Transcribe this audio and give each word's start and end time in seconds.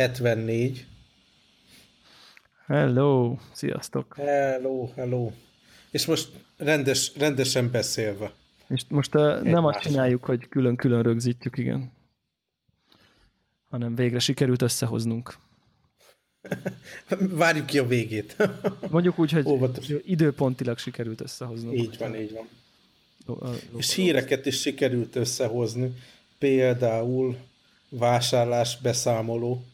74. 0.00 0.86
Hello, 2.66 3.36
sziasztok. 3.52 4.14
Hello, 4.16 4.90
hello. 4.96 5.30
És 5.90 6.06
most 6.06 6.28
rendes, 6.56 7.12
rendesen 7.16 7.70
beszélve. 7.70 8.32
És 8.68 8.82
most 8.88 9.14
uh, 9.14 9.42
nem 9.42 9.64
azt 9.64 9.80
csináljuk, 9.80 10.24
hogy 10.24 10.48
külön-külön 10.48 11.02
rögzítjük, 11.02 11.58
igen. 11.58 11.92
Hanem 13.70 13.94
végre 13.94 14.18
sikerült 14.18 14.62
összehoznunk. 14.62 15.36
Várjuk 17.42 17.66
ki 17.66 17.78
a 17.78 17.86
végét. 17.86 18.36
Mondjuk 18.90 19.18
úgy, 19.18 19.32
hogy 19.32 19.46
Óvatos. 19.46 19.92
időpontilag 20.04 20.78
sikerült 20.78 21.20
összehoznunk. 21.20 21.78
Így 21.78 21.98
van, 21.98 22.16
így 22.16 22.32
van. 22.32 23.58
És 23.76 23.94
híreket 23.94 24.46
is 24.46 24.60
sikerült 24.60 25.16
összehozni. 25.16 25.94
Például 26.38 27.36
vásárlás 27.88 28.78
beszámoló. 28.80 29.64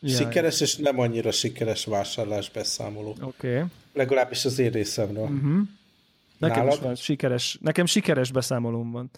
Jaj. 0.00 0.14
Sikeres 0.16 0.60
és 0.60 0.76
nem 0.76 0.98
annyira 0.98 1.30
sikeres 1.30 1.84
vásárlás 1.84 2.50
beszámoló. 2.50 3.16
Oké. 3.20 3.54
Okay. 3.54 3.68
Legalábbis 3.92 4.44
az 4.44 4.58
én 4.58 4.70
részemről. 4.70 5.22
Uh-huh. 5.22 5.60
Nekem 6.38 6.68
is 6.68 6.78
van 6.78 6.94
sikeres, 6.94 7.58
nekem 7.60 7.86
sikeres 7.86 8.32
beszámolóm 8.32 8.90
van. 8.90 9.10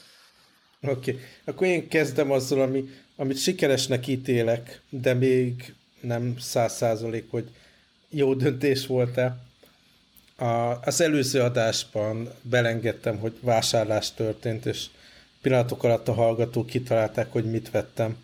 Oké, 0.80 1.10
okay. 1.10 1.22
akkor 1.44 1.66
én 1.66 1.88
kezdem 1.88 2.30
azzal, 2.30 2.60
ami, 2.60 2.88
amit 3.16 3.38
sikeresnek 3.38 4.06
ítélek, 4.06 4.80
de 4.88 5.14
még 5.14 5.74
nem 6.00 6.38
száz 6.38 6.72
százalék, 6.76 7.30
hogy 7.30 7.50
jó 8.08 8.34
döntés 8.34 8.86
volt-e. 8.86 9.36
A, 10.36 10.80
az 10.84 11.00
előző 11.00 11.40
adásban 11.40 12.28
belengedtem, 12.42 13.18
hogy 13.18 13.38
vásárlás 13.40 14.14
történt, 14.14 14.66
és 14.66 14.86
pillanatok 15.40 15.84
alatt 15.84 16.08
a 16.08 16.12
hallgatók 16.12 16.66
kitalálták, 16.66 17.32
hogy 17.32 17.44
mit 17.44 17.70
vettem. 17.70 18.16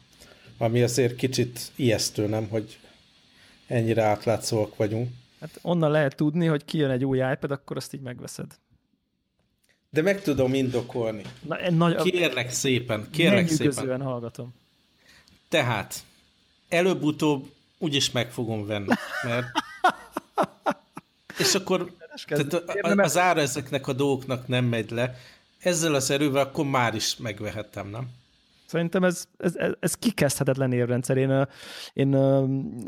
Ami 0.58 0.82
azért 0.82 1.16
kicsit 1.16 1.72
ijesztő, 1.76 2.26
nem, 2.26 2.48
hogy 2.48 2.78
ennyire 3.66 4.02
átlátszóak 4.02 4.76
vagyunk. 4.76 5.10
Hát 5.40 5.58
onnan 5.62 5.90
lehet 5.90 6.16
tudni, 6.16 6.46
hogy 6.46 6.64
kijön 6.64 6.90
egy 6.90 7.04
új 7.04 7.18
iPad, 7.18 7.50
akkor 7.50 7.76
azt 7.76 7.94
így 7.94 8.00
megveszed. 8.00 8.46
De 9.90 10.02
meg 10.02 10.22
tudom 10.22 10.54
indokolni. 10.54 11.22
Na, 11.40 11.70
nagy, 11.70 12.10
kérlek 12.10 12.50
szépen, 12.50 13.08
kérlek 13.10 13.48
szépen. 13.48 14.02
hallgatom. 14.02 14.54
Tehát, 15.48 16.02
előbb-utóbb 16.68 17.52
úgyis 17.78 18.10
meg 18.10 18.30
fogom 18.32 18.66
venni, 18.66 18.94
mert 19.22 19.46
és 21.38 21.54
akkor 21.54 21.92
tehát 22.26 22.52
az 22.98 23.18
ára 23.18 23.40
ezeknek 23.40 23.86
a 23.86 23.92
dolgoknak 23.92 24.48
nem 24.48 24.64
megy 24.64 24.90
le. 24.90 25.18
Ezzel 25.58 25.94
az 25.94 26.10
erővel 26.10 26.42
akkor 26.42 26.64
már 26.64 26.94
is 26.94 27.16
megvehettem, 27.16 27.88
nem? 27.88 28.08
Szerintem 28.68 29.04
ez, 29.04 29.24
ez, 29.36 29.56
ez 29.80 29.94
kikezdhetetlen 29.94 30.72
érrendszer. 30.72 31.16
Én, 31.16 31.46
én 31.92 32.16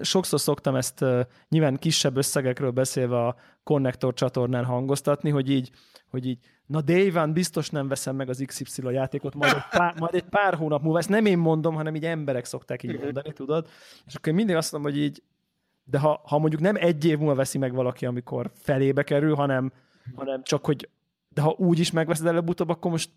sokszor 0.01 0.41
szoktam 0.41 0.75
ezt 0.75 1.05
nyilván 1.49 1.77
kisebb 1.77 2.17
összegekről 2.17 2.71
beszélve 2.71 3.27
a 3.27 3.37
konnektor 3.63 4.15
csatornán 4.15 4.65
hangoztatni, 4.65 5.31
hogy 5.31 5.51
így, 5.51 5.71
hogy 6.11 6.27
így 6.27 6.39
na 6.67 6.81
Dave 6.81 7.27
biztos 7.27 7.71
nem 7.71 7.89
veszem 7.89 8.17
meg 8.17 8.29
az 8.29 8.43
XY 8.47 8.93
játékot, 8.93 9.35
majd 9.35 9.53
egy, 9.53 9.79
pár, 9.79 9.95
majd 9.99 10.15
egy 10.15 10.25
pár 10.25 10.55
hónap 10.55 10.83
múlva, 10.83 10.99
ezt 10.99 11.09
nem 11.09 11.27
én 11.27 11.39
mondom, 11.39 11.75
hanem 11.75 11.95
így 11.95 12.05
emberek 12.05 12.45
szokták 12.45 12.83
így 12.83 13.01
mondani, 13.01 13.33
tudod? 13.33 13.69
És 14.07 14.15
akkor 14.15 14.29
én 14.29 14.35
mindig 14.35 14.57
azt 14.57 14.73
mondom, 14.73 14.93
hogy 14.93 15.01
így, 15.01 15.23
de 15.85 15.99
ha, 15.99 16.21
ha 16.25 16.39
mondjuk 16.39 16.63
nem 16.63 16.77
egy 16.77 17.05
év 17.05 17.19
múlva 17.19 17.35
veszi 17.35 17.59
meg 17.59 17.75
valaki, 17.75 18.07
amikor 18.07 18.51
felébe 18.55 19.03
kerül, 19.03 19.35
hanem, 19.35 19.73
hanem 20.15 20.43
csak, 20.43 20.67
hogy 20.67 20.89
de 21.35 21.41
ha 21.41 21.55
úgy 21.59 21.79
is 21.79 21.91
megveszed 21.91 22.27
előbb-utóbb, 22.27 22.69
akkor 22.69 22.91
most 22.91 23.11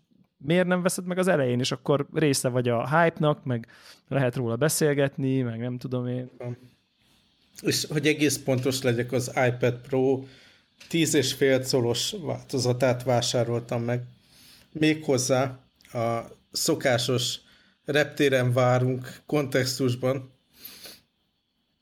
miért 0.44 0.66
nem 0.66 0.82
veszed 0.82 1.04
meg 1.06 1.18
az 1.18 1.28
elején, 1.28 1.58
és 1.58 1.72
akkor 1.72 2.06
része 2.14 2.48
vagy 2.48 2.68
a 2.68 3.00
hype-nak, 3.00 3.44
meg 3.44 3.68
lehet 4.08 4.36
róla 4.36 4.56
beszélgetni, 4.56 5.40
meg 5.40 5.58
nem 5.58 5.78
tudom 5.78 6.06
én. 6.06 6.30
És 7.62 7.84
hogy 7.84 8.06
egész 8.06 8.38
pontos 8.38 8.82
legyek, 8.82 9.12
az 9.12 9.32
iPad 9.46 9.74
Pro 9.74 10.24
10,5 10.90 11.68
colos 11.70 12.14
változatát 12.20 13.02
vásároltam 13.02 13.82
meg. 13.82 14.02
Méghozzá 14.72 15.58
a 15.92 16.20
szokásos 16.52 17.40
reptéren 17.84 18.52
várunk 18.52 19.20
kontextusban. 19.26 20.32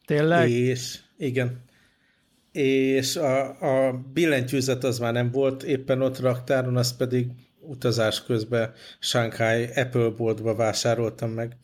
Tényleg? 0.04 0.50
És 0.50 0.98
igen. 1.16 1.64
És 2.52 3.16
a, 3.16 3.60
a 3.88 4.02
billentyűzet 4.12 4.84
az 4.84 4.98
már 4.98 5.12
nem 5.12 5.30
volt 5.30 5.62
éppen 5.62 6.02
ott 6.02 6.18
raktáron, 6.18 6.76
az 6.76 6.96
pedig 6.96 7.26
utazás 7.62 8.24
közben 8.24 8.72
Shanghai 8.98 9.64
Apple 9.74 10.08
boltba 10.08 10.54
vásároltam 10.54 11.30
meg. 11.30 11.56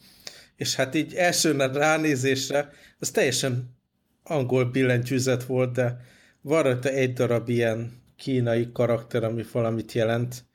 És 0.56 0.75
hát 0.75 0.94
így 0.94 1.14
első 1.14 1.56
ránézésre 1.56 2.70
az 2.98 3.10
teljesen 3.10 3.76
angol 4.22 4.64
billentyűzet 4.64 5.44
volt, 5.44 5.72
de 5.72 5.97
van 6.41 6.62
rajta 6.62 6.88
egy 6.88 7.12
darab 7.12 7.48
ilyen 7.48 8.03
kínai 8.16 8.69
karakter, 8.72 9.25
ami 9.25 9.44
valamit 9.53 9.92
jelent, 9.92 10.47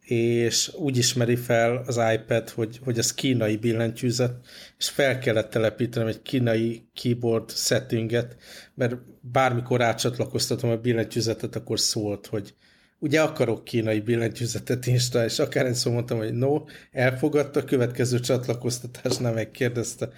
és 0.00 0.72
úgy 0.74 0.96
ismeri 0.96 1.36
fel 1.36 1.82
az 1.86 2.00
iPad, 2.14 2.48
hogy, 2.48 2.80
hogy 2.84 2.98
az 2.98 3.14
kínai 3.14 3.56
billentyűzet, 3.56 4.46
és 4.78 4.88
fel 4.88 5.18
kellett 5.18 5.50
telepítenem 5.50 6.08
egy 6.08 6.22
kínai 6.22 6.88
keyboard 6.94 7.50
settinget, 7.50 8.36
mert 8.74 8.96
bármikor 9.20 9.82
átcsatlakoztatom 9.82 10.70
a 10.70 10.76
billentyűzetet, 10.76 11.56
akkor 11.56 11.80
szólt, 11.80 12.26
hogy 12.26 12.54
ugye 12.98 13.22
akarok 13.22 13.64
kínai 13.64 14.00
billentyűzetet 14.00 14.86
Insta, 14.86 15.24
és 15.24 15.38
akár 15.38 15.74
szó 15.74 15.92
mondtam, 15.92 16.18
hogy 16.18 16.32
no, 16.32 16.64
elfogadta, 16.90 17.60
a 17.60 17.64
következő 17.64 18.20
csatlakoztatásnál 18.20 19.32
megkérdezte. 19.32 20.08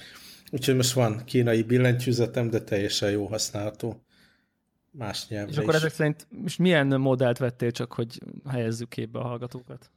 Úgyhogy 0.51 0.77
most 0.77 0.93
van 0.93 1.23
kínai 1.25 1.63
billentyűzetem, 1.63 2.51
de 2.51 2.61
teljesen 2.61 3.11
jó 3.11 3.27
használható 3.27 4.05
más 4.91 5.29
nyelvre 5.29 5.53
És 5.53 5.59
akkor 5.59 5.75
is. 5.75 5.81
ezek 5.81 5.93
szerint 5.93 6.27
most 6.29 6.59
milyen 6.59 6.87
modellt 6.87 7.39
vettél, 7.39 7.71
csak 7.71 7.93
hogy 7.93 8.19
helyezzük 8.49 8.89
képbe 8.89 9.19
a 9.19 9.23
hallgatókat? 9.23 9.91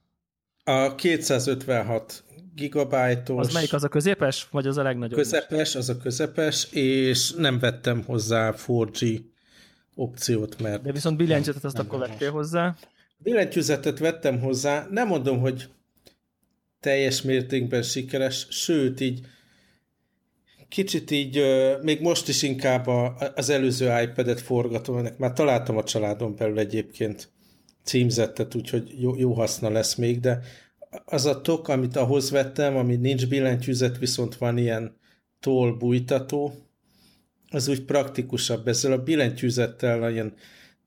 A 0.63 0.95
256 0.95 2.23
gigabájtos. 2.55 3.47
Az 3.47 3.53
melyik, 3.53 3.73
az 3.73 3.83
a 3.83 3.87
közepes, 3.87 4.47
vagy 4.51 4.67
az 4.67 4.77
a 4.77 4.83
legnagyobb? 4.83 5.17
Közepes, 5.17 5.75
az 5.75 5.89
a 5.89 5.97
közepes, 5.97 6.67
és 6.71 7.31
nem 7.31 7.59
vettem 7.59 8.03
hozzá 8.03 8.53
4G 8.67 9.21
opciót, 9.95 10.61
mert... 10.61 10.81
De 10.81 10.91
viszont 10.91 11.17
billentyűzetet 11.17 11.63
azt 11.63 11.79
akkor 11.79 11.99
vettél 11.99 12.31
hozzá? 12.31 12.75
Billentyűzetet 13.17 13.99
vettem 13.99 14.39
hozzá, 14.39 14.87
nem 14.91 15.07
mondom, 15.07 15.39
hogy 15.39 15.69
teljes 16.79 17.21
mértékben 17.21 17.81
sikeres, 17.81 18.47
sőt, 18.49 18.99
így 18.99 19.21
kicsit 20.73 21.11
így, 21.11 21.41
még 21.81 22.01
most 22.01 22.27
is 22.27 22.41
inkább 22.41 22.87
az 23.35 23.49
előző 23.49 24.01
iPad-et 24.01 24.41
forgatom, 24.41 24.97
ennek 24.97 25.17
már 25.17 25.33
találtam 25.33 25.77
a 25.77 25.83
családon 25.83 26.35
belül 26.35 26.59
egyébként 26.59 27.31
címzettet, 27.83 28.55
úgyhogy 28.55 28.95
jó, 28.99 29.15
jó 29.17 29.33
haszna 29.33 29.69
lesz 29.69 29.95
még, 29.95 30.19
de 30.19 30.39
az 31.05 31.25
a 31.25 31.41
tok, 31.41 31.67
amit 31.67 31.95
ahhoz 31.95 32.31
vettem, 32.31 32.75
ami 32.75 32.95
nincs 32.95 33.27
billentyűzet, 33.27 33.97
viszont 33.97 34.35
van 34.35 34.57
ilyen 34.57 34.97
toll 35.39 35.71
bújtató, 35.77 36.53
az 37.53 37.67
úgy 37.67 37.81
praktikusabb. 37.81 38.67
Ezzel 38.67 38.91
a 38.91 39.03
billentyűzettel 39.03 40.11
ilyen 40.11 40.33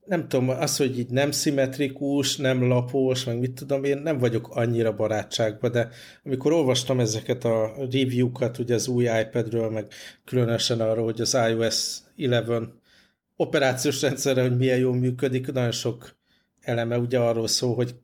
nem 0.07 0.27
tudom, 0.27 0.49
az, 0.49 0.77
hogy 0.77 0.99
így 0.99 1.09
nem 1.09 1.31
szimmetrikus, 1.31 2.37
nem 2.37 2.67
lapos, 2.67 3.23
meg 3.23 3.39
mit 3.39 3.51
tudom, 3.51 3.83
én 3.83 3.97
nem 3.97 4.17
vagyok 4.17 4.55
annyira 4.55 4.95
barátságban, 4.95 5.71
de 5.71 5.89
amikor 6.23 6.51
olvastam 6.51 6.99
ezeket 6.99 7.43
a 7.43 7.73
review-kat, 7.77 8.57
ugye 8.57 8.73
az 8.73 8.87
új 8.87 9.03
iPadről, 9.03 9.69
meg 9.69 9.87
különösen 10.25 10.81
arról, 10.81 11.03
hogy 11.03 11.21
az 11.21 11.37
iOS 11.49 11.97
11 12.15 12.69
operációs 13.35 14.01
rendszerre, 14.01 14.41
hogy 14.41 14.57
milyen 14.57 14.77
jól 14.77 14.95
működik, 14.95 15.51
nagyon 15.51 15.71
sok 15.71 16.15
eleme 16.61 16.97
ugye 16.97 17.19
arról 17.19 17.47
szól, 17.47 17.75
hogy 17.75 17.95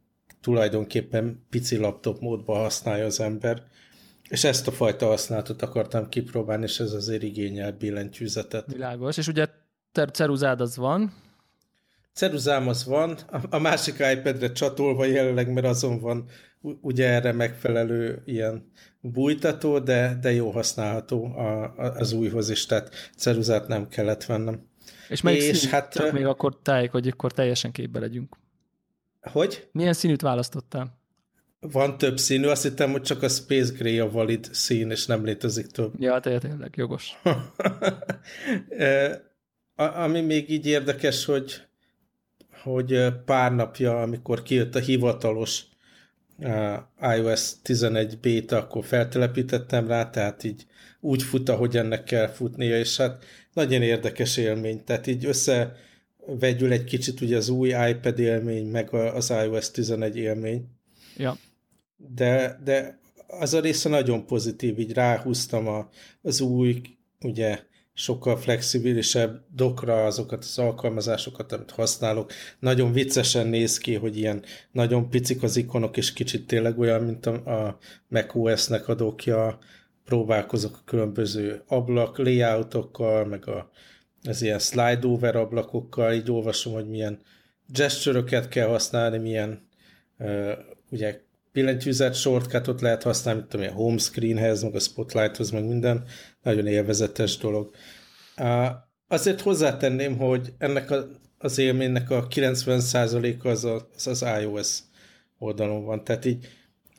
tulajdonképpen 0.41 1.45
pici 1.49 1.77
laptop 1.77 2.19
módban 2.19 2.59
használja 2.61 3.05
az 3.05 3.19
ember, 3.19 3.63
és 4.33 4.43
ezt 4.43 4.67
a 4.67 4.71
fajta 4.71 5.05
használatot 5.05 5.61
akartam 5.61 6.09
kipróbálni, 6.09 6.63
és 6.63 6.79
ez 6.79 6.91
azért 6.91 7.23
igényel 7.23 7.71
billentyűzetet. 7.71 8.65
Világos, 8.71 9.17
és 9.17 9.27
ugye 9.27 9.47
ceruzád 10.11 10.61
az 10.61 10.77
van, 10.77 11.13
Ceruzám 12.13 12.67
az 12.67 12.85
van, 12.85 13.17
a 13.49 13.57
másik 13.59 13.93
iPad-re 14.13 14.51
csatolva 14.51 15.05
jelenleg, 15.05 15.53
mert 15.53 15.65
azon 15.65 15.99
van 15.99 16.25
ugye 16.61 17.09
erre 17.09 17.31
megfelelő 17.31 18.21
ilyen 18.25 18.71
bújtató, 18.99 19.79
de, 19.79 20.17
de 20.21 20.31
jó 20.31 20.49
használható 20.51 21.25
a, 21.25 21.73
az 21.75 22.11
újhoz 22.11 22.49
is, 22.49 22.65
tehát 22.65 23.11
ceruzát 23.17 23.67
nem 23.67 23.87
kellett 23.87 24.25
vennem. 24.25 24.67
És 25.09 25.21
melyik 25.21 25.41
és 25.41 25.57
színű? 25.57 25.71
hát, 25.71 25.93
Csak 25.93 26.11
még 26.11 26.25
akkor 26.25 26.59
tájék, 26.61 26.91
hogy 26.91 27.07
akkor 27.07 27.31
teljesen 27.31 27.71
képbe 27.71 27.99
legyünk. 27.99 28.37
Hogy? 29.21 29.67
Milyen 29.71 29.93
színűt 29.93 30.21
választottál? 30.21 31.02
Van 31.71 31.97
több 31.97 32.17
színű, 32.17 32.47
azt 32.47 32.63
hittem, 32.63 32.91
hogy 32.91 33.01
csak 33.01 33.23
a 33.23 33.29
Space 33.29 33.73
Gray 33.77 33.99
a 33.99 34.11
valid 34.11 34.49
szín, 34.51 34.91
és 34.91 35.05
nem 35.05 35.25
létezik 35.25 35.67
több. 35.67 35.93
Ja, 35.99 36.19
tényleg, 36.19 36.73
jogos. 36.75 37.11
Ami 39.75 40.21
még 40.21 40.49
így 40.49 40.65
érdekes, 40.65 41.25
hogy 41.25 41.61
hogy 42.63 43.07
pár 43.25 43.55
napja, 43.55 44.01
amikor 44.01 44.43
kijött 44.43 44.75
a 44.75 44.79
hivatalos 44.79 45.63
iOS 47.17 47.61
11 47.61 48.19
beta, 48.19 48.57
akkor 48.57 48.85
feltelepítettem 48.85 49.87
rá, 49.87 50.09
tehát 50.09 50.43
így 50.43 50.65
úgy 50.99 51.23
fut, 51.23 51.49
ahogy 51.49 51.77
ennek 51.77 52.03
kell 52.03 52.27
futnia, 52.27 52.77
és 52.77 52.97
hát 52.97 53.23
nagyon 53.53 53.81
érdekes 53.81 54.37
élmény, 54.37 54.83
tehát 54.83 55.07
így 55.07 55.25
összevegyül 55.25 56.71
egy 56.71 56.83
kicsit 56.83 57.21
ugye 57.21 57.37
az 57.37 57.49
új 57.49 57.69
iPad 57.89 58.19
élmény, 58.19 58.65
meg 58.65 58.93
az 58.93 59.29
iOS 59.29 59.71
11 59.71 60.17
élmény. 60.17 60.65
Ja. 61.17 61.37
De, 62.07 62.59
de 62.63 62.99
az 63.27 63.53
a 63.53 63.59
része 63.59 63.89
nagyon 63.89 64.25
pozitív, 64.25 64.79
így 64.79 64.93
ráhúztam 64.93 65.67
a, 65.67 65.89
az 66.21 66.41
új, 66.41 66.81
ugye 67.21 67.59
sokkal 67.93 68.37
flexibilisebb 68.37 69.43
dokra 69.55 70.05
azokat 70.05 70.43
az 70.43 70.59
alkalmazásokat, 70.59 71.51
amit 71.51 71.71
használok. 71.71 72.31
Nagyon 72.59 72.91
viccesen 72.91 73.47
néz 73.47 73.77
ki, 73.77 73.95
hogy 73.95 74.17
ilyen 74.17 74.43
nagyon 74.71 75.09
picik 75.09 75.43
az 75.43 75.57
ikonok, 75.57 75.97
és 75.97 76.13
kicsit 76.13 76.47
tényleg 76.47 76.79
olyan, 76.79 77.03
mint 77.03 77.25
a, 77.25 77.33
a 77.33 77.77
macOS-nek 78.07 78.87
a 78.87 78.93
dokja. 78.95 79.57
Próbálkozok 80.05 80.75
a 80.75 80.83
különböző 80.85 81.63
ablak 81.67 82.17
layoutokkal, 82.17 83.25
meg 83.25 83.47
a, 83.47 83.71
az 84.23 84.41
ilyen 84.41 84.59
slide 84.59 85.07
over 85.07 85.35
ablakokkal, 85.35 86.13
így 86.13 86.31
olvasom, 86.31 86.73
hogy 86.73 86.89
milyen 86.89 87.19
gesture 87.67 88.47
kell 88.49 88.67
használni, 88.67 89.17
milyen 89.17 89.67
uh, 90.17 90.51
ugye 90.89 91.21
billentyűzet 91.53 92.15
shortcutot 92.15 92.81
lehet 92.81 93.03
használni, 93.03 93.39
mint 93.39 93.51
tudom, 93.51 93.67
a 93.67 93.71
home 93.71 93.97
screenhez, 93.97 94.63
meg 94.63 94.75
a 94.75 94.79
spotlighthoz, 94.79 95.51
meg 95.51 95.67
minden. 95.67 96.03
Nagyon 96.43 96.67
élvezetes 96.67 97.37
dolog. 97.37 97.75
Azért 99.07 99.41
hozzátenném, 99.41 100.17
hogy 100.17 100.53
ennek 100.57 100.91
a, 100.91 101.07
az 101.37 101.57
élménynek 101.57 102.09
a 102.09 102.27
90%-a 102.27 103.47
az, 103.47 103.63
az 103.63 104.07
az 104.07 104.25
iOS 104.41 104.79
oldalon 105.37 105.85
van. 105.85 106.03
Tehát 106.03 106.25
így 106.25 106.47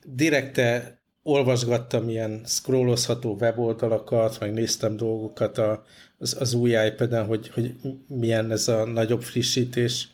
direkte 0.04 0.98
olvasgattam 1.22 2.08
ilyen 2.08 2.42
scrollozható 2.46 3.36
weboldalakat, 3.40 4.40
meg 4.40 4.52
néztem 4.52 4.96
dolgokat 4.96 5.58
a, 5.58 5.84
az, 6.18 6.36
az 6.40 6.54
új 6.54 6.70
iPad-en, 6.86 7.26
hogy, 7.26 7.48
hogy 7.48 7.74
milyen 8.08 8.50
ez 8.50 8.68
a 8.68 8.84
nagyobb 8.84 9.22
frissítés, 9.22 10.08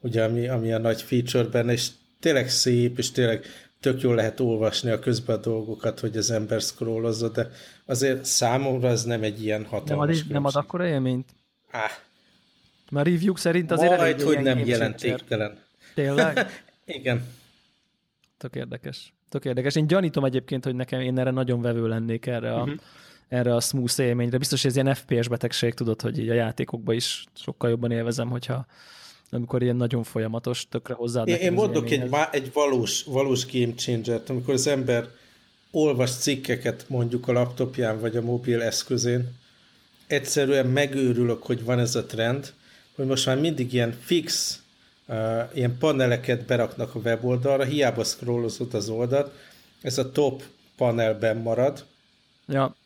ugye, 0.00 0.24
ami, 0.24 0.48
ami 0.48 0.72
a 0.72 0.78
nagy 0.78 1.02
feature 1.02 1.44
benne, 1.48 1.72
és 1.72 1.88
tényleg 2.20 2.50
szép, 2.50 2.98
és 2.98 3.10
tényleg 3.10 3.44
tök 3.84 4.00
jól 4.00 4.14
lehet 4.14 4.40
olvasni 4.40 4.90
a 4.90 4.98
közben 4.98 5.36
a 5.36 5.40
dolgokat, 5.40 6.00
hogy 6.00 6.16
az 6.16 6.30
ember 6.30 6.60
scrollozza, 6.60 7.28
de 7.28 7.50
azért 7.86 8.24
számomra 8.24 8.88
ez 8.88 9.04
nem 9.04 9.22
egy 9.22 9.42
ilyen 9.42 9.64
hatalmas 9.64 10.16
Nem 10.16 10.26
ad, 10.26 10.32
nem 10.32 10.44
ad 10.44 10.54
akkora 10.54 10.86
élményt? 10.86 11.34
Á. 11.70 11.86
Már 12.90 13.06
review 13.06 13.36
szerint 13.36 13.70
azért 13.70 13.96
Majd, 13.96 14.22
hogy 14.22 14.40
nem 14.40 14.58
jelentéktelen. 14.58 15.58
Tényleg? 15.94 16.62
Igen. 16.84 17.24
Tök 18.38 18.54
érdekes. 18.54 19.12
Tök 19.28 19.44
érdekes. 19.44 19.74
Én 19.74 19.86
gyanítom 19.86 20.24
egyébként, 20.24 20.64
hogy 20.64 20.74
nekem 20.74 21.00
én 21.00 21.18
erre 21.18 21.30
nagyon 21.30 21.60
vevő 21.60 21.88
lennék 21.88 22.26
erre 22.26 22.54
a, 22.54 22.60
uh-huh. 22.60 22.80
erre 23.28 23.54
a 23.54 23.60
smooth 23.60 24.00
élményre. 24.00 24.38
Biztos, 24.38 24.62
hogy 24.62 24.70
ez 24.70 24.76
ilyen 24.76 24.94
FPS 24.94 25.28
betegség, 25.28 25.74
tudod, 25.74 26.00
hogy 26.00 26.18
így 26.18 26.28
a 26.28 26.34
játékokban 26.34 26.94
is 26.94 27.24
sokkal 27.34 27.70
jobban 27.70 27.90
élvezem, 27.90 28.28
hogyha 28.28 28.66
amikor 29.30 29.62
ilyen 29.62 29.76
nagyon 29.76 30.02
folyamatos, 30.02 30.66
tökre 30.68 30.94
hozzá. 30.94 31.22
Én, 31.22 31.36
én 31.36 31.52
mondok 31.52 31.90
egy, 31.90 32.10
egy 32.30 32.52
valós, 32.52 33.02
valós 33.02 33.46
game 33.52 33.74
changer 33.74 34.22
amikor 34.28 34.54
az 34.54 34.66
ember 34.66 35.08
olvas 35.70 36.10
cikkeket 36.10 36.84
mondjuk 36.88 37.28
a 37.28 37.32
laptopján 37.32 38.00
vagy 38.00 38.16
a 38.16 38.22
mobil 38.22 38.62
eszközén, 38.62 39.32
egyszerűen 40.06 40.66
megőrülök, 40.66 41.42
hogy 41.42 41.64
van 41.64 41.78
ez 41.78 41.94
a 41.94 42.04
trend, 42.04 42.52
hogy 42.94 43.06
most 43.06 43.26
már 43.26 43.40
mindig 43.40 43.72
ilyen 43.72 43.92
fix 44.00 44.58
uh, 45.06 45.40
ilyen 45.54 45.78
paneleket 45.78 46.44
beraknak 46.44 46.94
a 46.94 46.98
weboldalra, 46.98 47.64
hiába 47.64 48.04
scrollozott 48.04 48.74
az 48.74 48.88
oldalt, 48.88 49.32
ez 49.82 49.98
a 49.98 50.12
top 50.12 50.42
panelben 50.76 51.36
marad. 51.36 51.84
Ja. 52.48 52.76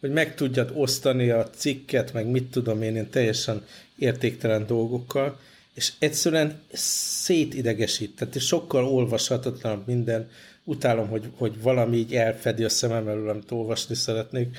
Hogy 0.00 0.12
meg 0.12 0.34
tudjad 0.34 0.70
osztani 0.74 1.30
a 1.30 1.50
cikket, 1.50 2.12
meg 2.12 2.26
mit 2.26 2.50
tudom 2.50 2.82
én, 2.82 2.96
én 2.96 3.10
teljesen 3.10 3.66
értéktelen 3.96 4.66
dolgokkal, 4.66 5.38
és 5.74 5.92
egyszerűen 5.98 6.62
szétidegesít, 6.72 8.16
tehát 8.16 8.40
sokkal 8.40 8.84
olvashatatlan 8.84 9.82
minden. 9.86 10.28
Utálom, 10.64 11.08
hogy, 11.08 11.30
hogy 11.36 11.62
valami 11.62 11.96
így 11.96 12.14
elfedi 12.14 12.64
a 12.64 12.68
szemem 12.68 13.08
elől, 13.08 13.28
amit 13.28 13.50
olvasni 13.50 13.94
szeretnék. 13.94 14.58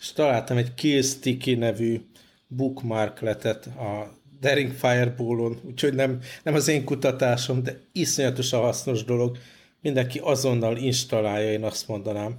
És 0.00 0.12
találtam 0.12 0.56
egy 0.56 0.74
Kill 0.74 1.02
Sticky 1.02 1.54
nevű 1.54 2.00
bookmarkletet 2.46 3.66
a 3.66 4.18
Daring 4.40 4.72
Fireball-on, 4.72 5.60
úgyhogy 5.64 5.94
nem, 5.94 6.18
nem 6.42 6.54
az 6.54 6.68
én 6.68 6.84
kutatásom, 6.84 7.62
de 7.62 7.80
iszonyatosan 7.92 8.60
hasznos 8.60 9.04
dolog. 9.04 9.38
Mindenki 9.80 10.18
azonnal 10.18 10.76
installálja, 10.76 11.52
én 11.52 11.64
azt 11.64 11.88
mondanám. 11.88 12.38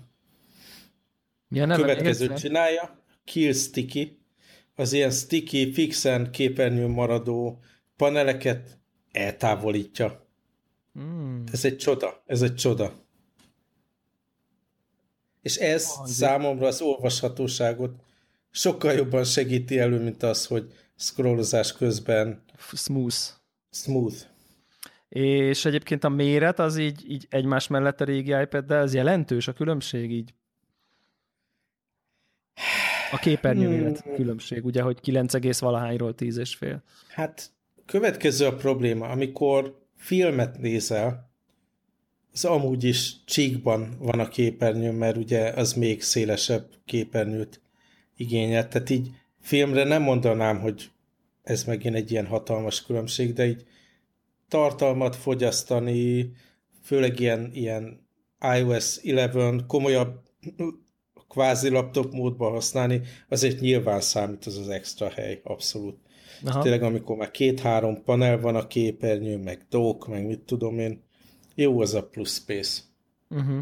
Ja, 1.49 1.65
nem, 1.65 1.79
Következőt 1.79 2.39
csinálja, 2.39 3.03
Kill 3.23 3.53
Sticky, 3.53 4.17
az 4.75 4.93
ilyen 4.93 5.11
sticky, 5.11 5.71
fixen 5.73 6.31
képernyőn 6.31 6.89
maradó 6.89 7.59
paneleket 7.97 8.79
eltávolítja. 9.11 10.27
Mm. 10.99 11.43
Ez 11.51 11.65
egy 11.65 11.77
csoda, 11.77 12.23
ez 12.25 12.41
egy 12.41 12.55
csoda. 12.55 12.93
És 15.41 15.55
ez 15.55 15.87
oh, 15.99 16.05
számomra 16.05 16.67
az 16.67 16.81
olvashatóságot 16.81 17.95
sokkal 18.51 18.93
jobban 18.93 19.23
segíti 19.23 19.79
elő, 19.79 20.03
mint 20.03 20.23
az, 20.23 20.45
hogy 20.45 20.73
scrollozás 20.95 21.73
közben 21.73 22.43
smooth. 22.57 23.17
Smooth. 23.71 24.15
És 25.09 25.65
egyébként 25.65 26.03
a 26.03 26.09
méret 26.09 26.59
az 26.59 26.77
így, 26.77 27.11
így 27.11 27.27
egymás 27.29 27.67
mellett 27.67 28.01
a 28.01 28.05
régi 28.05 28.39
iPad-del, 28.41 28.81
ez 28.81 28.93
jelentős 28.93 29.47
a 29.47 29.53
különbség 29.53 30.11
így? 30.11 30.33
A 33.11 33.17
képernyő 33.17 33.69
méret 33.69 33.99
hmm. 33.99 34.15
különbség, 34.15 34.65
ugye, 34.65 34.81
hogy 34.81 34.99
9, 34.99 35.59
valahányról 35.59 36.15
10 36.15 36.37
és 36.37 36.55
fél. 36.55 36.83
Hát 37.07 37.51
következő 37.85 38.45
a 38.45 38.55
probléma, 38.55 39.07
amikor 39.07 39.83
filmet 39.95 40.57
nézel, 40.57 41.33
az 42.33 42.45
amúgy 42.45 42.83
is 42.83 43.23
csíkban 43.25 43.95
van 43.99 44.19
a 44.19 44.27
képernyő, 44.27 44.91
mert 44.91 45.17
ugye 45.17 45.49
az 45.49 45.73
még 45.73 46.01
szélesebb 46.01 46.69
képernyőt 46.85 47.61
igényel. 48.17 48.67
Tehát 48.67 48.89
így 48.89 49.09
filmre 49.41 49.83
nem 49.83 50.01
mondanám, 50.01 50.59
hogy 50.59 50.89
ez 51.43 51.63
megint 51.63 51.95
egy 51.95 52.11
ilyen 52.11 52.25
hatalmas 52.25 52.83
különbség, 52.83 53.33
de 53.33 53.47
így 53.47 53.65
tartalmat 54.47 55.15
fogyasztani, 55.15 56.31
főleg 56.83 57.19
ilyen, 57.19 57.51
ilyen 57.53 58.07
iOS 58.57 58.99
11 58.99 59.65
komolyabb 59.67 60.19
kvázi 61.29 61.69
laptop 61.69 62.13
módban 62.13 62.51
használni, 62.51 63.01
azért 63.29 63.59
nyilván 63.59 64.01
számít 64.01 64.45
az 64.45 64.57
az 64.57 64.69
extra 64.69 65.09
hely, 65.09 65.41
abszolút. 65.43 65.97
Aha. 66.45 66.61
Tényleg, 66.61 66.83
amikor 66.83 67.15
már 67.15 67.31
két-három 67.31 68.03
panel 68.03 68.39
van 68.39 68.55
a 68.55 68.67
képernyő, 68.67 69.37
meg 69.37 69.65
dock, 69.69 70.07
meg 70.07 70.25
mit 70.25 70.39
tudom 70.39 70.79
én, 70.79 71.03
jó 71.55 71.81
az 71.81 71.93
a 71.93 72.07
plusz 72.07 72.35
space. 72.35 72.81
Uh-huh. 73.29 73.59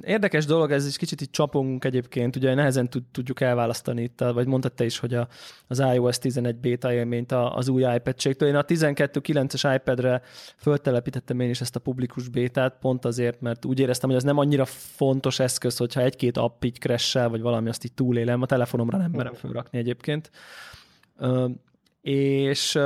Érdekes 0.00 0.44
dolog, 0.44 0.72
ez 0.72 0.86
is 0.86 0.96
kicsit 0.96 1.20
így 1.20 1.30
csapunk 1.30 1.84
egyébként, 1.84 2.36
ugye 2.36 2.54
nehezen 2.54 2.88
tudjuk 3.12 3.40
elválasztani 3.40 4.02
itt, 4.02 4.20
vagy 4.20 4.46
mondtad 4.46 4.72
te 4.72 4.84
is, 4.84 4.98
hogy 4.98 5.14
a, 5.14 5.28
az 5.66 5.78
iOS 5.78 6.18
11 6.18 6.56
beta 6.56 6.92
élményt 6.92 7.32
az 7.32 7.68
új 7.68 7.82
iPad-ségtől. 7.94 8.48
Én 8.48 8.54
a 8.54 8.62
12.9-es 8.62 9.74
iPad-re 9.80 10.22
föltelepítettem 10.56 11.40
én 11.40 11.50
is 11.50 11.60
ezt 11.60 11.76
a 11.76 11.80
publikus 11.80 12.28
bétát, 12.28 12.76
pont 12.80 13.04
azért, 13.04 13.40
mert 13.40 13.64
úgy 13.64 13.80
éreztem, 13.80 14.08
hogy 14.08 14.18
ez 14.18 14.24
nem 14.24 14.38
annyira 14.38 14.64
fontos 14.64 15.38
eszköz, 15.38 15.76
hogyha 15.76 16.00
egy-két 16.00 16.36
app 16.36 16.64
így 16.64 16.78
crash 16.78 17.28
vagy 17.28 17.40
valami, 17.40 17.68
azt 17.68 17.84
így 17.84 17.92
túlélem, 17.92 18.42
a 18.42 18.46
telefonomra 18.46 18.98
nem 18.98 19.10
merem 19.10 19.34
fölrakni 19.34 19.78
egyébként. 19.78 20.30
És, 22.00 22.78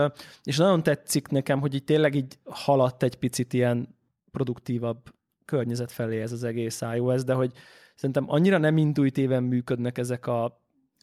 és 0.45 0.57
nagyon 0.57 0.83
tetszik 0.83 1.29
nekem, 1.29 1.61
hogy 1.61 1.75
így 1.75 1.85
tényleg 1.85 2.15
így 2.15 2.39
haladt 2.45 3.03
egy 3.03 3.15
picit 3.15 3.53
ilyen 3.53 3.97
produktívabb 4.31 4.99
környezet 5.49 5.93
felé 5.93 6.21
ez 6.21 6.33
az 6.33 6.45
egész 6.45 6.81
iOS, 6.95 7.25
de 7.25 7.33
hogy 7.33 7.53
szerintem 7.95 8.25
annyira 8.29 8.59
nem 8.59 8.77
intuitíven 8.77 9.43
működnek 9.43 9.99
ezek 9.99 10.27
a... 10.27 10.61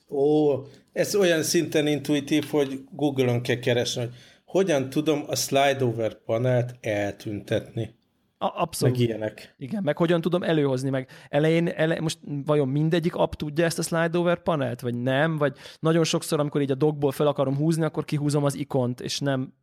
Ó, 0.10 0.54
ez 0.94 1.16
olyan 1.16 1.44
szinten 1.44 1.88
intuitív, 1.88 2.46
hogy 2.46 2.84
Google-on 2.92 3.42
kell 3.42 3.60
keresni, 3.60 4.02
hogy 4.02 4.14
hogyan 4.46 4.90
tudom 4.90 5.24
a 5.28 5.36
slide 5.36 5.86
over 5.86 6.24
panelt 6.24 6.76
eltüntetni. 6.82 7.96
A, 8.38 8.62
abszolút. 8.62 8.98
Meg 8.98 9.08
ilyenek. 9.08 9.56
Igen, 9.58 9.84
meg 9.84 9.98
hogyan 9.98 10.22
tudom 10.22 10.44
előhozni, 10.44 10.90
meg 10.90 11.10
elején, 11.30 11.68
ele, 11.68 12.00
most 12.00 12.20
vajon 12.46 12.68
mindegyik 12.68 13.16
app 13.16 13.34
tudja 13.34 13.66
ezt 13.66 13.80
a 13.80 13.82
slide 13.82 14.18
over 14.18 14.44
panelt, 14.44 14.82
vagy 14.82 14.96
nem, 14.96 15.38
vagy 15.38 15.58
nagyon 15.80 16.04
sokszor, 16.04 16.40
amikor 16.40 16.62
így 16.62 16.72
a 16.72 16.76
dogból 16.76 17.12
fel 17.12 17.28
akarom 17.28 17.56
húzni, 17.56 17.84
akkor 17.84 18.06
kihúzom 18.06 18.44
az 18.44 18.56
ikont, 18.56 19.02
és 19.02 19.20
nem, 19.20 19.54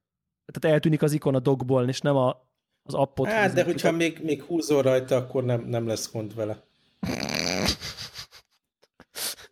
tehát 0.52 0.74
eltűnik 0.74 1.02
az 1.02 1.12
ikon 1.12 1.34
a 1.34 1.40
dogból, 1.40 1.88
és 1.88 2.00
nem 2.00 2.16
a 2.16 2.50
az 2.82 2.94
appot. 2.94 3.26
Hát, 3.26 3.52
de 3.52 3.64
hogyha 3.64 3.92
még, 3.92 4.18
még 4.22 4.42
húzol 4.42 4.82
rajta, 4.82 5.16
akkor 5.16 5.44
nem, 5.44 5.64
nem 5.68 5.86
lesz 5.86 6.10
gond 6.12 6.34
vele. 6.34 6.62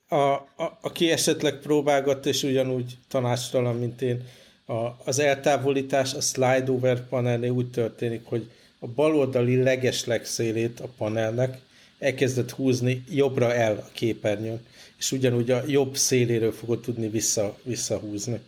A, 0.09 0.17
a, 0.17 0.79
aki 0.81 1.11
esetleg 1.11 1.59
próbálgat, 1.59 2.27
és 2.27 2.43
ugyanúgy 2.43 2.99
tanácstalan, 3.09 3.77
mint 3.77 4.03
én, 4.03 4.25
a, 4.67 4.97
az 5.05 5.19
eltávolítás 5.19 6.15
a 6.15 6.21
slide 6.21 6.71
over 6.71 7.09
panelnél 7.09 7.51
úgy 7.51 7.71
történik, 7.71 8.25
hogy 8.25 8.51
a 8.79 8.87
baloldali 8.87 9.63
legeslegszélét 9.63 10.81
a 10.81 10.89
panelnek 10.97 11.59
elkezdett 11.99 12.51
húzni 12.51 13.05
jobbra 13.11 13.55
el 13.55 13.77
a 13.77 13.89
képernyőn, 13.93 14.67
és 14.99 15.13
ugyanúgy 15.13 15.51
a 15.51 15.63
jobb 15.67 15.97
széléről 15.97 16.53
fogod 16.53 16.81
tudni 16.81 17.09
vissza, 17.09 17.59
visszahúzni. 17.63 18.41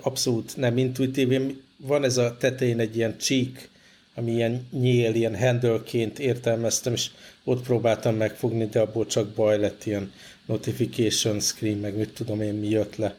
Abszolút 0.00 0.56
nem 0.56 0.78
intuitív. 0.78 1.56
Van 1.76 2.04
ez 2.04 2.16
a 2.16 2.36
tetején 2.36 2.80
egy 2.80 2.96
ilyen 2.96 3.18
csík, 3.18 3.68
ami 4.16 4.32
ilyen 4.32 4.66
nyél, 4.70 5.14
ilyen 5.14 5.38
handleként 5.38 6.18
értelmeztem, 6.18 6.92
és 6.92 7.10
ott 7.44 7.62
próbáltam 7.62 8.14
megfogni, 8.14 8.66
de 8.66 8.80
abból 8.80 9.06
csak 9.06 9.28
baj 9.28 9.58
lett, 9.58 9.84
ilyen 9.84 10.12
notification 10.46 11.40
screen, 11.40 11.78
meg 11.78 11.96
mit 11.96 12.14
tudom 12.14 12.40
én, 12.40 12.54
mi 12.54 12.68
jött 12.68 12.96
le. 12.96 13.14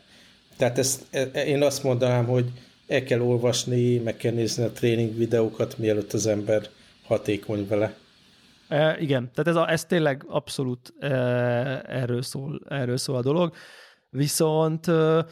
Tehát 0.57 0.77
ezt, 0.77 1.05
e, 1.11 1.29
e, 1.33 1.45
én 1.45 1.63
azt 1.63 1.83
mondanám, 1.83 2.25
hogy 2.25 2.45
el 2.87 3.03
kell 3.03 3.21
olvasni, 3.21 3.97
meg 3.97 4.17
kell 4.17 4.33
nézni 4.33 4.63
a 4.63 4.71
tréning 4.71 5.17
videókat, 5.17 5.77
mielőtt 5.77 6.13
az 6.13 6.25
ember 6.25 6.67
hatékony 7.03 7.67
vele. 7.67 7.95
E, 8.67 8.97
igen, 8.99 9.31
tehát 9.33 9.47
ez, 9.47 9.55
a, 9.55 9.71
ez 9.71 9.85
tényleg 9.85 10.25
abszolút 10.27 10.93
e, 10.99 11.07
erről, 11.87 12.21
szól, 12.21 12.61
erről 12.69 12.97
szól 12.97 13.15
a 13.15 13.21
dolog. 13.21 13.53
Viszont 14.09 14.87
e, 14.87 15.25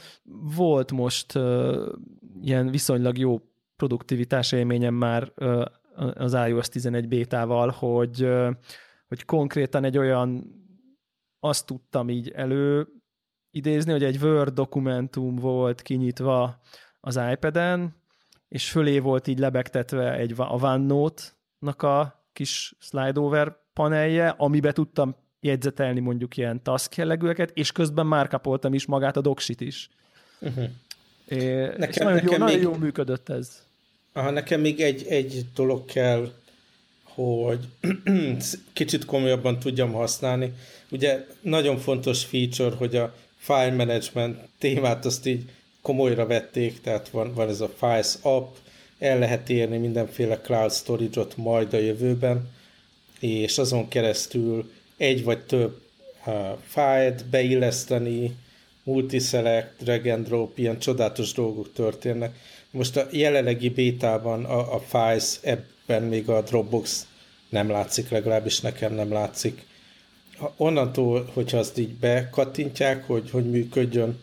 volt 0.56 0.92
most 0.92 1.36
e, 1.36 1.72
ilyen 2.42 2.72
viszonylag 2.72 3.18
jó 3.18 3.42
produktivitás 3.76 4.52
élményem 4.52 4.94
már 4.94 5.32
az 6.14 6.34
iOS 6.34 6.70
11 6.70 7.08
bétával, 7.08 7.70
hogy, 7.70 8.30
hogy 9.08 9.26
konkrétan 9.26 9.84
egy 9.84 9.98
olyan 9.98 10.54
azt 11.40 11.66
tudtam 11.66 12.10
így 12.10 12.30
elő 12.30 12.88
idézni, 13.52 13.92
hogy 13.92 14.04
egy 14.04 14.22
Word 14.22 14.54
dokumentum 14.54 15.36
volt 15.36 15.82
kinyitva 15.82 16.60
az 17.00 17.20
iPad-en, 17.32 17.96
és 18.48 18.72
fölé 18.72 19.00
volt 19.00 19.28
így 19.28 19.40
lebegtetve 19.40 20.14
egy, 20.14 20.34
a 20.38 20.44
OneNote-nak 20.44 21.82
a 21.82 22.26
kis 22.34 22.76
slide-over 22.80 23.58
panelje, 23.74 24.30
amibe 24.38 24.72
tudtam 24.72 25.16
jegyzetelni 25.40 26.00
mondjuk 26.00 26.38
ilyen 26.38 26.64
task 26.64 26.96
jellegűeket, 26.96 27.52
és 27.54 27.72
közben 27.72 28.06
már 28.06 28.28
kapoltam 28.28 28.74
is 28.74 28.86
magát 28.86 29.18
a 29.18 29.22
doksit 29.22 29.62
is. 29.62 29.90
Uh-huh. 30.40 30.66
É, 31.28 31.56
nekem, 31.56 31.90
és 31.90 31.96
nagyon, 31.96 32.14
nekem 32.14 32.32
jó, 32.32 32.38
nagyon 32.38 32.56
még, 32.56 32.62
jól 32.62 32.78
működött 32.78 33.30
ez. 33.30 33.65
Aha, 34.18 34.30
nekem 34.30 34.62
még 34.62 34.82
egy, 34.82 35.06
egy 35.08 35.46
dolog 35.56 35.86
kell, 35.86 36.32
hogy 37.04 37.60
kicsit 38.74 39.06
komolyabban 39.06 39.60
tudjam 39.60 39.92
használni. 39.92 40.54
Ugye 40.92 41.26
nagyon 41.42 41.78
fontos 41.78 42.24
feature, 42.24 42.76
hogy 42.76 42.96
a 42.96 43.16
file 43.38 43.72
management 43.72 44.38
témát 44.58 45.06
azt 45.06 45.26
így 45.26 45.50
komolyra 45.82 46.26
vették, 46.26 46.82
tehát 46.82 47.10
van, 47.10 47.34
van 47.34 47.50
ez 47.50 47.62
a 47.62 47.74
Files 47.78 48.14
app, 48.22 48.56
el 49.00 49.20
lehet 49.20 49.50
érni 49.50 49.78
mindenféle 49.78 50.38
cloud 50.38 50.72
storage-ot 50.72 51.38
majd 51.38 51.74
a 51.74 51.78
jövőben, 51.78 52.50
és 53.20 53.58
azon 53.58 53.88
keresztül 53.88 54.72
egy 54.98 55.24
vagy 55.24 55.46
több 55.46 55.82
uh, 56.26 56.34
file-t 56.68 57.26
beilleszteni, 57.26 58.36
multiselect, 58.84 59.84
drag 59.84 60.06
and 60.08 60.26
drop, 60.26 60.58
ilyen 60.58 60.80
csodálatos 60.80 61.34
dolgok 61.34 61.74
történnek. 61.74 62.36
Most 62.76 62.98
a 62.98 63.08
jelenlegi 63.12 63.70
bétában 63.70 64.46
a, 64.46 64.74
a 64.74 64.80
files 64.80 65.40
ebben 65.42 66.04
még 66.04 66.30
a 66.30 66.42
Dropbox 66.42 67.08
nem 67.50 67.70
látszik, 67.70 68.10
legalábbis 68.10 68.60
nekem 68.60 68.94
nem 68.94 69.12
látszik. 69.12 69.66
Onnantól, 70.58 71.30
hogyha 71.34 71.58
azt 71.58 71.78
így 71.78 71.94
bekattintják, 71.94 73.04
hogy, 73.04 73.30
hogy 73.30 73.50
működjön, 73.50 74.20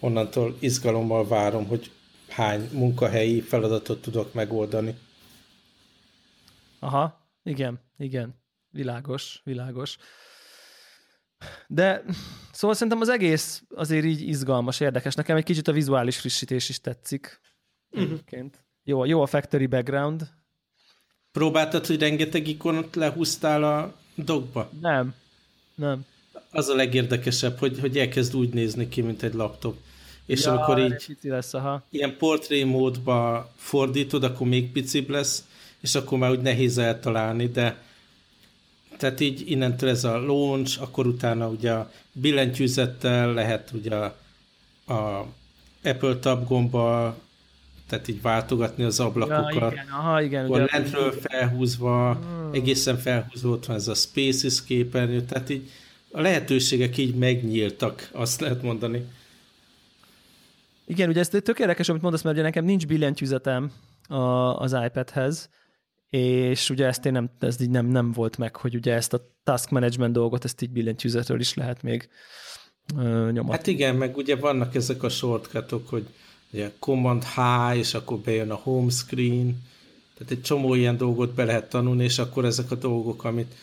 onnantól 0.00 0.56
izgalommal 0.58 1.26
várom, 1.26 1.66
hogy 1.66 1.90
hány 2.28 2.68
munkahelyi 2.72 3.40
feladatot 3.40 4.02
tudok 4.02 4.34
megoldani. 4.34 4.94
Aha, 6.78 7.28
igen, 7.42 7.80
igen, 7.98 8.34
világos, 8.70 9.40
világos. 9.44 9.96
De 11.66 12.02
szóval 12.52 12.76
szerintem 12.76 13.00
az 13.00 13.08
egész 13.08 13.62
azért 13.74 14.04
így 14.04 14.20
izgalmas, 14.20 14.80
érdekes. 14.80 15.14
Nekem 15.14 15.36
egy 15.36 15.44
kicsit 15.44 15.68
a 15.68 15.72
vizuális 15.72 16.18
frissítés 16.18 16.68
is 16.68 16.80
tetszik. 16.80 17.40
Uh-huh. 17.94 18.50
Jó, 18.84 19.04
jó 19.04 19.22
a 19.22 19.26
factory 19.26 19.66
background. 19.66 20.28
Próbáltad, 21.32 21.86
hogy 21.86 22.00
rengeteg 22.00 22.48
ikonot 22.48 22.94
lehúztál 22.94 23.64
a 23.64 23.94
dogba? 24.14 24.70
Nem, 24.80 25.14
nem. 25.74 26.06
Az 26.50 26.68
a 26.68 26.74
legérdekesebb, 26.74 27.58
hogy, 27.58 27.80
hogy 27.80 27.98
elkezd 27.98 28.36
úgy 28.36 28.52
nézni 28.52 28.88
ki, 28.88 29.00
mint 29.00 29.22
egy 29.22 29.34
laptop 29.34 29.76
és 30.26 30.44
ja, 30.44 30.52
amikor 30.52 30.78
így 30.78 31.18
lesz, 31.22 31.54
aha. 31.54 31.82
ilyen 31.90 32.16
portré 32.16 32.62
módba 32.62 33.50
fordítod, 33.56 34.24
akkor 34.24 34.46
még 34.46 34.72
picibb 34.72 35.08
lesz, 35.08 35.44
és 35.80 35.94
akkor 35.94 36.18
már 36.18 36.30
úgy 36.30 36.40
nehéz 36.40 36.78
eltalálni, 36.78 37.46
de 37.46 37.82
tehát 38.96 39.20
így 39.20 39.50
innentől 39.50 39.88
ez 39.88 40.04
a 40.04 40.18
launch, 40.18 40.82
akkor 40.82 41.06
utána 41.06 41.48
ugye 41.48 41.72
a 41.72 41.90
billentyűzettel 42.12 43.32
lehet 43.32 43.70
ugye 43.72 43.94
a, 43.94 44.16
a 44.92 45.26
Apple 45.82 46.16
Tab 46.16 46.46
gomba, 46.46 47.16
tehát 47.94 48.08
így 48.08 48.22
váltogatni 48.22 48.84
az 48.84 49.00
ablakokat. 49.00 49.54
Ja, 49.54 49.70
igen, 49.72 49.86
aha, 49.90 50.22
igen. 50.22 50.44
Akkor 50.44 50.60
ugye, 50.60 50.78
lentről 50.78 51.12
felhúzva, 51.12 52.14
hmm. 52.14 52.52
egészen 52.52 52.96
felhúzva 52.96 53.50
ott 53.50 53.66
van 53.66 53.76
ez 53.76 53.88
a 53.88 53.94
Spaces 53.94 54.64
képernyő, 54.64 55.22
tehát 55.22 55.50
így 55.50 55.70
a 56.10 56.20
lehetőségek 56.20 56.96
így 56.96 57.14
megnyíltak, 57.14 58.08
azt 58.12 58.40
lehet 58.40 58.62
mondani. 58.62 59.06
Igen, 60.86 61.08
ugye 61.08 61.20
ez 61.20 61.28
tök 61.28 61.58
érdekes, 61.58 61.88
amit 61.88 62.02
mondasz, 62.02 62.22
mert 62.22 62.36
ugye 62.36 62.44
nekem 62.44 62.64
nincs 62.64 62.86
billentyűzetem 62.86 63.72
a, 64.08 64.14
az 64.58 64.76
iPadhez, 64.84 65.50
és 66.10 66.70
ugye 66.70 66.86
ezt 66.86 67.06
én 67.06 67.12
nem, 67.12 67.30
ez 67.38 67.60
így 67.60 67.70
nem, 67.70 67.86
nem 67.86 68.12
volt 68.12 68.36
meg, 68.36 68.56
hogy 68.56 68.74
ugye 68.74 68.94
ezt 68.94 69.12
a 69.12 69.20
task 69.44 69.70
management 69.70 70.12
dolgot, 70.12 70.44
ezt 70.44 70.62
így 70.62 70.70
billentyűzetről 70.70 71.40
is 71.40 71.54
lehet 71.54 71.82
még 71.82 72.08
ö, 72.96 73.30
nyomatni. 73.32 73.50
Hát 73.56 73.66
igen, 73.66 73.96
meg 73.96 74.16
ugye 74.16 74.36
vannak 74.36 74.74
ezek 74.74 75.02
a 75.02 75.08
shortcutok, 75.08 75.88
hogy 75.88 76.06
ugye 76.54 76.72
Command 76.78 77.24
H, 77.24 77.38
és 77.76 77.94
akkor 77.94 78.18
bejön 78.18 78.50
a 78.50 78.60
home 78.62 78.90
screen, 78.90 79.62
tehát 80.18 80.32
egy 80.32 80.42
csomó 80.42 80.74
ilyen 80.74 80.96
dolgot 80.96 81.30
be 81.30 81.44
lehet 81.44 81.68
tanulni, 81.68 82.04
és 82.04 82.18
akkor 82.18 82.44
ezek 82.44 82.70
a 82.70 82.74
dolgok, 82.74 83.24
amit 83.24 83.54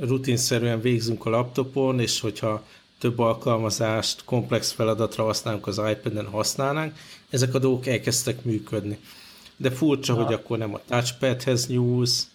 rutinszerűen 0.00 0.80
végzünk 0.80 1.26
a 1.26 1.30
laptopon, 1.30 2.00
és 2.00 2.20
hogyha 2.20 2.64
több 2.98 3.18
alkalmazást 3.18 4.24
komplex 4.24 4.72
feladatra 4.72 5.24
használunk 5.24 5.66
az 5.66 5.80
iPad-en 5.90 6.26
használnánk, 6.26 6.94
ezek 7.30 7.54
a 7.54 7.58
dolgok 7.58 7.86
elkezdtek 7.86 8.44
működni. 8.44 8.98
De 9.56 9.70
furcsa, 9.70 10.14
ja. 10.14 10.24
hogy 10.24 10.34
akkor 10.34 10.58
nem 10.58 10.74
a 10.74 10.80
touchpadhez 10.88 11.66
nyúlsz, 11.66 12.26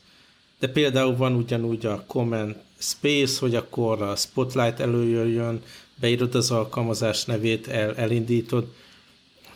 de 0.60 0.68
például 0.68 1.16
van 1.16 1.36
ugyanúgy 1.36 1.86
a 1.86 2.04
Command 2.08 2.56
Space, 2.78 3.40
hogy 3.40 3.56
akkor 3.56 4.02
a 4.02 4.16
Spotlight 4.16 4.80
előjöjjön, 4.80 5.62
beírod 5.96 6.36
az 6.36 6.52
alkalmazás 6.52 7.26
nevét, 7.26 7.68
el, 7.68 7.96
elindítod. 7.96 8.68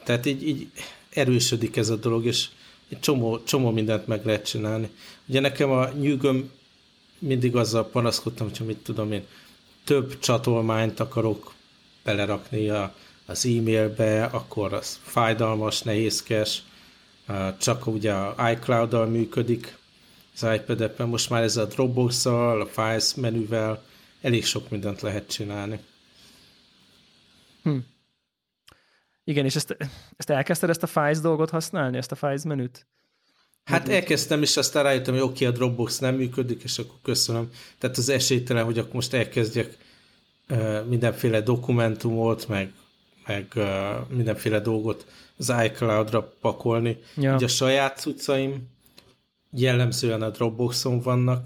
Tehát 0.04 0.26
így, 0.26 0.48
így 0.48 0.68
erősödik 1.10 1.76
ez 1.76 1.90
a 1.90 1.96
dolog, 1.96 2.26
és 2.26 2.48
egy 2.90 3.00
csomó, 3.00 3.44
csomó 3.44 3.72
mindent 3.72 4.08
meg 4.08 4.26
lehet 4.26 4.46
csinálni. 4.46 4.90
Ugye 5.26 5.40
nekem 5.40 5.72
a 5.72 5.90
nyűgöm 5.90 6.52
mindig 7.20 7.56
azzal 7.56 7.90
panaszkodtam, 7.90 8.50
hogy 8.58 8.68
mit 8.68 8.78
tudom 8.78 9.12
én, 9.12 9.26
több 9.84 10.20
csatolmányt 10.20 11.00
akarok 11.00 11.54
belerakni 12.04 12.70
a, 12.70 12.96
az 13.26 13.46
e-mailbe, 13.46 14.24
akkor 14.24 14.74
az 14.74 15.00
fájdalmas, 15.04 15.82
nehézkes, 15.82 16.64
csak 17.58 17.88
ugye 17.88 18.14
a 18.14 18.52
iCloud-dal 18.52 19.06
működik 19.06 19.80
az 20.42 20.54
ipad 20.56 21.08
most 21.08 21.30
már 21.30 21.44
ez 21.44 21.58
a 21.58 21.66
Dropbox-szal, 21.66 22.62
a 22.62 22.66
Files 22.66 23.16
menüvel 23.16 23.84
elég 24.22 24.46
sok 24.46 24.70
mindent 24.70 25.02
lehet 25.02 25.32
csinálni. 25.32 25.80
Hm. 27.64 27.78
Igen, 29.24 29.46
és 29.46 29.56
ezt, 29.56 29.78
ezt 30.18 30.30
elkezdted 30.30 30.70
ezt 30.70 30.84
a 30.84 30.88
Files 30.88 31.20
dolgot 31.20 31.50
használni, 31.50 31.98
ezt 31.98 32.12
a 32.12 32.16
Files 32.16 32.44
menüt? 32.44 32.88
Hát 33.64 33.90
elkezdtem, 33.90 34.42
és 34.42 34.58
aztán 34.58 34.84
rájöttem, 34.84 35.14
hogy 35.14 35.24
oké, 35.24 35.46
okay, 35.46 35.48
a 35.48 35.52
Dropbox 35.58 36.00
nem 36.00 36.16
működik, 36.16 36.64
és 36.64 36.78
akkor 36.78 36.96
köszönöm. 37.02 37.50
Tehát 37.78 37.98
az 37.98 38.10
esélytelen, 38.10 38.64
hogy 38.66 38.78
akkor 38.78 38.94
most 38.94 39.14
elkezdjek 39.14 39.78
uh, 40.50 40.86
mindenféle 40.86 41.42
dokumentumot, 41.42 42.48
meg, 42.48 42.74
meg 43.28 43.52
uh, 43.56 44.10
mindenféle 44.10 44.60
dolgot 44.60 45.06
az 45.38 45.54
iCloud-ra 45.64 46.34
pakolni. 46.42 46.98
Ja. 47.16 47.36
Ugye 47.36 47.46
a 47.46 47.50
saját 47.50 47.98
cuccaim 47.98 48.68
jellemzően 49.52 50.22
a 50.22 50.30
Dropboxon 50.30 51.00
vannak, 51.00 51.46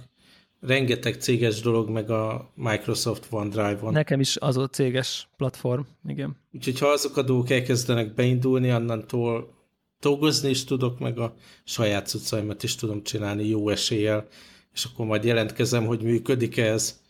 rengeteg 0.67 1.21
céges 1.21 1.61
dolog, 1.61 1.89
meg 1.89 2.09
a 2.09 2.51
Microsoft 2.55 3.27
OneDrive-on. 3.29 3.93
Nekem 3.93 4.19
is 4.19 4.37
az 4.37 4.57
a 4.57 4.67
céges 4.67 5.27
platform, 5.37 5.81
igen. 6.07 6.35
Úgyhogy 6.53 6.79
ha 6.79 6.87
azok 6.87 7.17
a 7.17 7.21
dolgok 7.21 7.49
elkezdenek 7.49 8.13
beindulni, 8.13 8.69
annantól 8.69 9.53
dolgozni 9.99 10.49
is 10.49 10.63
tudok, 10.63 10.99
meg 10.99 11.19
a 11.19 11.33
saját 11.63 12.07
cuccaimat 12.07 12.63
is 12.63 12.75
tudom 12.75 13.03
csinálni 13.03 13.47
jó 13.47 13.69
eséllyel, 13.69 14.27
és 14.73 14.85
akkor 14.85 15.05
majd 15.05 15.23
jelentkezem, 15.23 15.85
hogy 15.85 16.01
működik 16.01 16.57
-e 16.57 16.71
ez. 16.71 17.01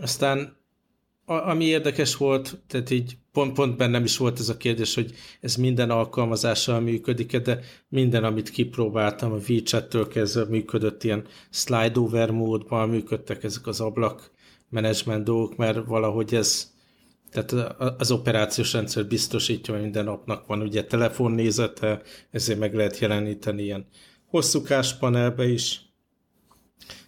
Aztán 0.00 0.56
a, 1.24 1.32
ami 1.32 1.64
érdekes 1.64 2.16
volt, 2.16 2.58
tehát 2.66 2.90
így 2.90 3.16
pont, 3.36 3.52
pont 3.52 3.76
bennem 3.76 4.04
is 4.04 4.16
volt 4.16 4.38
ez 4.38 4.48
a 4.48 4.56
kérdés, 4.56 4.94
hogy 4.94 5.14
ez 5.40 5.56
minden 5.56 5.90
alkalmazással 5.90 6.80
működik 6.80 7.36
de 7.36 7.60
minden, 7.88 8.24
amit 8.24 8.50
kipróbáltam, 8.50 9.32
a 9.32 9.38
WeChat-től 9.48 10.08
kezdve 10.08 10.44
működött 10.44 11.04
ilyen 11.04 11.24
slide 11.50 12.00
over 12.00 12.30
módban, 12.30 12.88
működtek 12.88 13.44
ezek 13.44 13.66
az 13.66 13.80
ablak 13.80 14.30
menedzsment 14.68 15.24
dolgok, 15.24 15.56
mert 15.56 15.86
valahogy 15.86 16.34
ez 16.34 16.74
tehát 17.30 17.80
az 17.98 18.10
operációs 18.10 18.72
rendszer 18.72 19.06
biztosítja, 19.06 19.74
hogy 19.74 19.82
minden 19.82 20.04
napnak 20.04 20.46
van 20.46 20.60
ugye 20.60 20.84
telefonnézete, 20.84 22.02
ezért 22.30 22.58
meg 22.58 22.74
lehet 22.74 22.98
jeleníteni 22.98 23.62
ilyen 23.62 23.86
hosszúkás 24.26 24.94
panelbe 24.94 25.48
is. 25.48 25.80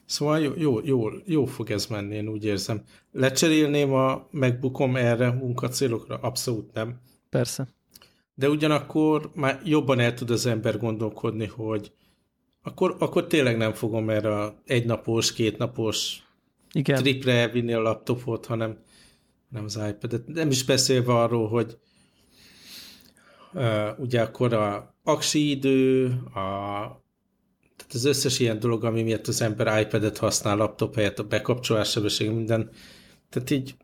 Szóval 0.08 0.40
jó, 0.40 0.52
jó, 0.56 0.80
jó, 0.84 1.08
jó 1.24 1.44
fog 1.44 1.70
ez 1.70 1.86
menni, 1.86 2.14
én 2.14 2.28
úgy 2.28 2.44
érzem. 2.44 2.82
Lecserélném 3.12 3.92
a 3.92 4.26
megbukom 4.30 4.96
erre 4.96 5.30
munkacélokra? 5.30 6.16
Abszolút 6.16 6.72
nem. 6.72 7.00
Persze. 7.30 7.68
De 8.34 8.48
ugyanakkor 8.48 9.30
már 9.34 9.60
jobban 9.64 10.00
el 10.00 10.14
tud 10.14 10.30
az 10.30 10.46
ember 10.46 10.78
gondolkodni, 10.78 11.46
hogy 11.46 11.92
akkor, 12.62 12.96
akkor 12.98 13.26
tényleg 13.26 13.56
nem 13.56 13.72
fogom 13.72 14.10
erre 14.10 14.42
a 14.42 14.62
egynapos, 14.66 15.32
kétnapos 15.32 16.22
Igen. 16.72 17.02
tripre 17.02 17.32
elvinni 17.32 17.72
a 17.72 17.80
laptopot, 17.80 18.46
hanem 18.46 18.78
nem 19.48 19.64
az 19.64 19.80
iPad-et. 19.88 20.26
Nem 20.26 20.50
is 20.50 20.64
beszélve 20.64 21.14
arról, 21.14 21.48
hogy 21.48 21.78
uh, 23.52 23.98
ugye 23.98 24.20
akkor 24.20 24.52
a 24.52 24.94
aksi 25.02 25.50
idő, 25.50 26.06
a, 26.34 26.40
tehát 27.88 28.04
az 28.06 28.16
összes 28.16 28.38
ilyen 28.38 28.58
dolog, 28.58 28.84
ami 28.84 29.02
miatt 29.02 29.26
az 29.26 29.42
ember 29.42 29.80
iPad-et 29.80 30.18
használ, 30.18 30.56
laptop 30.56 30.94
helyett, 30.94 31.18
a 31.18 31.24
bekapcsolás 31.24 31.90
sebesség, 31.90 32.30
minden. 32.30 32.70
Tehát 33.30 33.50
így 33.50 33.74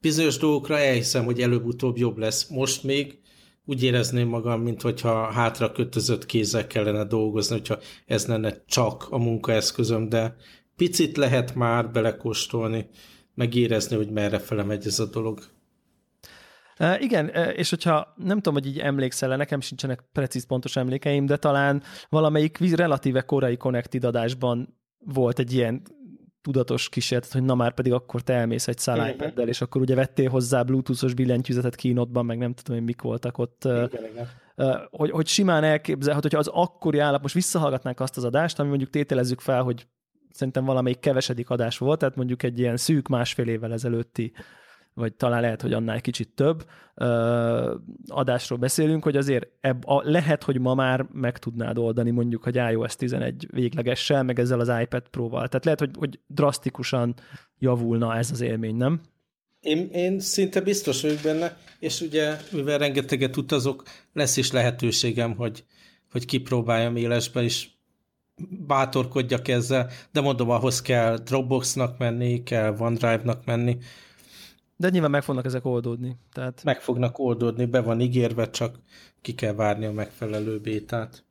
bizonyos 0.00 0.36
dolgokra 0.36 0.78
elhiszem, 0.78 1.24
hogy 1.24 1.40
előbb-utóbb 1.40 1.96
jobb 1.96 2.18
lesz. 2.18 2.48
Most 2.48 2.82
még 2.82 3.18
úgy 3.64 3.82
érezném 3.82 4.28
magam, 4.28 4.62
mint 4.62 4.82
hogyha 4.82 5.30
hátra 5.30 5.72
kötözött 5.72 6.26
kézzel 6.26 6.66
kellene 6.66 7.04
dolgozni, 7.04 7.56
hogyha 7.56 7.78
ez 8.06 8.26
lenne 8.26 8.64
csak 8.66 9.06
a 9.10 9.18
munkaeszközöm, 9.18 10.08
de 10.08 10.36
picit 10.76 11.16
lehet 11.16 11.54
már 11.54 11.90
belekóstolni 11.90 12.88
megérezni, 13.34 13.96
hogy 13.96 14.10
merre 14.10 14.38
fele 14.38 14.62
megy 14.62 14.86
ez 14.86 14.98
a 14.98 15.06
dolog. 15.06 15.40
Uh, 16.80 17.02
igen, 17.02 17.26
uh, 17.34 17.58
és 17.58 17.70
hogyha 17.70 18.14
nem 18.16 18.36
tudom, 18.36 18.54
hogy 18.54 18.66
így 18.66 18.78
emlékszel 18.78 19.36
nekem 19.36 19.60
sincsenek 19.60 20.04
precíz 20.12 20.46
pontos 20.46 20.76
emlékeim, 20.76 21.26
de 21.26 21.36
talán 21.36 21.82
valamelyik 22.08 22.76
relatíve 22.76 23.20
korai 23.20 23.56
Connected 23.56 24.04
adásban 24.04 24.78
volt 24.98 25.38
egy 25.38 25.52
ilyen 25.52 25.82
tudatos 26.42 26.88
kísérlet, 26.88 27.32
hogy 27.32 27.42
na 27.42 27.54
már 27.54 27.74
pedig 27.74 27.92
akkor 27.92 28.20
te 28.20 28.32
elmész 28.32 28.68
egy 28.68 28.78
szál 28.78 29.10
iPad-del, 29.10 29.48
és 29.48 29.60
akkor 29.60 29.80
ugye 29.80 29.94
vettél 29.94 30.30
hozzá 30.30 30.62
bluetoothos 30.62 31.14
billentyűzetet 31.14 31.74
kínodban, 31.74 32.26
meg 32.26 32.38
nem 32.38 32.54
tudom 32.54 32.78
én 32.78 32.84
mik 32.84 33.02
voltak 33.02 33.38
ott. 33.38 33.64
Igen, 33.64 33.88
igen. 34.10 34.28
Hogy, 34.90 35.10
hogy 35.10 35.26
simán 35.26 35.64
elképzelhető, 35.64 36.28
hogyha 36.28 36.38
az 36.38 36.64
akkori 36.64 36.98
állap, 36.98 37.22
most 37.22 37.34
visszahallgatnánk 37.34 38.00
azt 38.00 38.16
az 38.16 38.24
adást, 38.24 38.58
ami 38.58 38.68
mondjuk 38.68 38.90
tételezzük 38.90 39.40
fel, 39.40 39.62
hogy 39.62 39.86
szerintem 40.30 40.64
valamelyik 40.64 41.00
kevesedik 41.00 41.50
adás 41.50 41.78
volt, 41.78 41.98
tehát 41.98 42.16
mondjuk 42.16 42.42
egy 42.42 42.58
ilyen 42.58 42.76
szűk 42.76 43.08
másfél 43.08 43.48
évvel 43.48 43.72
ezelőtti 43.72 44.32
vagy 44.98 45.14
talán 45.14 45.40
lehet, 45.40 45.62
hogy 45.62 45.72
annál 45.72 46.00
kicsit 46.00 46.28
több 46.34 46.66
ö, 46.94 47.74
adásról 48.06 48.58
beszélünk, 48.58 49.02
hogy 49.02 49.16
azért 49.16 49.48
ebb, 49.60 49.86
a, 49.86 50.02
lehet, 50.04 50.42
hogy 50.42 50.60
ma 50.60 50.74
már 50.74 51.06
meg 51.12 51.38
tudnád 51.38 51.78
oldani 51.78 52.10
mondjuk, 52.10 52.42
hogy 52.42 52.56
iOS 52.56 52.96
11 52.96 53.46
véglegessel, 53.50 54.22
meg 54.22 54.38
ezzel 54.38 54.60
az 54.60 54.72
iPad 54.82 55.08
Pro-val. 55.08 55.48
Tehát 55.48 55.64
lehet, 55.64 55.78
hogy, 55.78 55.90
hogy 55.98 56.20
drasztikusan 56.26 57.14
javulna 57.58 58.16
ez 58.16 58.30
az 58.30 58.40
élmény, 58.40 58.76
nem? 58.76 59.00
Én, 59.60 59.88
én 59.92 60.20
szinte 60.20 60.60
biztos 60.60 61.02
vagyok 61.02 61.20
benne, 61.22 61.56
és 61.78 62.00
ugye, 62.00 62.36
mivel 62.52 62.78
rengeteget 62.78 63.36
utazok, 63.36 63.82
lesz 64.12 64.36
is 64.36 64.52
lehetőségem, 64.52 65.34
hogy, 65.36 65.64
hogy 66.10 66.24
kipróbáljam 66.24 66.96
élesbe, 66.96 67.42
és 67.42 67.68
bátorkodjak 68.66 69.48
ezzel, 69.48 69.90
de 70.12 70.20
mondom, 70.20 70.50
ahhoz 70.50 70.82
kell 70.82 71.16
Dropboxnak 71.16 71.98
menni, 71.98 72.42
kell 72.42 72.76
OneDrive-nak 72.78 73.44
menni. 73.44 73.78
De 74.80 74.88
nyilván 74.88 75.10
meg 75.10 75.22
fognak 75.22 75.44
ezek 75.44 75.64
oldódni. 75.64 76.16
Tehát... 76.32 76.64
Meg 76.64 76.80
fognak 76.80 77.18
oldódni, 77.18 77.64
be 77.66 77.80
van 77.80 78.00
ígérve, 78.00 78.50
csak 78.50 78.78
ki 79.20 79.34
kell 79.34 79.52
várni 79.52 79.84
a 79.84 79.92
megfelelő 79.92 80.58
bétát. 80.58 81.24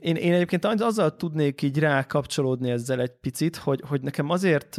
Én, 0.00 0.16
én 0.16 0.32
egyébként 0.32 0.64
azzal 0.64 1.16
tudnék 1.16 1.62
így 1.62 1.78
rákapcsolódni 1.78 2.70
ezzel 2.70 3.00
egy 3.00 3.12
picit, 3.20 3.56
hogy, 3.56 3.82
hogy 3.88 4.00
nekem 4.00 4.30
azért 4.30 4.76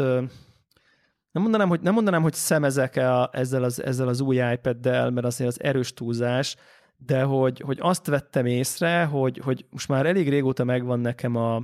nem 1.31 1.41
mondanám, 1.41 1.69
hogy, 1.69 1.81
nem 1.81 1.93
mondanám, 1.93 2.21
hogy 2.21 2.33
szemezek 2.33 2.95
-e 2.95 3.29
ezzel, 3.31 3.63
az, 3.63 3.83
ezzel 3.83 4.07
az 4.07 4.19
új 4.19 4.35
iPad-del, 4.53 5.09
mert 5.09 5.25
azért 5.25 5.49
az 5.49 5.63
erős 5.63 5.93
túlzás, 5.93 6.55
de 6.97 7.23
hogy, 7.23 7.59
hogy 7.59 7.77
azt 7.81 8.07
vettem 8.07 8.45
észre, 8.45 9.03
hogy, 9.03 9.37
hogy 9.37 9.65
most 9.69 9.87
már 9.87 10.05
elég 10.05 10.29
régóta 10.29 10.63
megvan 10.63 10.99
nekem 10.99 11.35
a, 11.35 11.55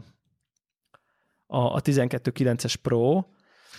a, 1.48 1.58
a 1.58 1.82
12.9-es 1.82 2.76
Pro, 2.82 3.24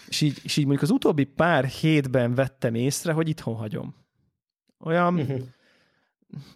és 0.08 0.20
így, 0.20 0.38
és 0.42 0.56
így 0.56 0.64
mondjuk 0.64 0.90
az 0.90 0.96
utóbbi 0.96 1.24
pár 1.24 1.64
hétben 1.64 2.34
vettem 2.34 2.74
észre, 2.74 3.12
hogy 3.12 3.28
itthon 3.28 3.54
hagyom. 3.54 3.94
Olyan, 4.84 5.14
uh-huh. 5.14 5.40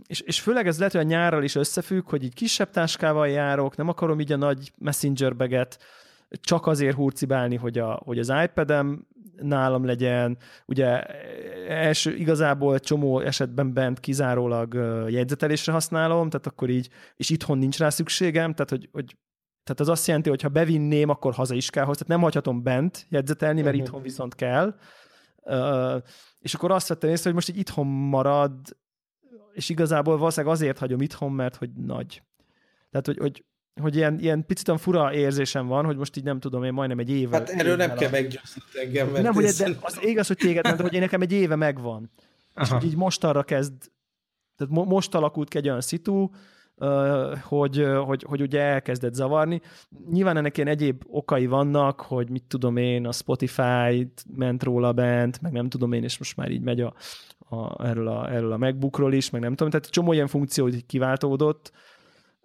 és, 0.06 0.20
és 0.20 0.40
főleg 0.40 0.66
ez 0.66 0.76
lehet, 0.76 0.92
hogy 0.92 1.00
a 1.00 1.04
nyárral 1.04 1.44
is 1.44 1.54
összefügg, 1.54 2.08
hogy 2.08 2.24
így 2.24 2.34
kisebb 2.34 2.70
táskával 2.70 3.28
járok, 3.28 3.76
nem 3.76 3.88
akarom 3.88 4.20
így 4.20 4.32
a 4.32 4.36
nagy 4.36 4.72
messenger 4.78 5.36
baget 5.36 5.78
csak 6.40 6.66
azért 6.66 6.96
hurcibálni, 6.96 7.56
hogy, 7.56 7.78
a, 7.78 8.00
hogy 8.04 8.18
az 8.18 8.32
iPad-em 8.44 9.06
nálam 9.36 9.84
legyen. 9.84 10.38
Ugye 10.66 11.02
első, 11.68 12.14
igazából 12.14 12.78
csomó 12.78 13.20
esetben 13.20 13.72
bent 13.72 14.00
kizárólag 14.00 14.74
jegyzetelésre 15.08 15.72
használom, 15.72 16.30
tehát 16.30 16.46
akkor 16.46 16.70
így, 16.70 16.88
és 17.16 17.30
itthon 17.30 17.58
nincs 17.58 17.78
rá 17.78 17.88
szükségem, 17.88 18.54
tehát 18.54 18.70
hogy, 18.70 18.88
hogy 18.92 19.16
tehát 19.70 19.80
az 19.80 19.98
azt 19.98 20.06
jelenti, 20.06 20.28
hogy 20.28 20.42
ha 20.42 20.48
bevinném, 20.48 21.08
akkor 21.08 21.34
haza 21.34 21.54
is 21.54 21.70
kell 21.70 21.84
hozzá. 21.84 21.98
Tehát 21.98 22.12
nem 22.12 22.22
hagyhatom 22.22 22.62
bent 22.62 23.06
jegyzetelni, 23.08 23.62
mert 23.62 23.74
uh-huh. 23.74 23.86
itthon 23.86 24.02
viszont 24.02 24.34
kell. 24.34 24.74
Uh, 25.36 26.02
és 26.38 26.54
akkor 26.54 26.70
azt 26.70 26.88
vettem 26.88 27.10
észre, 27.10 27.24
hogy 27.24 27.34
most 27.34 27.48
így 27.48 27.58
itthon 27.58 27.86
marad, 27.86 28.52
és 29.52 29.68
igazából 29.68 30.18
valószínűleg 30.18 30.54
azért 30.54 30.78
hagyom 30.78 31.00
itthon, 31.00 31.32
mert 31.32 31.56
hogy 31.56 31.70
nagy. 31.72 32.22
Tehát, 32.90 33.06
hogy, 33.06 33.18
hogy 33.18 33.44
hogy 33.80 33.96
ilyen, 33.96 34.18
ilyen 34.18 34.46
picit 34.46 34.68
olyan 34.68 34.80
fura 34.80 35.14
érzésem 35.14 35.66
van, 35.66 35.84
hogy 35.84 35.96
most 35.96 36.16
így 36.16 36.24
nem 36.24 36.40
tudom, 36.40 36.64
én 36.64 36.72
majdnem 36.72 36.98
egy 36.98 37.10
éve... 37.10 37.36
Hát 37.36 37.48
erről 37.48 37.76
nem 37.76 37.94
kell 37.94 38.10
meggyőzni 38.10 38.62
engem, 38.82 39.08
mert 39.08 39.22
Nem, 39.22 39.32
hogy 39.32 39.44
de 39.44 39.76
az 39.80 39.98
igaz, 40.02 40.26
hogy 40.26 40.36
téged, 40.36 40.64
mert 40.64 40.80
hogy 40.80 40.92
én 40.92 41.00
nekem 41.00 41.20
egy 41.20 41.32
éve 41.32 41.56
megvan. 41.56 42.10
Aha. 42.54 42.64
És 42.64 42.68
hogy 42.68 42.84
így 42.84 42.96
most 42.96 43.24
arra 43.24 43.42
kezd, 43.42 43.72
tehát 44.56 44.72
mo- 44.72 44.88
most 44.88 45.14
alakult 45.14 45.48
ki 45.48 45.56
egy 45.56 45.68
olyan 45.68 45.80
szitu, 45.80 46.28
hogy, 47.42 47.86
hogy, 48.04 48.24
hogy 48.28 48.40
ugye 48.40 48.60
elkezdett 48.60 49.14
zavarni. 49.14 49.60
Nyilván 50.10 50.36
ennek 50.36 50.56
ilyen 50.56 50.68
egyéb 50.68 51.02
okai 51.06 51.46
vannak, 51.46 52.00
hogy 52.00 52.30
mit 52.30 52.44
tudom 52.48 52.76
én, 52.76 53.06
a 53.06 53.12
Spotify 53.12 54.12
ment 54.36 54.62
róla 54.62 54.92
bent, 54.92 55.40
meg 55.40 55.52
nem 55.52 55.68
tudom 55.68 55.92
én, 55.92 56.02
és 56.02 56.18
most 56.18 56.36
már 56.36 56.50
így 56.50 56.62
megy 56.62 56.80
a, 56.80 56.94
a, 57.48 57.86
erről, 57.86 58.08
a, 58.08 58.32
erről 58.32 58.52
a 58.52 58.56
MacBookról 58.56 59.12
is, 59.12 59.30
meg 59.30 59.40
nem 59.40 59.54
tudom, 59.54 59.70
tehát 59.70 59.90
csomó 59.90 60.12
ilyen 60.12 60.26
funkció, 60.26 60.64
hogy 60.64 60.86
kiváltódott, 60.86 61.72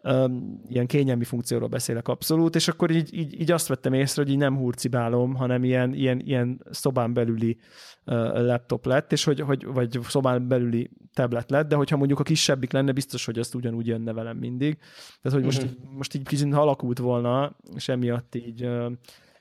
um, 0.06 0.62
ilyen 0.68 0.88
kényelmi 0.88 1.24
funkcióról 1.24 1.68
beszélek 1.68 2.08
abszolút, 2.08 2.56
és 2.56 2.68
akkor 2.68 2.92
így, 2.92 3.14
így, 3.14 3.40
így 3.42 3.52
azt 3.52 3.68
vettem 3.68 3.94
észre, 3.94 4.22
hogy 4.22 4.32
így 4.32 4.38
nem 4.38 4.58
hurcibálom, 4.58 5.36
hanem 5.36 5.64
ilyen, 5.64 5.94
ilyen, 5.94 6.22
ilyen 6.26 6.62
szobán 6.72 7.14
belüli 7.14 7.58
uh, 8.06 8.16
laptop 8.46 8.86
lett, 8.86 9.12
és 9.12 9.24
hogy, 9.24 9.40
hogy, 9.40 9.66
vagy 9.66 10.00
szobán 10.08 10.48
belüli 10.48 10.90
tablet 11.14 11.50
lett, 11.50 11.68
de 11.68 11.76
hogyha 11.76 11.98
mondjuk 11.98 12.20
a 12.20 12.24
kisebbik 12.24 12.72
lenne, 12.72 12.92
biztos, 12.92 13.26
hogy 13.26 13.40
azt 13.40 13.56
ugyanúgy 13.56 13.88
jönne 13.88 14.14
velem 14.14 14.38
mindig. 14.38 14.78
Tehát, 15.22 15.38
hogy 15.38 15.46
most, 15.46 15.64
uh-huh. 15.64 15.92
most 15.98 16.16
így 16.16 16.28
kicsit 16.28 16.54
alakult 16.54 16.98
volna, 16.98 17.56
és 17.76 17.88
emiatt 17.88 18.36
így 18.36 18.66
uh, 18.66 18.92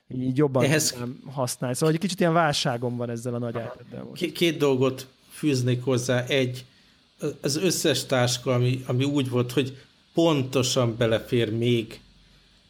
így 0.07 0.37
jobban 0.37 0.63
Ehhez... 0.63 0.97
használni. 1.25 1.75
Szóval 1.75 1.93
egy 1.93 1.99
kicsit 1.99 2.19
ilyen 2.19 2.33
válságom 2.33 2.97
van 2.97 3.09
ezzel 3.09 3.33
a 3.33 3.37
nagy 3.37 3.55
ipad 3.55 4.31
Két 4.33 4.57
dolgot 4.57 5.07
fűznék 5.29 5.83
hozzá. 5.83 6.23
Egy, 6.23 6.65
az 7.41 7.55
összes 7.57 8.05
táska, 8.05 8.53
ami, 8.53 8.83
ami 8.87 9.03
úgy 9.03 9.29
volt, 9.29 9.51
hogy 9.51 9.77
pontosan 10.15 10.97
belefér 10.97 11.51
még 11.51 11.99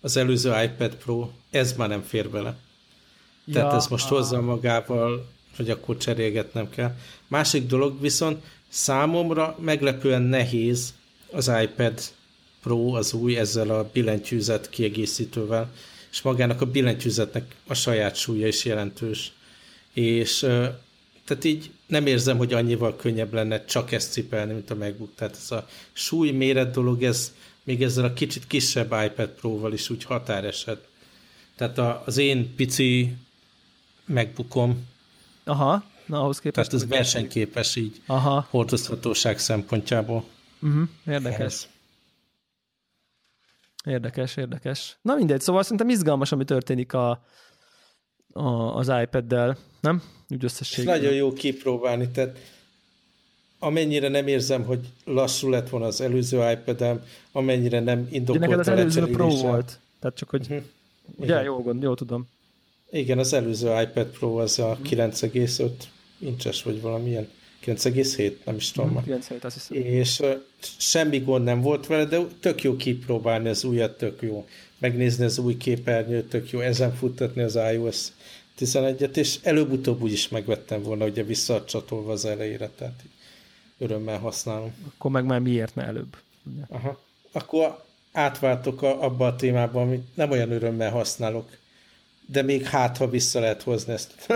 az 0.02 0.18
előző 0.18 0.54
iPad 0.64 0.96
Pro, 0.96 1.30
ez 1.50 1.74
már 1.74 1.90
nem 1.90 2.02
fér 2.02 2.30
bele. 2.30 2.58
Ja, 3.46 3.54
Tehát 3.54 3.74
ez 3.74 3.88
most 3.88 4.08
hozza 4.08 4.42
magával, 4.42 5.28
hogy 5.56 5.70
akkor 5.70 5.98
cserélgetnem 5.98 6.70
kell. 6.70 6.96
Másik 7.28 7.68
dolog 7.68 8.02
viszont 8.02 8.44
számomra 8.70 9.58
meglepően 9.60 10.22
nehéz 10.22 10.94
az 11.32 11.52
iPad 11.62 12.02
Pro, 12.62 12.94
az 12.94 13.14
új, 13.14 13.38
ezzel 13.38 13.70
a 13.70 13.90
billentyűzet 13.94 14.70
kiegészítővel, 14.70 15.72
és 16.12 16.22
magának 16.22 16.62
a 16.62 16.66
billentyűzetnek 16.66 17.56
a 17.68 17.74
saját 17.74 18.16
súlya 18.16 18.48
is 18.48 18.66
jelentős. 18.66 19.32
És 19.94 20.48
tehát 21.26 21.44
így 21.44 21.72
nem 21.88 22.06
érzem, 22.06 22.38
hogy 22.38 22.54
annyival 22.54 22.96
könnyebb 22.96 23.34
lenne 23.34 23.66
csak 23.66 23.92
ezt 23.92 24.12
cipelni, 24.12 24.54
mint 24.54 24.70
a 24.70 24.76
MacBook. 24.76 25.16
Tehát 25.16 25.36
ez 25.36 25.52
a 25.52 25.68
súly 25.94 26.32
méret 26.32 26.72
dolog, 26.72 27.04
ez 27.04 27.34
még 27.64 27.84
ezzel 27.84 28.06
a 28.06 28.14
kicsit 28.14 28.48
kisebb 28.48 28.94
iPad 29.06 29.30
Pro-val 29.30 29.74
is 29.74 29.90
úgy 29.90 30.04
határeset. 30.04 30.88
Tehát 31.56 31.78
a, 31.78 32.04
az 32.06 32.18
én 32.18 32.56
pici 32.56 33.16
MacBookom 34.06 34.88
Aha. 35.46 35.84
Na, 36.06 36.22
ahhoz 36.22 36.40
képest... 36.40 36.70
Tehát 36.70 36.84
ez 36.84 36.90
versenyképes 36.90 37.76
így 37.76 38.02
Aha. 38.06 38.48
hordozhatóság 38.50 39.40
szempontjából. 39.40 40.26
Uh-huh. 40.62 40.88
Érdekes. 41.08 41.68
Érdekes, 43.86 44.36
érdekes. 44.36 44.98
Na 45.02 45.16
mindegy, 45.16 45.42
szóval 45.42 45.64
szerintem 45.64 45.90
izgalmas, 45.90 46.32
ami 46.32 46.44
történik 46.44 46.94
a, 46.94 47.26
a, 48.38 48.76
az 48.76 48.92
iPad-del, 49.02 49.58
nem? 49.82 50.02
Úgy 50.30 50.44
összességében. 50.44 51.00
nagyon 51.00 51.14
jó 51.14 51.34
kipróbálni, 51.34 52.10
tehát 52.10 52.38
amennyire 53.60 54.08
nem 54.08 54.28
érzem, 54.28 54.64
hogy 54.64 54.80
lassú 55.06 55.50
lett 55.50 55.70
volna 55.70 55.86
az 55.86 56.02
előző 56.02 56.52
iPad-em, 56.52 57.04
amennyire 57.32 57.80
nem 57.80 58.08
indokolt 58.12 58.40
neked 58.40 58.60
az 58.60 58.68
előző 58.68 59.06
Pro 59.06 59.30
volt, 59.30 59.80
tehát 60.00 60.18
csak 60.18 60.30
hogy, 60.30 60.42
uh-huh. 60.42 60.64
ugye, 61.16 61.44
jó, 61.44 61.62
gond, 61.62 61.84
jó 61.84 61.94
tudom. 61.94 62.28
Igen, 62.92 63.20
az 63.20 63.34
előző 63.34 63.82
iPad 63.82 64.06
Pro 64.06 64.36
az 64.36 64.60
a 64.60 64.78
9,5 64.84 65.70
incses, 66.20 66.64
vagy 66.64 66.82
valamilyen 66.82 67.30
9,7, 67.66 68.34
nem 68.44 68.56
is 68.56 68.72
tudom. 68.72 69.04
9,7, 69.08 69.42
azt 69.42 69.54
hiszem. 69.54 69.84
És 69.84 70.20
uh, 70.20 70.42
semmi 70.78 71.20
gond 71.20 71.44
nem 71.44 71.62
volt 71.62 71.88
vele, 71.88 72.06
de 72.06 72.20
tök 72.40 72.64
jó 72.64 72.76
kipróbálni 72.76 73.50
az 73.50 73.64
újat, 73.64 73.98
tök 73.98 74.22
jó. 74.22 74.48
Megnézni 74.86 75.26
az 75.26 75.38
új 75.38 75.58
képernyőt, 75.58 76.30
tök 76.30 76.50
jó 76.50 76.60
ezen 76.60 76.96
futtatni 76.96 77.42
az 77.42 77.56
iOS 77.74 78.08
11-et, 78.60 79.16
és 79.16 79.40
előbb-utóbb 79.42 80.02
úgy 80.02 80.12
is 80.12 80.30
megvettem 80.30 80.84
volna, 80.84 81.06
ugye 81.06 81.24
visszacsatolva 81.24 82.12
az 82.12 82.26
elejére, 82.26 82.70
tehát 82.70 83.04
örömmel 83.78 84.20
használom. 84.20 84.74
Akkor 84.88 85.12
meg 85.12 85.26
már 85.26 85.40
miért 85.40 85.76
ne 85.76 85.84
előbb? 85.84 86.18
Ugye? 86.44 86.62
Aha. 86.70 87.00
Akkor 87.32 87.84
átváltok 88.12 88.82
a, 88.82 89.04
abba 89.04 89.28
a 89.28 89.36
témába, 89.36 89.82
amit 89.82 90.16
nem 90.16 90.32
olyan 90.32 90.52
örömmel 90.52 90.92
használok, 90.92 91.58
de 92.26 92.42
még 92.42 92.64
hát, 92.64 92.98
ha 92.98 93.10
vissza 93.10 93.40
lehet 93.40 93.62
hozni 93.62 93.94
ezt. 93.94 94.28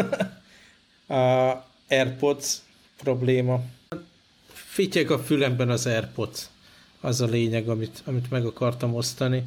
a 1.17 1.65
AirPods 1.89 2.57
probléma. 2.97 3.61
Fityeg 4.53 5.11
a 5.11 5.19
fülemben 5.19 5.69
az 5.69 5.85
AirPods. 5.85 6.49
Az 7.01 7.21
a 7.21 7.25
lényeg, 7.25 7.69
amit, 7.69 8.01
amit 8.05 8.29
meg 8.29 8.45
akartam 8.45 8.95
osztani. 8.95 9.43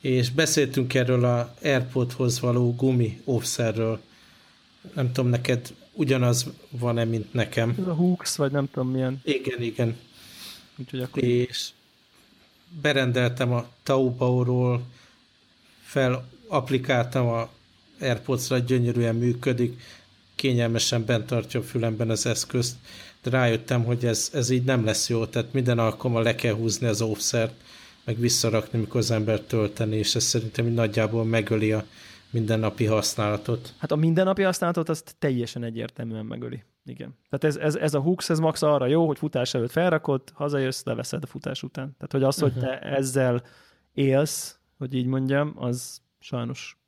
És 0.00 0.30
beszéltünk 0.30 0.94
erről 0.94 1.24
a 1.24 1.54
AirPodhoz 1.62 2.40
való 2.40 2.74
gumi 2.74 3.20
offszerről. 3.24 4.00
Nem 4.94 5.12
tudom, 5.12 5.30
neked 5.30 5.74
ugyanaz 5.92 6.46
van-e, 6.70 7.04
mint 7.04 7.32
nekem. 7.32 7.76
Ez 7.80 7.86
a 7.86 7.94
Hooks, 7.94 8.36
vagy 8.36 8.52
nem 8.52 8.68
tudom 8.72 8.90
milyen. 8.90 9.20
Igen, 9.24 9.62
igen. 9.62 9.96
Úgyhogy 10.76 11.00
akkor... 11.00 11.22
És 11.22 11.68
berendeltem 12.80 13.52
a 13.52 13.68
Taobao-ról, 13.82 14.82
fel 15.82 16.28
applikáltam 16.46 17.26
a 17.26 17.48
AirPods-ra, 18.00 18.58
gyönyörűen 18.58 19.14
működik, 19.14 19.80
kényelmesen 20.34 21.04
bent 21.04 21.26
tartja 21.26 21.60
a 21.60 21.62
fülemben 21.62 22.10
az 22.10 22.26
eszközt, 22.26 22.76
de 23.22 23.30
rájöttem, 23.30 23.84
hogy 23.84 24.04
ez, 24.04 24.30
ez 24.32 24.50
így 24.50 24.64
nem 24.64 24.84
lesz 24.84 25.08
jó, 25.08 25.26
tehát 25.26 25.52
minden 25.52 25.78
alkalommal 25.78 26.22
le 26.22 26.34
kell 26.34 26.54
húzni 26.54 26.86
az 26.86 27.00
offszert, 27.02 27.54
meg 28.08 28.18
visszarakni, 28.18 28.78
mikor 28.78 29.00
az 29.00 29.10
ember 29.10 29.40
tölteni, 29.40 29.96
és 29.96 30.14
ez 30.14 30.22
szerintem 30.22 30.66
nagyjából 30.66 31.24
megöli 31.24 31.72
a 31.72 31.84
mindennapi 32.30 32.84
használatot. 32.84 33.74
Hát 33.78 33.92
a 33.92 33.96
mindennapi 33.96 34.42
használatot 34.42 34.88
azt 34.88 35.14
teljesen 35.18 35.62
egyértelműen 35.62 36.26
megöli. 36.26 36.62
Igen. 36.84 37.14
Tehát 37.28 37.44
ez, 37.44 37.62
ez, 37.62 37.74
ez 37.74 37.94
a 37.94 38.00
hooks, 38.00 38.30
ez 38.30 38.38
max 38.38 38.62
arra 38.62 38.86
jó, 38.86 39.06
hogy 39.06 39.18
futás 39.18 39.54
előtt 39.54 39.70
felrakod, 39.70 40.22
hazajössz, 40.34 40.84
leveszed 40.84 41.22
a 41.22 41.26
futás 41.26 41.62
után. 41.62 41.94
Tehát, 41.96 42.12
hogy 42.12 42.22
az, 42.22 42.38
hogy 42.38 42.52
te 42.52 42.80
mhm. 42.82 42.94
ezzel 42.94 43.42
élsz, 43.94 44.58
hogy 44.78 44.94
így 44.94 45.06
mondjam, 45.06 45.52
az 45.56 46.00
sajnos. 46.18 46.78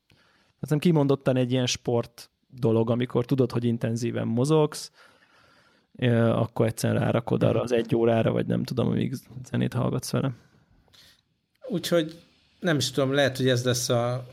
Hát 0.61 0.70
nem 0.70 0.78
kimondottan 0.78 1.37
egy 1.37 1.52
ilyen 1.52 1.66
sport 1.66 2.30
dolog, 2.48 2.90
amikor 2.90 3.24
tudod, 3.24 3.52
hogy 3.52 3.64
intenzíven 3.64 4.26
mozogsz, 4.26 4.92
akkor 6.33 6.66
egyszerűen 6.66 7.02
rárakod 7.02 7.42
arra 7.42 7.61
az 7.61 7.72
egy 7.72 7.94
órára, 7.94 8.33
vagy 8.33 8.46
nem 8.46 8.64
tudom, 8.64 8.88
amíg 8.88 9.14
zenét 9.44 9.72
hallgatsz 9.72 10.11
vele. 10.11 10.33
Úgyhogy 11.70 12.14
nem 12.61 12.76
is 12.76 12.90
tudom, 12.90 13.12
lehet, 13.12 13.37
hogy 13.37 13.48
ez 13.48 13.64
lesz 13.64 13.88
a 13.88 14.26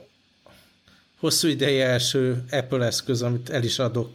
hosszú 1.19 1.47
ideje 1.47 1.85
első 1.85 2.43
Apple 2.51 2.85
eszköz, 2.85 3.21
amit 3.21 3.49
el 3.49 3.63
is 3.63 3.79
adok, 3.79 4.11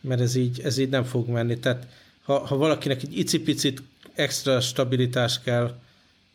mert 0.00 0.20
ez 0.20 0.34
így, 0.34 0.60
ez 0.60 0.78
így 0.78 0.88
nem 0.88 1.04
fog 1.04 1.28
menni. 1.28 1.58
Tehát 1.58 1.86
ha, 2.22 2.46
ha 2.46 2.56
valakinek 2.56 3.02
egy 3.02 3.18
icipicit 3.18 3.82
extra 4.14 4.60
stabilitás 4.60 5.40
kell 5.40 5.78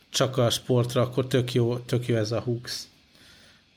csak 0.10 0.38
a 0.38 0.50
sportra, 0.50 1.02
akkor 1.02 1.28
tök 1.28 1.54
jó, 1.54 1.78
tök 1.78 2.08
jó 2.08 2.16
ez 2.16 2.32
a 2.32 2.40
hooks. 2.40 2.82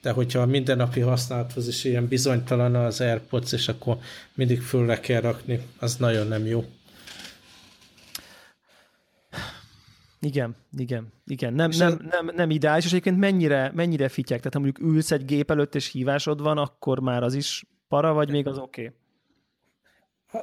De 0.02 0.10
hogyha 0.10 0.40
a 0.40 0.46
mindennapi 0.46 1.00
használathoz 1.00 1.68
is 1.68 1.84
ilyen 1.84 2.08
bizonytalan 2.08 2.74
az 2.74 3.00
AirPods, 3.00 3.52
és 3.52 3.68
akkor 3.68 3.98
mindig 4.34 4.62
föl 4.62 5.00
kell 5.00 5.20
rakni, 5.20 5.60
az 5.78 5.96
nagyon 5.96 6.26
nem 6.26 6.46
jó. 6.46 6.64
Igen, 10.26 10.56
igen, 10.78 11.12
igen. 11.26 11.54
Nem, 11.54 11.70
nem, 11.78 12.08
nem, 12.10 12.30
nem 12.34 12.50
ideális, 12.50 12.84
és 12.84 12.90
egyébként 12.90 13.18
mennyire, 13.18 13.72
mennyire 13.74 14.08
fityek, 14.08 14.38
tehát 14.38 14.54
ha 14.54 14.60
mondjuk 14.60 14.88
ülsz 14.88 15.10
egy 15.10 15.24
gép 15.24 15.50
előtt, 15.50 15.74
és 15.74 15.90
hívásod 15.90 16.42
van, 16.42 16.58
akkor 16.58 17.00
már 17.00 17.22
az 17.22 17.34
is 17.34 17.64
para, 17.88 18.12
vagy 18.12 18.30
még 18.30 18.46
az 18.46 18.58
oké? 18.58 18.82
Okay? 18.82 18.94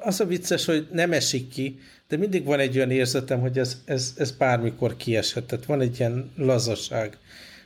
Az 0.07 0.19
a 0.19 0.25
vicces, 0.25 0.65
hogy 0.65 0.87
nem 0.91 1.11
esik 1.11 1.49
ki, 1.49 1.79
de 2.07 2.17
mindig 2.17 2.45
van 2.45 2.59
egy 2.59 2.75
olyan 2.75 2.91
érzetem, 2.91 3.39
hogy 3.39 3.59
ez, 3.59 3.81
ez, 3.85 4.13
ez 4.17 4.31
bármikor 4.31 4.95
kieshet. 4.95 5.45
Tehát 5.45 5.65
van 5.65 5.81
egy 5.81 5.99
ilyen 5.99 6.31
lazaság, 6.35 7.17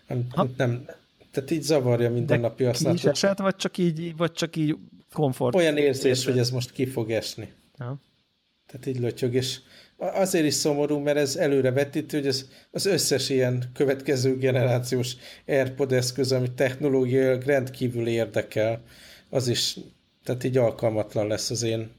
amit 0.08 0.34
ha. 0.34 0.48
nem, 0.58 0.86
tehát 1.32 1.52
így 1.52 1.62
zavarja 1.62 2.12
minden 2.12 2.40
napi 2.40 2.64
használatot. 2.64 3.04
Ki 3.04 3.10
is 3.10 3.24
esett, 3.24 3.40
vagy 3.40 3.56
csak 3.56 3.78
így, 3.78 4.18
vagy 4.18 4.32
csak 4.32 4.56
így 4.56 4.78
komfort? 5.14 5.56
Olyan 5.56 5.78
érzés, 5.78 6.26
hogy 6.26 6.38
ez 6.38 6.50
most 6.50 6.72
ki 6.72 6.86
fog 6.86 7.12
esni. 7.12 7.54
Ha. 7.78 7.98
Tehát 8.68 8.86
így 8.86 9.00
lötyög, 9.00 9.34
és 9.34 9.60
azért 9.98 10.46
is 10.46 10.54
szomorú, 10.54 10.98
mert 10.98 11.18
ez 11.18 11.36
előre 11.36 11.72
vetítő, 11.72 12.18
hogy 12.18 12.28
ez 12.28 12.46
az 12.72 12.86
összes 12.86 13.30
ilyen 13.30 13.64
következő 13.74 14.38
generációs 14.38 15.16
AirPod 15.48 15.92
eszköz, 15.92 16.32
ami 16.32 16.52
technológiailag 16.52 17.44
rendkívül 17.44 18.08
érdekel, 18.08 18.82
az 19.30 19.48
is, 19.48 19.78
tehát 20.24 20.44
így 20.44 20.58
alkalmatlan 20.58 21.28
lesz 21.28 21.50
az 21.50 21.64
én 21.64 21.92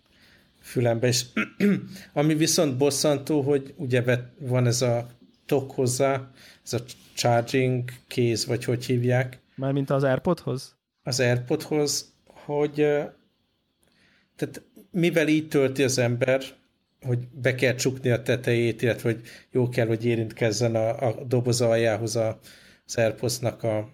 fülemben. 0.60 1.10
És 1.10 1.24
ami 2.12 2.34
viszont 2.34 2.76
bosszantó, 2.76 3.40
hogy 3.40 3.74
ugye 3.76 4.02
van 4.38 4.66
ez 4.66 4.82
a 4.82 5.06
tok 5.46 5.70
hozzá, 5.70 6.30
ez 6.64 6.72
a 6.72 6.80
charging 7.14 7.90
kéz, 8.06 8.46
vagy 8.46 8.64
hogy 8.64 8.84
hívják. 8.84 9.38
Mármint 9.54 9.90
az 9.90 10.02
AirPodhoz? 10.02 10.76
Az 11.02 11.20
AirPodhoz, 11.20 12.12
hogy 12.24 12.74
tehát 14.36 14.62
mivel 14.90 15.28
így 15.28 15.48
tölti 15.48 15.82
az 15.82 15.98
ember, 15.98 16.42
hogy 17.08 17.28
be 17.32 17.54
kell 17.54 17.74
csukni 17.74 18.10
a 18.10 18.22
tetejét, 18.22 18.82
illetve 18.82 19.10
hogy 19.10 19.20
jó 19.50 19.68
kell, 19.68 19.86
hogy 19.86 20.04
érintkezzen 20.04 20.74
a, 20.74 21.08
a 21.08 21.24
doboz 21.24 21.60
aljához 21.60 22.16
a, 22.16 22.38
az 22.86 22.96
AirPods-nak 22.96 23.62
a 23.62 23.88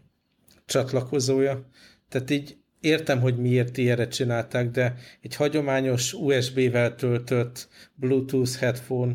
csatlakozója. 0.67 1.69
Tehát 2.09 2.31
így 2.31 2.57
értem, 2.81 3.21
hogy 3.21 3.37
miért 3.37 3.77
ilyenre 3.77 4.09
csinálták, 4.09 4.71
de 4.71 4.95
egy 5.21 5.35
hagyományos 5.35 6.13
USB-vel 6.13 6.95
töltött 6.95 7.69
Bluetooth 7.95 8.57
headphone 8.59 9.15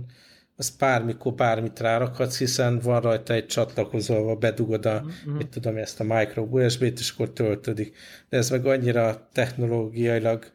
az 0.55 0.69
bármikor 0.69 1.33
bármit 1.33 1.79
rárakhatsz, 1.79 2.37
hiszen 2.37 2.79
van 2.79 3.01
rajta 3.01 3.33
egy 3.33 3.45
csatlakozóval, 3.45 4.35
bedugod 4.35 4.85
a, 4.85 5.03
uh-huh. 5.05 5.37
mit 5.37 5.47
tudom, 5.47 5.77
ezt 5.77 5.99
a 5.99 6.03
micro 6.03 6.43
USB-t, 6.43 6.99
és 6.99 7.11
akkor 7.11 7.31
töltődik. 7.31 7.95
De 8.29 8.37
ez 8.37 8.49
meg 8.49 8.65
annyira 8.65 9.29
technológiailag 9.33 10.45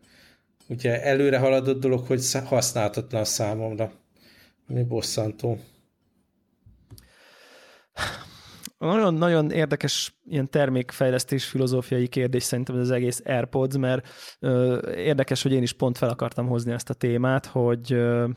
ugye 0.69 1.03
előre 1.03 1.39
haladott 1.39 1.81
dolog, 1.81 2.07
hogy 2.07 2.23
használhatatlan 2.45 3.25
számomra, 3.25 3.93
ami 4.69 4.83
bosszantó. 4.83 5.59
Nagyon-nagyon 8.79 9.51
érdekes 9.51 10.19
ilyen 10.25 10.51
termékfejlesztés 10.51 11.45
filozófiai 11.45 12.09
kérdés 12.09 12.43
szerintem 12.43 12.75
ez 12.75 12.81
az 12.81 12.91
egész 12.91 13.23
AirPods, 13.25 13.77
mert 13.77 14.09
ö, 14.41 14.81
érdekes, 14.97 15.43
hogy 15.43 15.53
én 15.53 15.63
is 15.63 15.73
pont 15.73 15.99
fel 15.99 16.09
akartam 16.09 16.47
hozni 16.47 16.73
ezt 16.73 16.91
a 16.91 16.95
témát, 16.95 17.47
hogy, 17.47 17.93
ö, 17.93 18.29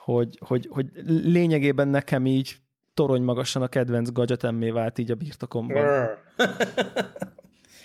hogy, 0.00 0.38
hogy, 0.40 0.68
hogy 0.70 0.86
lényegében 1.06 1.88
nekem 1.88 2.26
így 2.26 2.56
torony 2.94 3.22
magasan 3.22 3.62
a 3.62 3.68
kedvenc 3.68 4.12
gadgetemmé 4.12 4.70
vált 4.70 4.98
így 4.98 5.10
a 5.10 5.14
birtokomban. 5.14 5.84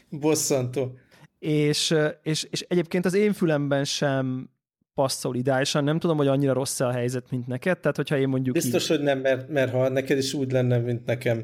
Bosszantó 0.09 0.97
és, 1.41 1.95
és, 2.23 2.43
és 2.43 2.61
egyébként 2.61 3.05
az 3.05 3.13
én 3.13 3.33
fülemben 3.33 3.83
sem 3.83 4.49
passzol 4.93 5.35
ideálisan. 5.35 5.83
Nem 5.83 5.99
tudom, 5.99 6.17
hogy 6.17 6.27
annyira 6.27 6.53
rossz 6.53 6.79
a 6.79 6.91
helyzet, 6.91 7.31
mint 7.31 7.47
neked. 7.47 7.79
Tehát, 7.79 7.95
hogyha 7.95 8.17
én 8.17 8.27
mondjuk 8.27 8.55
Biztos, 8.55 8.83
így... 8.83 8.89
hogy 8.89 9.01
nem, 9.01 9.19
mert, 9.19 9.49
mert 9.49 9.71
ha 9.71 9.89
neked 9.89 10.17
is 10.17 10.33
úgy 10.33 10.51
lenne, 10.51 10.77
mint 10.77 11.05
nekem, 11.05 11.43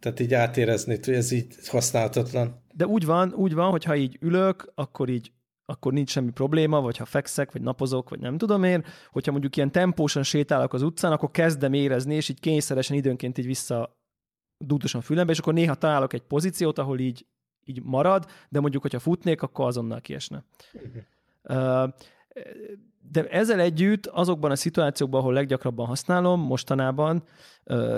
tehát 0.00 0.20
így 0.20 0.34
átérezni, 0.34 0.98
hogy 1.04 1.14
ez 1.14 1.30
így 1.30 1.54
használhatatlan. 1.66 2.62
De 2.74 2.86
úgy 2.86 3.04
van, 3.04 3.32
úgy 3.34 3.54
van, 3.54 3.70
hogyha 3.70 3.96
így 3.96 4.16
ülök, 4.20 4.72
akkor 4.74 5.08
így 5.08 5.32
akkor 5.64 5.92
nincs 5.92 6.10
semmi 6.10 6.30
probléma, 6.30 6.80
vagy 6.80 6.96
ha 6.96 7.04
fekszek, 7.04 7.52
vagy 7.52 7.62
napozok, 7.62 8.08
vagy 8.08 8.20
nem 8.20 8.38
tudom 8.38 8.64
én, 8.64 8.84
hogyha 9.10 9.30
mondjuk 9.30 9.56
ilyen 9.56 9.72
tempósan 9.72 10.22
sétálok 10.22 10.72
az 10.72 10.82
utcán, 10.82 11.12
akkor 11.12 11.30
kezdem 11.30 11.72
érezni, 11.72 12.14
és 12.14 12.28
így 12.28 12.40
kényszeresen 12.40 12.96
időnként 12.96 13.38
így 13.38 13.46
vissza 13.46 13.98
dúdosan 14.64 15.00
fülembe, 15.00 15.32
és 15.32 15.38
akkor 15.38 15.54
néha 15.54 15.74
találok 15.74 16.12
egy 16.12 16.22
pozíciót, 16.22 16.78
ahol 16.78 16.98
így 16.98 17.26
így 17.64 17.82
marad, 17.82 18.26
de 18.48 18.60
mondjuk, 18.60 18.82
hogyha 18.82 18.98
futnék, 18.98 19.42
akkor 19.42 19.66
azonnal 19.66 20.00
kiesne. 20.00 20.44
Uh-huh. 20.72 21.90
De 23.12 23.28
ezzel 23.28 23.60
együtt 23.60 24.06
azokban 24.06 24.50
a 24.50 24.56
szituációkban, 24.56 25.20
ahol 25.20 25.32
leggyakrabban 25.32 25.86
használom, 25.86 26.40
mostanában, 26.40 27.22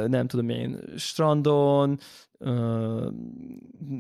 nem 0.07 0.27
tudom 0.27 0.49
én, 0.49 0.81
strandon, 0.97 1.99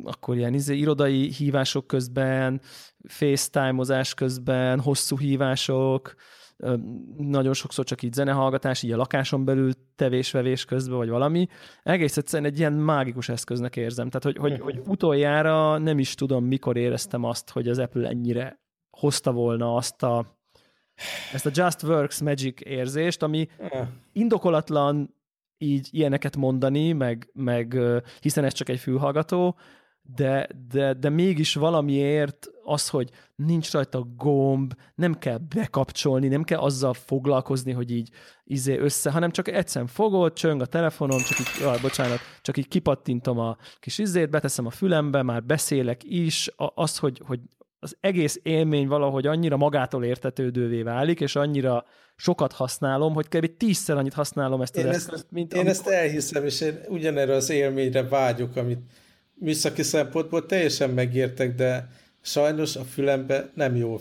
akkor 0.04 0.36
ilyen 0.36 0.54
izé, 0.54 0.76
irodai 0.76 1.32
hívások 1.32 1.86
közben, 1.86 2.60
FaceTime-ozás 3.08 4.14
közben, 4.14 4.80
hosszú 4.80 5.18
hívások, 5.18 6.14
nagyon 7.16 7.52
sokszor 7.52 7.84
csak 7.84 8.02
így 8.02 8.12
zenehallgatás, 8.12 8.82
így 8.82 8.92
a 8.92 8.96
lakáson 8.96 9.44
belül 9.44 9.72
tevés-vevés 9.96 10.64
közben, 10.64 10.96
vagy 10.96 11.08
valami. 11.08 11.48
Egész 11.82 12.16
egyszerűen 12.16 12.50
egy 12.50 12.58
ilyen 12.58 12.72
mágikus 12.72 13.28
eszköznek 13.28 13.76
érzem. 13.76 14.10
Tehát, 14.10 14.24
hogy, 14.24 14.36
hogy, 14.36 14.60
hogy 14.60 14.80
utoljára 14.86 15.78
nem 15.78 15.98
is 15.98 16.14
tudom, 16.14 16.44
mikor 16.44 16.76
éreztem 16.76 17.24
azt, 17.24 17.50
hogy 17.50 17.68
az 17.68 17.78
Apple 17.78 18.08
ennyire 18.08 18.60
hozta 18.90 19.32
volna 19.32 19.74
azt 19.74 20.02
a 20.02 20.40
ezt 21.32 21.46
a 21.46 21.50
Just 21.52 21.82
Works 21.82 22.20
Magic 22.20 22.60
érzést, 22.60 23.22
ami 23.22 23.48
indokolatlan 24.12 25.14
így 25.58 25.88
ilyeneket 25.90 26.36
mondani, 26.36 26.92
meg, 26.92 27.30
meg 27.32 27.78
hiszen 28.20 28.44
ez 28.44 28.52
csak 28.52 28.68
egy 28.68 28.78
fülhallgató, 28.78 29.56
de, 30.02 30.48
de, 30.70 30.94
de 30.94 31.08
mégis 31.08 31.54
valamiért 31.54 32.50
az, 32.64 32.88
hogy 32.88 33.10
nincs 33.36 33.72
rajta 33.72 34.06
gomb, 34.16 34.74
nem 34.94 35.18
kell 35.18 35.38
bekapcsolni, 35.54 36.28
nem 36.28 36.42
kell 36.42 36.58
azzal 36.58 36.94
foglalkozni, 36.94 37.72
hogy 37.72 37.90
így 37.90 38.10
izé 38.44 38.78
össze, 38.78 39.10
hanem 39.10 39.30
csak 39.30 39.48
egyszerűen 39.48 39.90
fogod, 39.90 40.32
csöng 40.32 40.60
a 40.60 40.66
telefonom, 40.66 41.18
csak 41.18 41.38
így, 41.38 41.46
jaj, 41.60 41.78
bocsánat, 41.80 42.18
csak 42.40 42.56
így 42.56 42.68
kipattintom 42.68 43.38
a 43.38 43.56
kis 43.80 43.98
izét, 43.98 44.30
beteszem 44.30 44.66
a 44.66 44.70
fülembe, 44.70 45.22
már 45.22 45.44
beszélek 45.44 46.00
is, 46.04 46.50
az, 46.74 46.98
hogy, 46.98 47.20
hogy 47.26 47.40
az 47.78 47.96
egész 48.00 48.40
élmény 48.42 48.88
valahogy 48.88 49.26
annyira 49.26 49.56
magától 49.56 50.04
értetődővé 50.04 50.82
válik, 50.82 51.20
és 51.20 51.36
annyira 51.36 51.84
sokat 52.16 52.52
használom, 52.52 53.14
hogy 53.14 53.28
kb. 53.28 53.56
tízszer 53.56 53.96
annyit 53.96 54.12
használom 54.12 54.60
ezt 54.62 54.76
az 54.76 54.84
én 54.84 54.88
eszközt, 54.88 55.12
ezt, 55.12 55.26
mint 55.30 55.52
Én 55.52 55.60
amikor... 55.60 55.76
ezt 55.76 55.88
elhiszem, 55.88 56.44
és 56.44 56.60
én 56.60 56.80
ugyanerre 56.88 57.34
az 57.34 57.50
élményre 57.50 58.08
vágyok, 58.08 58.56
amit 58.56 58.80
műszaki 59.42 59.82
szempontból 59.82 60.46
teljesen 60.46 60.90
megértek, 60.90 61.54
de 61.54 61.88
sajnos 62.20 62.76
a 62.76 62.84
fülembe 62.84 63.50
nem 63.54 63.76
jó. 63.76 64.00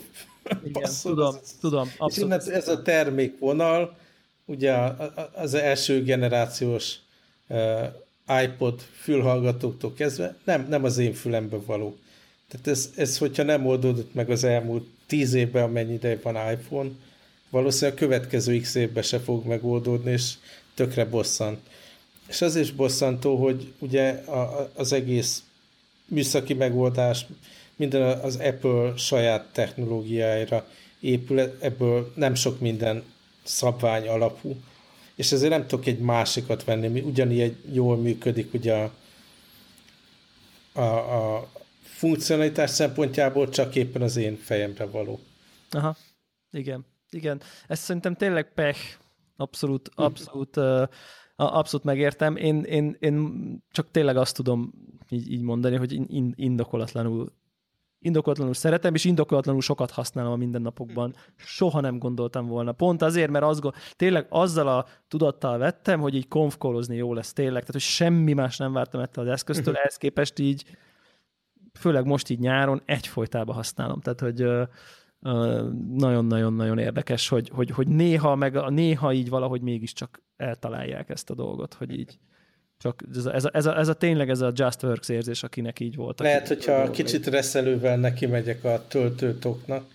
Igen, 0.64 0.90
tudom, 1.02 1.36
tudom. 1.60 1.92
És 2.08 2.18
innen 2.18 2.42
ez 2.50 2.68
a 2.68 2.82
termékvonal, 2.82 3.98
ugye 4.46 4.74
az 5.34 5.54
első 5.54 6.04
generációs 6.04 6.96
iPod 8.44 8.82
fülhallgatóktól 8.82 9.94
kezdve 9.94 10.36
nem, 10.44 10.66
nem 10.70 10.84
az 10.84 10.98
én 10.98 11.14
fülembe 11.14 11.58
való. 11.66 11.98
Tehát 12.48 12.68
ez, 12.68 12.90
ez, 12.96 13.18
hogyha 13.18 13.44
nem 13.44 13.66
oldódott 13.66 14.14
meg 14.14 14.30
az 14.30 14.44
elmúlt 14.44 14.88
tíz 15.08 15.34
évben, 15.34 15.64
amennyi 15.64 15.94
ideje 15.94 16.20
van 16.24 16.52
iPhone, 16.52 16.90
valószínűleg 17.50 17.98
a 17.98 18.00
következő 18.00 18.60
x 18.60 18.76
évben 18.76 19.04
se 19.04 19.20
fog 19.20 19.46
megoldódni, 19.46 20.12
és 20.12 20.34
tökre 20.74 21.06
bosszant. 21.06 21.60
És 22.32 22.42
az 22.42 22.56
is 22.56 22.72
bosszantó, 22.72 23.36
hogy 23.36 23.74
ugye 23.80 24.12
a, 24.12 24.72
az 24.76 24.94
egész 24.94 25.44
műszaki 26.06 26.54
megoldás 26.54 27.26
minden 27.76 28.20
az 28.20 28.36
Apple 28.36 28.94
saját 28.98 29.54
technológiáira 29.54 30.68
épül, 31.00 31.40
ebből 31.60 32.12
nem 32.16 32.36
sok 32.36 32.60
minden 32.60 33.04
szabvány 33.44 34.08
alapú, 34.08 34.56
és 35.16 35.32
ezért 35.32 35.52
nem 35.52 35.68
tudok 35.68 35.86
egy 35.86 36.00
másikat 36.00 36.64
venni, 36.64 36.88
mi 36.88 37.00
ugyanígy 37.00 37.56
jól 37.74 37.98
működik 37.98 38.54
ugye 38.54 38.74
a, 38.74 38.92
a, 40.80 41.36
a 41.38 41.50
funkcionalitás 41.84 42.70
szempontjából 42.70 43.50
csak 43.50 43.76
éppen 43.76 44.02
az 44.02 44.16
én 44.16 44.38
fejemre 44.38 44.86
való. 44.86 45.20
Aha, 45.72 45.96
igen, 46.52 46.86
igen. 47.10 47.42
Ez 47.68 47.80
szerintem 47.80 48.16
tényleg 48.16 48.54
pech, 48.54 48.80
abszolút, 49.36 49.90
abszolút 49.96 50.58
uh, 50.58 50.88
abszolút 51.46 51.86
megértem. 51.86 52.36
Én, 52.36 52.64
én, 52.64 52.96
én 53.00 53.64
csak 53.72 53.92
tényleg 53.92 54.18
azt 54.18 54.36
tudom 54.36 54.74
így, 55.10 55.32
így 55.32 55.42
mondani, 55.42 55.76
hogy 55.76 56.02
indokolatlanul 56.36 57.32
indokolatlanul 58.04 58.54
szeretem, 58.54 58.94
és 58.94 59.06
indokolatlanul 59.06 59.62
sokat 59.62 59.92
használom 59.92 60.32
a 60.32 60.36
mindennapokban. 60.36 61.16
Soha 61.36 61.80
nem 61.80 61.98
gondoltam 61.98 62.48
volna. 62.48 62.72
Pont 62.72 63.02
azért, 63.02 63.32
mert 63.32 63.46
az, 63.46 63.62
tényleg 63.96 64.26
azzal 64.30 64.68
a 64.68 64.86
tudattal 65.08 65.58
vettem, 65.58 66.00
hogy 66.00 66.16
így 66.16 66.28
konfkolozni 66.28 66.96
jó 66.96 67.14
lesz 67.14 67.34
tényleg, 67.34 67.60
tehát 67.60 67.72
hogy 67.72 67.82
semmi 67.82 68.34
más 68.34 68.58
nem 68.58 68.74
vártam 68.74 69.02
ettől 69.02 69.26
az 69.26 69.32
eszköztől, 69.32 69.76
ehhez 69.76 69.98
képest 69.98 70.40
így, 70.40 70.66
főleg 71.80 72.06
most 72.06 72.30
így 72.30 72.40
nyáron 72.40 72.82
egyfolytában 72.86 73.56
használom. 73.56 74.02
Tehát, 74.02 74.20
hogy 74.20 74.46
nagyon-nagyon-nagyon 75.94 76.78
érdekes, 76.78 77.28
hogy, 77.28 77.50
hogy, 77.54 77.70
hogy 77.70 77.88
néha, 77.88 78.36
meg 78.36 78.70
néha 78.70 79.14
így 79.14 79.30
valahogy 79.30 79.62
mégiscsak 79.62 80.24
eltalálják 80.38 81.10
ezt 81.10 81.30
a 81.30 81.36
dolgot, 81.36 81.74
hogy 81.74 82.00
így 82.00 82.20
csak 82.78 83.02
ez 83.16 83.26
a, 83.26 83.34
ez 83.34 83.46
a, 83.46 83.50
ez 83.54 83.66
a, 83.66 83.78
ez 83.78 83.88
a 83.88 83.94
tényleg 83.94 84.30
ez 84.30 84.42
a 84.42 84.52
Just 84.56 84.84
Works 84.84 85.10
érzés, 85.10 85.44
akinek 85.44 85.80
így 85.80 85.96
volt. 85.96 86.20
Lehet, 86.20 86.48
hogyha 86.48 86.92
kicsit 86.92 87.28
reszelővel 87.28 87.98
neki 87.98 88.26
megyek 88.26 88.64
a 88.64 88.86
töltőtoknak, 88.88 89.86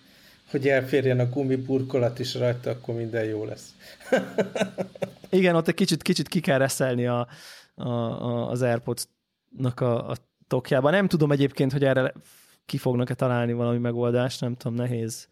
hogy 0.49 0.67
elférjen 0.67 1.19
a 1.19 1.29
gumiburkolat 1.29 2.19
is 2.19 2.35
rajta, 2.35 2.69
akkor 2.69 2.95
minden 2.95 3.23
jó 3.23 3.45
lesz. 3.45 3.73
Igen, 5.29 5.55
ott 5.55 5.67
egy 5.67 5.73
kicsit, 5.73 6.01
kicsit 6.01 6.27
ki 6.27 6.39
kell 6.39 6.57
reszelni 6.57 7.07
a, 7.07 7.27
a, 7.75 7.89
a, 7.89 8.49
az 8.49 8.61
AirPods-nak 8.61 9.79
a, 9.79 10.09
a 10.09 10.15
tokjában. 10.47 10.91
Nem 10.91 11.07
tudom 11.07 11.31
egyébként, 11.31 11.71
hogy 11.71 11.83
erre 11.83 12.13
ki 12.67 12.77
fognak-e 12.77 13.13
találni 13.13 13.53
valami 13.53 13.77
megoldást, 13.77 14.41
nem 14.41 14.55
tudom, 14.57 14.77
nehéz. 14.77 15.27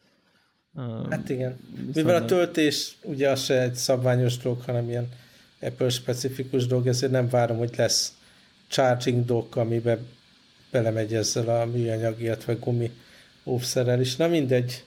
Hát 1.09 1.29
igen. 1.29 1.59
Mivel 1.93 2.15
a 2.15 2.25
töltés 2.25 2.97
ugye 3.01 3.29
az 3.29 3.43
se 3.43 3.61
egy 3.61 3.75
szabványos 3.75 4.37
dolog, 4.37 4.61
hanem 4.61 4.89
ilyen 4.89 5.09
Apple 5.61 5.89
specifikus 5.89 6.67
dolog, 6.67 6.87
ezért 6.87 7.11
nem 7.11 7.29
várom, 7.29 7.57
hogy 7.57 7.73
lesz 7.77 8.13
charging 8.67 9.25
dock, 9.25 9.55
amiben 9.55 10.07
belemegy 10.71 11.13
ezzel 11.13 11.61
a 11.61 11.65
műanyag, 11.65 12.21
illetve 12.21 12.53
gumi 12.53 12.91
óvszerrel 13.43 13.99
is. 13.99 14.15
Na 14.15 14.27
mindegy. 14.27 14.83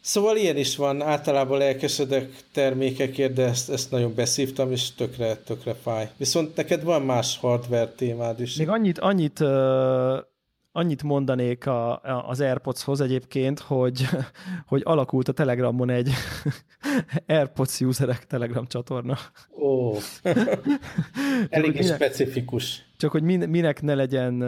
Szóval 0.00 0.36
ilyen 0.36 0.56
is 0.56 0.76
van, 0.76 1.02
általában 1.02 1.58
lelkesedek 1.58 2.30
termékekért, 2.52 3.32
de 3.32 3.44
ezt, 3.44 3.70
ezt 3.70 3.90
nagyon 3.90 4.14
beszívtam, 4.14 4.72
és 4.72 4.94
tökre, 4.94 5.36
tökre 5.36 5.74
fáj. 5.74 6.10
Viszont 6.16 6.56
neked 6.56 6.82
van 6.82 7.02
más 7.02 7.38
hardware 7.38 7.88
témád 7.88 8.40
is. 8.40 8.56
Még 8.56 8.68
annyit, 8.68 8.98
annyit 8.98 9.40
uh 9.40 10.18
annyit 10.78 11.02
mondanék 11.02 11.66
a, 11.66 11.92
a, 11.92 12.28
az 12.28 12.40
AirPods-hoz 12.40 13.00
egyébként, 13.00 13.58
hogy, 13.58 14.06
hogy 14.70 14.82
alakult 14.84 15.28
a 15.28 15.32
Telegramon 15.32 15.90
egy 15.90 16.10
AirPods 17.26 17.80
userek 17.80 18.26
Telegram 18.26 18.66
csatorna. 18.66 19.16
Ó, 19.60 19.92
elég 21.48 21.78
is 21.78 21.86
specifikus. 21.86 22.92
Csak 22.96 23.10
hogy 23.10 23.22
min, 23.22 23.48
minek 23.48 23.82
ne 23.82 23.94
legyen 23.94 24.42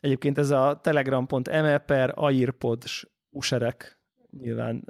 egyébként 0.00 0.38
ez 0.38 0.50
a 0.50 0.80
telegram.me 0.82 1.78
per 1.78 2.12
airpods 2.14 3.06
userek 3.30 3.97
nyilván 4.40 4.84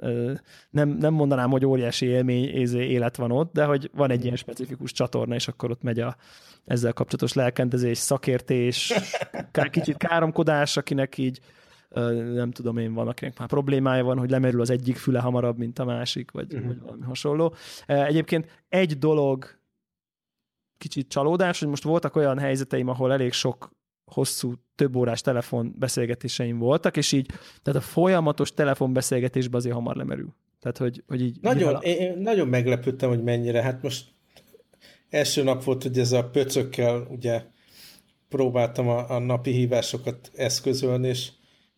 nem, 0.69 0.89
nem 0.89 1.13
mondanám, 1.13 1.49
hogy 1.49 1.65
óriási 1.65 2.05
élmény 2.05 2.43
élet 2.73 3.15
van 3.15 3.31
ott, 3.31 3.53
de 3.53 3.65
hogy 3.65 3.89
van 3.93 4.11
egy 4.11 4.23
ilyen 4.23 4.35
specifikus 4.35 4.91
csatorna, 4.91 5.35
és 5.35 5.47
akkor 5.47 5.71
ott 5.71 5.81
megy 5.81 5.99
a 5.99 6.15
ezzel 6.65 6.93
kapcsolatos 6.93 7.33
lelkendezés, 7.33 7.97
szakértés, 7.97 8.93
kicsit 9.71 9.97
káromkodás, 9.97 10.77
akinek 10.77 11.17
így 11.17 11.39
nem 12.33 12.51
tudom 12.51 12.77
én, 12.77 12.93
van, 12.93 13.07
akinek 13.07 13.39
már 13.39 13.47
problémája 13.47 14.03
van, 14.03 14.17
hogy 14.17 14.29
lemerül 14.29 14.61
az 14.61 14.69
egyik 14.69 14.97
füle 14.97 15.19
hamarabb, 15.19 15.57
mint 15.57 15.79
a 15.79 15.85
másik, 15.85 16.31
vagy, 16.31 16.53
uh-huh. 16.53 16.67
vagy 16.67 16.79
valami 16.79 17.03
hasonló. 17.03 17.53
Egyébként 17.85 18.63
egy 18.69 18.97
dolog 18.97 19.45
kicsit 20.77 21.09
csalódás, 21.09 21.59
hogy 21.59 21.67
most 21.67 21.83
voltak 21.83 22.15
olyan 22.15 22.39
helyzeteim, 22.39 22.87
ahol 22.87 23.11
elég 23.11 23.31
sok 23.31 23.71
hosszú, 24.13 24.53
több 24.75 24.95
órás 24.95 25.21
telefonbeszélgetéseim 25.21 26.57
voltak, 26.57 26.97
és 26.97 27.11
így, 27.11 27.27
tehát 27.61 27.79
a 27.79 27.85
folyamatos 27.85 28.53
telefonbeszélgetésben 28.53 29.59
azért 29.59 29.75
hamar 29.75 29.95
lemerül. 29.95 30.35
Tehát, 30.59 30.77
hogy, 30.77 31.03
hogy 31.07 31.21
így... 31.21 31.37
Nagyon, 31.41 31.75
a... 31.75 31.77
én, 31.77 32.17
nagyon 32.17 32.47
meglepődtem, 32.47 33.09
hogy 33.09 33.23
mennyire. 33.23 33.61
Hát 33.61 33.81
most 33.81 34.05
első 35.09 35.43
nap 35.43 35.63
volt, 35.63 35.83
hogy 35.83 35.99
ez 35.99 36.11
a 36.11 36.29
pöcökkel 36.29 37.07
ugye 37.09 37.43
próbáltam 38.29 38.87
a, 38.87 39.09
a 39.09 39.19
napi 39.19 39.51
hívásokat 39.51 40.31
eszközölni, 40.35 41.07
és 41.07 41.31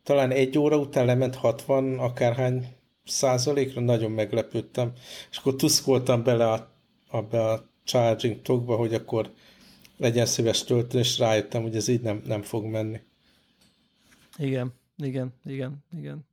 talán 0.04 0.32
egy 0.32 0.58
óra 0.58 0.78
után 0.78 1.06
lement 1.06 1.36
60 1.36 2.00
akárhány 2.00 2.66
százalékra, 3.06 3.82
nagyon 3.82 4.12
meglepődtem. 4.12 4.92
És 5.32 5.38
akkor 5.38 5.56
tuszkoltam 5.56 6.24
bele 6.24 6.52
a, 6.52 6.76
abba 7.10 7.52
a 7.52 7.70
charging 7.84 8.42
tokba, 8.42 8.76
hogy 8.76 8.94
akkor 8.94 9.32
legyen 10.02 10.26
szíves 10.26 10.64
tölteni, 10.64 11.00
és 11.00 11.18
rájöttem, 11.18 11.62
hogy 11.62 11.76
ez 11.76 11.88
így 11.88 12.02
nem, 12.02 12.22
nem 12.26 12.42
fog 12.42 12.66
menni. 12.66 13.00
Igen, 14.38 14.74
igen, 14.98 15.34
igen, 15.46 15.84
igen. 15.98 16.28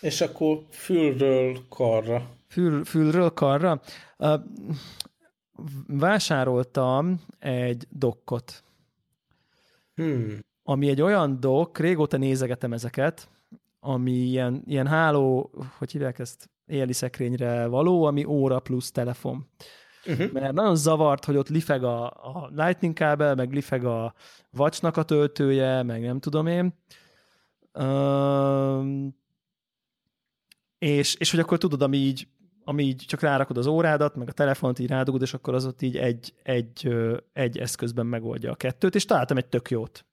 És 0.00 0.20
akkor 0.20 0.66
fülről 0.70 1.58
karra. 1.68 2.36
Fül, 2.48 2.84
fülről 2.84 3.30
karra. 3.30 3.80
Uh, 4.18 4.40
vásároltam 5.86 7.20
egy 7.38 7.86
dokkot. 7.90 8.64
Hmm. 9.94 10.38
Ami 10.62 10.88
egy 10.88 11.02
olyan 11.02 11.40
dok, 11.40 11.78
régóta 11.78 12.16
nézegetem 12.16 12.72
ezeket, 12.72 13.28
ami 13.80 14.12
ilyen, 14.12 14.62
ilyen 14.66 14.86
háló, 14.86 15.50
hogy 15.78 15.92
hívják 15.92 16.18
ezt, 16.18 16.50
éli 16.66 16.92
szekrényre 16.92 17.66
való, 17.66 18.04
ami 18.04 18.24
óra 18.24 18.60
plusz 18.60 18.90
telefon. 18.90 19.48
Uh-huh. 20.06 20.32
Mert 20.32 20.52
nagyon 20.52 20.76
zavart, 20.76 21.24
hogy 21.24 21.36
ott 21.36 21.48
lifeg 21.48 21.84
a, 21.84 22.06
a 22.06 22.50
lightning 22.54 22.94
kábel, 22.94 23.34
meg 23.34 23.52
lifeg 23.52 23.84
a 23.84 24.14
vacsnak 24.50 24.96
a 24.96 25.02
töltője, 25.02 25.82
meg 25.82 26.02
nem 26.02 26.20
tudom 26.20 26.46
én. 26.46 26.74
Um, 27.78 29.20
és, 30.78 31.14
és 31.14 31.30
hogy 31.30 31.40
akkor 31.40 31.58
tudod, 31.58 31.82
ami 31.82 31.96
így, 31.96 32.28
ami 32.64 32.82
így 32.82 33.04
csak 33.06 33.20
rárakod 33.20 33.56
az 33.56 33.66
órádat, 33.66 34.16
meg 34.16 34.28
a 34.28 34.32
telefont 34.32 34.78
így 34.78 34.88
rádugod, 34.88 35.22
és 35.22 35.34
akkor 35.34 35.54
az 35.54 35.66
ott 35.66 35.82
így 35.82 35.96
egy, 35.96 36.34
egy, 36.42 36.94
egy 37.32 37.58
eszközben 37.58 38.06
megoldja 38.06 38.50
a 38.50 38.54
kettőt, 38.54 38.94
és 38.94 39.04
találtam 39.04 39.36
egy 39.36 39.46
tök 39.46 39.70
jót. 39.70 40.04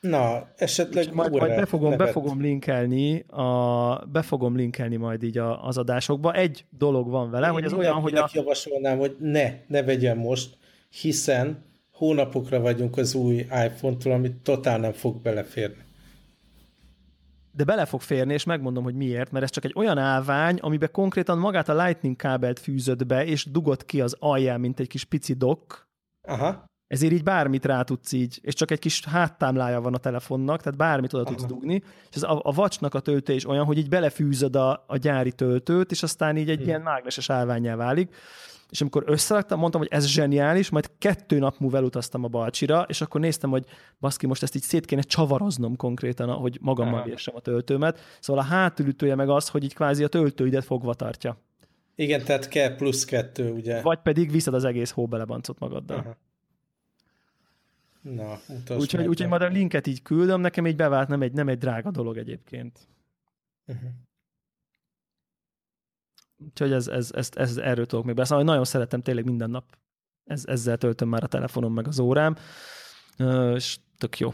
Na, 0.00 0.48
esetleg 0.56 1.14
majd, 1.14 1.30
majd 1.30 1.54
be, 1.54 1.66
fogom, 1.66 1.96
be 1.96 2.06
fogom 2.06 2.40
linkelni, 2.40 3.18
a, 3.18 3.94
be 4.06 4.22
fogom 4.22 4.56
linkelni 4.56 4.96
majd 4.96 5.22
így 5.22 5.38
a, 5.38 5.66
az 5.66 5.78
adásokba. 5.78 6.32
Egy 6.32 6.64
dolog 6.70 7.08
van 7.08 7.30
vele, 7.30 7.46
Én 7.46 7.52
hogy 7.52 7.64
ez 7.64 7.72
olyan, 7.72 8.00
hogy 8.00 8.14
a... 8.14 8.28
javasolnám, 8.32 8.98
hogy 8.98 9.16
ne, 9.20 9.52
ne 9.66 9.82
vegyen 9.82 10.16
most, 10.16 10.56
hiszen 11.00 11.64
hónapokra 11.92 12.60
vagyunk 12.60 12.96
az 12.96 13.14
új 13.14 13.34
iPhone-tól, 13.36 14.12
amit 14.12 14.36
totál 14.36 14.78
nem 14.78 14.92
fog 14.92 15.22
beleférni. 15.22 15.86
De 17.52 17.64
bele 17.64 17.84
fog 17.84 18.00
férni, 18.00 18.32
és 18.32 18.44
megmondom, 18.44 18.84
hogy 18.84 18.94
miért, 18.94 19.30
mert 19.30 19.44
ez 19.44 19.50
csak 19.50 19.64
egy 19.64 19.74
olyan 19.76 19.98
állvány, 19.98 20.56
amiben 20.56 20.88
konkrétan 20.92 21.38
magát 21.38 21.68
a 21.68 21.84
Lightning 21.84 22.16
kábelt 22.16 22.58
fűzött 22.58 23.06
be, 23.06 23.24
és 23.24 23.44
dugott 23.44 23.84
ki 23.84 24.00
az 24.00 24.16
alján, 24.18 24.60
mint 24.60 24.80
egy 24.80 24.88
kis 24.88 25.04
pici 25.04 25.32
dock. 25.32 25.88
Aha 26.22 26.67
ezért 26.88 27.12
így 27.12 27.22
bármit 27.22 27.64
rá 27.64 27.82
tudsz 27.82 28.12
így, 28.12 28.38
és 28.42 28.54
csak 28.54 28.70
egy 28.70 28.78
kis 28.78 29.04
háttámlája 29.04 29.80
van 29.80 29.94
a 29.94 29.98
telefonnak, 29.98 30.62
tehát 30.62 30.78
bármit 30.78 31.12
oda 31.12 31.24
tudsz 31.24 31.44
dugni, 31.44 31.82
és 32.10 32.16
ez 32.16 32.22
a, 32.22 32.40
a 32.42 32.52
vacsnak 32.52 32.94
a 32.94 33.00
töltő 33.00 33.32
is 33.32 33.48
olyan, 33.48 33.64
hogy 33.64 33.78
így 33.78 33.88
belefűzöd 33.88 34.56
a, 34.56 34.84
a 34.86 34.96
gyári 34.96 35.32
töltőt, 35.32 35.90
és 35.90 36.02
aztán 36.02 36.36
így 36.36 36.50
egy 36.50 36.58
hmm. 36.58 36.66
ilyen 36.66 36.80
mágneses 36.80 37.30
állványá 37.30 37.76
válik, 37.76 38.14
és 38.70 38.80
amikor 38.80 39.02
összeraktam, 39.06 39.58
mondtam, 39.58 39.80
hogy 39.80 39.90
ez 39.92 40.06
zseniális, 40.06 40.70
majd 40.70 40.90
kettő 40.98 41.38
nap 41.38 41.58
múlva 41.58 41.76
elutaztam 41.76 42.24
a 42.24 42.28
Balcsira, 42.28 42.84
és 42.88 43.00
akkor 43.00 43.20
néztem, 43.20 43.50
hogy 43.50 43.64
baszki, 44.00 44.26
most 44.26 44.42
ezt 44.42 44.54
így 44.54 44.62
szét 44.62 44.84
kéne 44.84 45.02
csavaroznom 45.02 45.76
konkrétan, 45.76 46.28
hogy 46.28 46.58
magammal 46.60 47.02
vésem 47.02 47.34
a 47.36 47.40
töltőmet. 47.40 48.00
Szóval 48.20 48.42
a 48.42 48.46
hátulütője 48.46 49.14
meg 49.14 49.28
az, 49.28 49.48
hogy 49.48 49.64
így 49.64 49.74
kvázi 49.74 50.04
a 50.04 50.08
töltőidet 50.08 50.64
fogva 50.64 50.94
tartja. 50.94 51.36
Igen, 51.94 52.24
tehát 52.24 52.48
kell 52.48 52.76
plusz 52.76 53.04
kettő, 53.04 53.50
ugye? 53.50 53.82
Vagy 53.82 53.98
pedig 53.98 54.30
viszed 54.30 54.54
az 54.54 54.64
egész 54.64 54.90
hóbelebancot 54.90 55.58
magaddal. 55.58 55.98
Aha. 55.98 56.16
Na, 58.00 58.38
Úgyhogy 58.68 59.06
úgy, 59.06 59.26
majd 59.26 59.42
a 59.42 59.46
linket 59.46 59.86
így 59.86 60.02
küldöm, 60.02 60.40
nekem 60.40 60.66
így 60.66 60.76
bevált, 60.76 61.08
nem 61.08 61.22
egy, 61.22 61.32
nem 61.32 61.48
egy 61.48 61.58
drága 61.58 61.90
dolog 61.90 62.16
egyébként. 62.16 62.78
Uh-huh. 63.66 63.90
Úgyhogy 66.36 66.72
ez, 66.72 66.88
ez, 66.88 67.10
ez, 67.14 67.28
ez, 67.34 67.56
erről 67.56 67.86
tudok 67.86 68.04
még 68.04 68.14
beszélni. 68.14 68.44
Nagyon 68.44 68.64
szeretem 68.64 69.02
tényleg 69.02 69.24
minden 69.24 69.50
nap. 69.50 69.64
Ez, 70.24 70.44
ezzel 70.46 70.76
töltöm 70.76 71.08
már 71.08 71.22
a 71.22 71.26
telefonom 71.26 71.72
meg 71.72 71.86
az 71.86 71.98
órám, 71.98 72.36
és 73.54 73.78
tök 73.98 74.18
jó. 74.18 74.32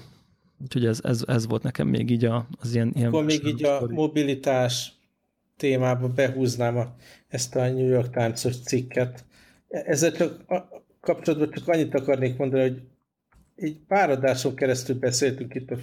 Úgyhogy 0.63 0.87
ez, 0.87 1.01
ez, 1.03 1.25
ez 1.27 1.47
volt 1.47 1.63
nekem 1.63 1.89
még 1.89 2.11
így 2.11 2.25
a, 2.25 2.47
az 2.61 2.75
ilyen... 2.75 2.89
Akkor 2.89 3.09
ilyen 3.09 3.25
még 3.25 3.45
így 3.45 3.65
a 3.65 3.87
mobilitás 3.89 4.93
témába 5.57 6.09
behúznám 6.09 6.77
a, 6.77 6.95
ezt 7.29 7.57
a 7.57 7.69
New 7.69 7.87
York 7.87 8.11
Times-os 8.11 8.61
cikket. 8.61 9.25
Ezzel 9.69 10.13
csak 10.13 10.51
a, 10.51 10.83
kapcsolatban 11.01 11.51
csak 11.51 11.69
annyit 11.69 11.95
akarnék 11.95 12.37
mondani, 12.37 12.63
hogy 12.63 12.83
így 13.63 13.77
pár 13.89 14.11
adáson 14.11 14.55
keresztül 14.55 14.99
beszéltünk 14.99 15.55
itt 15.55 15.71
a 15.71 15.77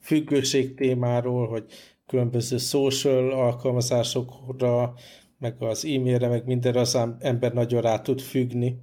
függőség 0.00 0.74
témáról, 0.74 1.48
hogy 1.48 1.64
különböző 2.06 2.56
social 2.56 3.30
alkalmazásokra, 3.30 4.94
meg 5.38 5.62
az 5.62 5.84
e-mailre, 5.84 6.28
meg 6.28 6.46
mindenre 6.46 6.80
az 6.80 6.98
ember 7.18 7.52
nagyon 7.52 7.80
rá 7.80 8.00
tud 8.00 8.20
függni. 8.20 8.78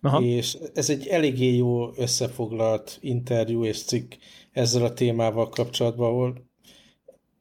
Aha. 0.00 0.22
És 0.22 0.58
ez 0.74 0.90
egy 0.90 1.06
eléggé 1.06 1.56
jó 1.56 1.90
összefoglalt 1.96 2.98
interjú 3.00 3.64
és 3.64 3.82
cikk 3.82 4.12
ezzel 4.52 4.84
a 4.84 4.92
témával 4.92 5.48
kapcsolatban, 5.48 6.08
ahol 6.08 6.44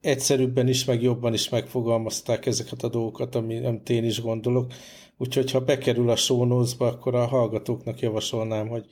egyszerűbben 0.01 0.67
is, 0.67 0.85
meg 0.85 1.01
jobban 1.01 1.33
is 1.33 1.49
megfogalmazták 1.49 2.45
ezeket 2.45 2.83
a 2.83 2.89
dolgokat, 2.89 3.35
amit 3.35 3.89
én 3.89 4.03
is 4.03 4.21
gondolok. 4.21 4.73
Úgyhogy 5.17 5.51
ha 5.51 5.59
bekerül 5.59 6.09
a 6.09 6.15
show 6.15 6.63
akkor 6.77 7.15
a 7.15 7.25
hallgatóknak 7.25 7.99
javasolnám, 7.99 8.67
hogy 8.67 8.85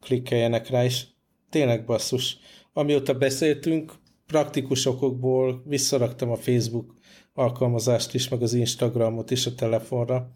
klikkeljenek 0.00 0.68
rá, 0.68 0.84
és 0.84 1.04
tényleg 1.50 1.84
basszus. 1.84 2.38
Amióta 2.72 3.14
beszéltünk, 3.14 3.92
praktikus 4.26 4.86
okokból 4.86 5.62
visszaraktam 5.66 6.30
a 6.30 6.36
Facebook 6.36 6.96
alkalmazást 7.34 8.14
is, 8.14 8.28
meg 8.28 8.42
az 8.42 8.52
Instagramot 8.52 9.30
is 9.30 9.46
a 9.46 9.54
telefonra, 9.54 10.30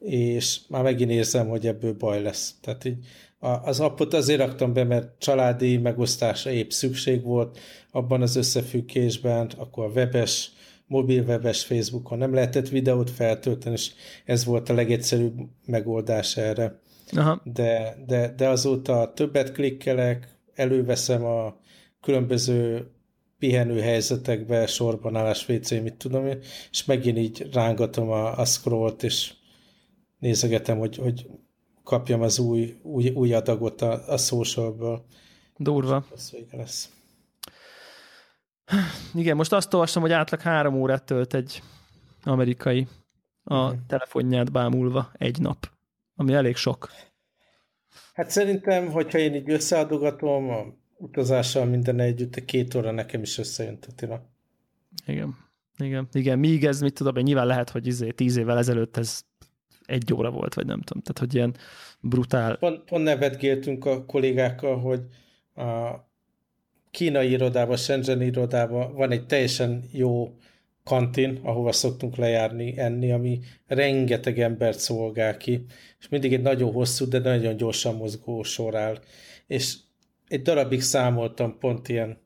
és 0.00 0.60
már 0.68 0.82
megint 0.82 1.10
érzem, 1.10 1.48
hogy 1.48 1.66
ebből 1.66 1.92
baj 1.92 2.22
lesz. 2.22 2.54
Tehát 2.60 2.84
így 2.84 2.96
az 3.40 3.80
appot 3.80 4.14
azért 4.14 4.40
raktam 4.40 4.72
be, 4.72 4.84
mert 4.84 5.18
családi 5.18 5.76
megosztásra 5.76 6.50
épp 6.50 6.70
szükség 6.70 7.22
volt 7.22 7.58
abban 7.90 8.22
az 8.22 8.36
összefüggésben, 8.36 9.50
akkor 9.56 9.84
a 9.84 9.88
webes, 9.88 10.50
mobil 10.86 11.22
webes 11.22 11.64
Facebookon 11.64 12.18
nem 12.18 12.34
lehetett 12.34 12.68
videót 12.68 13.10
feltölteni, 13.10 13.74
és 13.74 13.90
ez 14.24 14.44
volt 14.44 14.68
a 14.68 14.74
legegyszerűbb 14.74 15.34
megoldás 15.66 16.36
erre. 16.36 16.80
Aha. 17.16 17.40
De, 17.44 17.96
de, 18.06 18.34
de 18.36 18.48
azóta 18.48 19.12
többet 19.14 19.52
klikkelek, 19.52 20.28
előveszem 20.54 21.24
a 21.24 21.56
különböző 22.00 22.90
pihenő 23.38 23.80
helyzetekbe, 23.80 24.66
sorban 24.66 25.16
állás 25.16 25.48
WC, 25.48 25.70
mit 25.70 25.94
tudom 25.94 26.26
én, 26.26 26.38
és 26.70 26.84
megint 26.84 27.18
így 27.18 27.48
rángatom 27.52 28.10
a, 28.10 28.38
a 28.38 28.44
scrollt, 28.44 29.02
és 29.02 29.34
nézegetem, 30.18 30.78
hogy, 30.78 30.96
hogy 30.96 31.30
kapjam 31.84 32.22
az 32.22 32.38
új, 32.38 32.78
új, 32.82 33.10
új 33.10 33.34
adagot 33.34 33.82
a, 33.82 34.12
a 34.12 34.16
socialből. 34.16 35.04
Durva. 35.56 36.04
Az 36.14 36.30
vége 36.30 36.56
lesz. 36.56 36.92
Igen, 39.14 39.36
most 39.36 39.52
azt 39.52 39.74
olvastam, 39.74 40.02
hogy 40.02 40.12
átlag 40.12 40.40
három 40.40 40.74
órát 40.74 41.04
tölt 41.04 41.34
egy 41.34 41.62
amerikai 42.22 42.86
a 43.44 43.64
uh-huh. 43.64 43.78
telefonját 43.86 44.52
bámulva 44.52 45.10
egy 45.12 45.40
nap 45.40 45.77
ami 46.18 46.32
elég 46.32 46.56
sok. 46.56 46.90
Hát 48.12 48.30
szerintem, 48.30 48.90
hogyha 48.90 49.18
én 49.18 49.34
így 49.34 49.50
összeadogatom 49.50 50.48
a 50.48 50.64
utazással 50.96 51.64
minden 51.64 52.00
együtt, 52.00 52.36
a 52.36 52.44
két 52.44 52.74
óra 52.74 52.90
nekem 52.90 53.22
is 53.22 53.38
összejön, 53.38 53.78
Tatina. 53.78 54.20
Igen. 55.06 55.36
Igen, 55.78 56.08
igen, 56.12 56.38
míg 56.38 56.64
ez, 56.64 56.80
mit 56.80 56.94
tudom, 56.94 57.16
nyilván 57.16 57.46
lehet, 57.46 57.70
hogy 57.70 57.86
izé, 57.86 58.10
tíz 58.10 58.36
évvel 58.36 58.58
ezelőtt 58.58 58.96
ez 58.96 59.22
egy 59.86 60.14
óra 60.14 60.30
volt, 60.30 60.54
vagy 60.54 60.66
nem 60.66 60.80
tudom, 60.80 61.02
tehát 61.02 61.18
hogy 61.18 61.34
ilyen 61.34 61.56
brutál. 62.00 62.56
Pont, 62.56 62.84
pont 62.84 63.04
nevetgéltünk 63.04 63.84
a 63.84 64.04
kollégákkal, 64.04 64.78
hogy 64.80 65.00
a 65.54 65.94
kínai 66.90 67.30
irodában, 67.30 67.76
Shenzhen 67.76 68.22
irodában 68.22 68.94
van 68.94 69.10
egy 69.10 69.26
teljesen 69.26 69.84
jó 69.92 70.36
kantin, 70.88 71.40
ahova 71.42 71.72
szoktunk 71.72 72.16
lejárni, 72.16 72.78
enni, 72.78 73.12
ami 73.12 73.40
rengeteg 73.66 74.38
embert 74.40 74.78
szolgál 74.78 75.36
ki, 75.36 75.64
és 76.00 76.08
mindig 76.08 76.32
egy 76.32 76.42
nagyon 76.42 76.72
hosszú, 76.72 77.08
de 77.08 77.18
nagyon 77.18 77.56
gyorsan 77.56 77.94
mozgó 77.94 78.42
sor 78.42 78.74
áll. 78.74 78.98
És 79.46 79.76
egy 80.28 80.42
darabig 80.42 80.80
számoltam, 80.80 81.58
pont 81.58 81.88
ilyen 81.88 82.18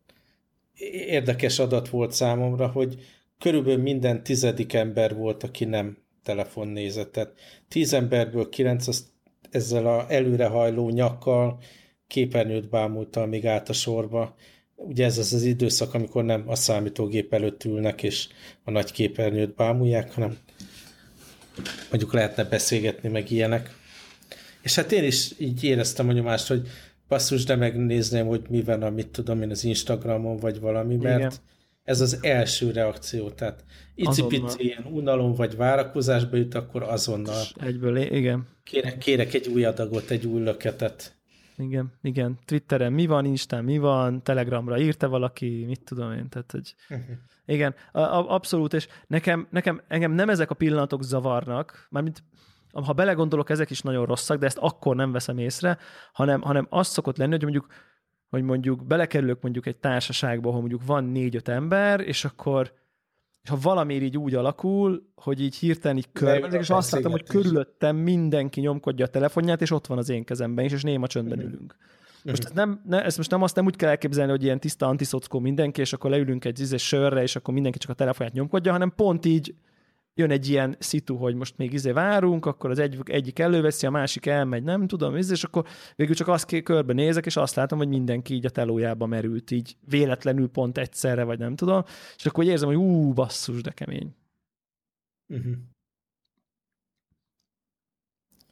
érdekes 1.07 1.59
adat 1.59 1.89
volt 1.89 2.13
számomra, 2.13 2.67
hogy 2.67 2.97
körülbelül 3.39 3.83
minden 3.83 4.23
tizedik 4.23 4.73
ember 4.73 5.15
volt, 5.15 5.43
aki 5.43 5.65
nem 5.65 5.97
telefon 6.23 6.69
nézett. 6.69 7.13
Tehát 7.13 7.33
tíz 7.69 7.93
emberből 7.93 8.49
kilenc 8.49 8.87
az 8.87 9.13
ezzel 9.51 9.87
a 9.87 10.07
előrehajló 10.09 10.91
nyakkal 10.91 11.59
képernyőt 12.07 12.69
bámulta, 12.69 13.23
amíg 13.23 13.47
állt 13.47 13.69
a 13.69 13.73
sorba, 13.73 14.35
ugye 14.87 15.05
ez 15.05 15.19
az 15.19 15.33
az 15.33 15.43
időszak, 15.43 15.95
amikor 15.95 16.25
nem 16.25 16.45
a 16.47 16.55
számítógép 16.55 17.33
előtt 17.33 17.65
ülnek, 17.65 18.03
és 18.03 18.29
a 18.65 18.71
nagy 18.71 18.93
képernyőt 18.93 19.55
bámulják, 19.55 20.15
hanem 20.15 20.37
mondjuk 21.91 22.13
lehetne 22.13 22.45
beszélgetni, 22.45 23.09
meg 23.09 23.31
ilyenek. 23.31 23.77
És 24.63 24.75
hát 24.75 24.93
én 24.93 25.05
is 25.05 25.35
így 25.39 25.65
éreztem 25.65 26.09
a 26.09 26.13
nyomást, 26.13 26.49
hogy 26.49 26.69
basszus, 27.09 27.45
de 27.45 27.57
megnézném, 27.57 28.27
hogy 28.27 28.43
mi 28.49 28.63
van, 28.63 28.83
amit 28.83 29.09
tudom 29.09 29.43
én 29.43 29.51
az 29.51 29.65
Instagramon, 29.65 30.37
vagy 30.37 30.61
valami, 30.61 30.97
mert 30.97 31.19
Igen. 31.19 31.33
ez 31.85 32.01
az 32.01 32.19
első 32.21 32.71
reakció, 32.71 33.31
tehát 33.31 33.65
icipici 33.95 34.65
ilyen 34.65 34.87
unalom 34.93 35.35
vagy 35.35 35.57
várakozásba 35.57 36.37
jut, 36.37 36.55
akkor 36.55 36.83
azonnal. 36.83 37.43
Egyből, 37.61 37.97
igen. 37.97 38.47
Kérek, 38.65 38.99
kérek 38.99 39.35
egy 39.35 39.49
új 39.49 39.65
adagot, 39.65 40.11
egy 40.11 40.27
új 40.27 40.43
löketet 40.43 41.22
igen, 41.63 41.93
igen. 42.03 42.39
Twitteren 42.45 42.93
mi 42.93 43.07
van, 43.07 43.25
Instán 43.25 43.65
mi 43.65 43.79
van, 43.79 44.23
Telegramra 44.23 44.79
írta 44.79 45.09
valaki, 45.09 45.65
mit 45.67 45.85
tudom 45.85 46.13
én, 46.13 46.29
tehát 46.29 46.51
hogy 46.51 46.75
uh-huh. 46.89 47.17
igen, 47.45 47.75
a, 47.93 48.01
a, 48.01 48.35
abszolút, 48.35 48.75
és 48.75 48.89
nekem, 49.07 49.47
nekem, 49.51 49.81
engem 49.89 50.13
nem 50.13 50.29
ezek 50.29 50.51
a 50.51 50.55
pillanatok 50.55 51.03
zavarnak, 51.03 51.87
mármint 51.91 52.23
ha 52.73 52.93
belegondolok, 52.93 53.51
ezek 53.51 53.71
is 53.71 53.81
nagyon 53.81 54.07
rosszak, 54.07 54.39
de 54.39 54.47
ezt 54.47 54.59
akkor 54.59 54.97
nem 54.97 55.13
veszem 55.13 55.39
észre, 55.39 55.79
hanem, 56.13 56.41
hanem 56.41 56.67
az 56.71 56.87
szokott 56.87 57.17
lenni, 57.17 57.31
hogy 57.31 57.43
mondjuk 57.43 57.67
hogy 58.33 58.43
mondjuk 58.43 58.87
belekerülök 58.87 59.43
mondjuk 59.43 59.67
egy 59.67 59.77
társaságba, 59.77 60.49
ahol 60.49 60.61
mondjuk 60.61 60.85
van 60.87 61.05
négy-öt 61.05 61.49
ember, 61.49 62.01
és 62.01 62.25
akkor 62.25 62.73
és 63.43 63.49
ha 63.49 63.59
valami 63.63 63.95
így 63.95 64.19
úgy 64.19 64.35
alakul, 64.35 65.03
hogy 65.15 65.41
így 65.41 65.57
hirtelen 65.57 65.97
így 65.97 66.09
körbezik, 66.13 66.61
és 66.61 66.71
azt 66.71 66.91
látom, 66.91 67.13
hogy 67.13 67.23
körülöttem 67.23 67.97
mindenki 67.97 68.61
nyomkodja 68.61 69.05
a 69.05 69.09
telefonját, 69.09 69.63
és 69.63 69.71
ott 69.71 69.87
van 69.87 69.99
az 69.99 70.09
én 70.09 70.25
kezemben 70.25 70.65
is, 70.65 70.73
és 70.73 70.83
néma 70.83 71.07
csöndben 71.07 71.39
mm. 71.39 71.47
ülünk. 71.47 71.77
Most 72.25 72.45
ez 72.45 72.51
nem, 72.51 72.81
ne, 72.85 73.05
ezt 73.05 73.17
most 73.17 73.31
nem 73.31 73.43
azt 73.43 73.57
nem 73.57 73.65
úgy 73.65 73.77
kell 73.77 73.89
elképzelni, 73.89 74.31
hogy 74.31 74.43
ilyen 74.43 74.61
tiszta 74.61 74.87
antiszockó 74.87 75.39
mindenki, 75.39 75.81
és 75.81 75.93
akkor 75.93 76.11
leülünk 76.11 76.45
egy 76.45 76.61
izé 76.61 76.77
sörre, 76.77 77.23
és 77.23 77.37
akkor 77.37 77.55
mindenki 77.55 77.79
csak 77.79 77.91
a 77.91 77.95
telefonját 77.95 78.35
nyomkodja, 78.35 78.73
hanem 78.73 78.93
pont 78.97 79.25
így 79.25 79.55
jön 80.15 80.31
egy 80.31 80.49
ilyen 80.49 80.77
szitu, 80.79 81.17
hogy 81.17 81.35
most 81.35 81.57
még 81.57 81.73
izé 81.73 81.91
várunk, 81.91 82.47
akkor 82.47 82.71
az 82.71 82.79
egy, 82.79 82.99
egyik 83.05 83.39
előveszi, 83.39 83.87
a 83.87 83.91
másik 83.91 84.27
elmegy, 84.27 84.63
nem 84.63 84.87
tudom, 84.87 85.17
izé, 85.17 85.33
és 85.33 85.45
akkor 85.45 85.67
végül 85.97 86.15
csak 86.15 86.29
azt 86.29 86.63
körbe 86.63 86.93
nézek, 86.93 87.27
és 87.27 87.37
azt 87.37 87.55
látom, 87.55 87.79
hogy 87.79 87.89
mindenki 87.89 88.35
így 88.35 88.47
a 88.47 88.51
telójába 88.51 89.07
merült, 89.07 89.51
így 89.51 89.77
véletlenül 89.89 90.49
pont 90.49 90.79
egyszerre, 90.79 91.25
vagy 91.25 91.39
nem 91.39 91.57
tudom, 91.57 91.83
és 92.17 92.27
akkor 92.27 92.45
érzem, 92.45 92.69
hogy 92.69 92.77
ú, 92.77 93.13
basszus, 93.13 93.61
de 93.61 93.71
kemény. 93.71 94.15
Uh-huh. 95.29 95.55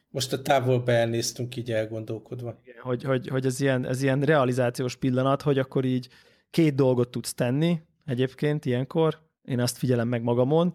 Most 0.08 0.32
a 0.32 0.42
távolba 0.42 0.92
elnéztünk 0.92 1.56
így 1.56 1.72
elgondolkodva. 1.72 2.58
Igen, 2.62 2.82
hogy, 2.82 3.02
hogy, 3.02 3.28
hogy 3.28 3.46
ez, 3.46 3.60
ilyen, 3.60 3.86
ez 3.86 4.02
ilyen 4.02 4.22
realizációs 4.22 4.96
pillanat, 4.96 5.42
hogy 5.42 5.58
akkor 5.58 5.84
így 5.84 6.08
két 6.50 6.74
dolgot 6.74 7.10
tudsz 7.10 7.34
tenni 7.34 7.80
egyébként 8.04 8.64
ilyenkor, 8.64 9.20
én 9.42 9.60
azt 9.60 9.78
figyelem 9.78 10.08
meg 10.08 10.22
magamon, 10.22 10.72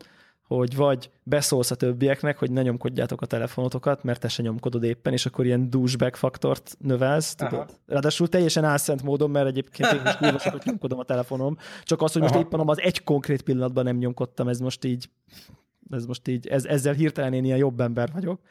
hogy 0.48 0.76
vagy 0.76 1.10
beszólsz 1.24 1.72
a 1.72 1.76
többieknek, 1.76 2.38
hogy 2.38 2.52
ne 2.52 2.62
nyomkodjátok 2.62 3.22
a 3.22 3.26
telefonotokat, 3.26 4.04
mert 4.04 4.20
te 4.20 4.28
se 4.28 4.42
nyomkodod 4.42 4.84
éppen, 4.84 5.14
és 5.14 5.26
akkor 5.26 5.46
ilyen 5.46 5.70
douchebag 5.70 6.16
faktort 6.16 6.76
növelsz, 6.80 7.36
tudod? 7.36 7.80
Ráadásul 7.88 8.28
teljesen 8.28 8.64
álszent 8.64 9.04
módon, 9.04 9.30
mert 9.30 9.48
egyébként 9.48 9.92
én 9.92 10.02
is 10.06 10.16
kurva 10.16 10.40
sokat 10.40 10.64
nyomkodom 10.64 11.00
a 11.00 11.04
telefonom, 11.04 11.58
csak 11.84 12.02
az, 12.02 12.12
hogy 12.12 12.22
most 12.22 12.34
Aha. 12.34 12.44
éppen 12.44 12.60
az 12.60 12.82
egy 12.82 13.04
konkrét 13.04 13.42
pillanatban 13.42 13.84
nem 13.84 13.98
nyomkodtam, 13.98 14.48
ez 14.48 14.60
most 14.60 14.86
így, 14.86 15.10
ez 15.90 16.06
most 16.06 16.28
így, 16.28 16.48
ez, 16.48 16.66
ezzel 16.66 16.94
hirtelen 16.94 17.34
én 17.34 17.44
ilyen 17.44 17.58
jobb 17.58 17.80
ember 17.80 18.10
vagyok. 18.14 18.42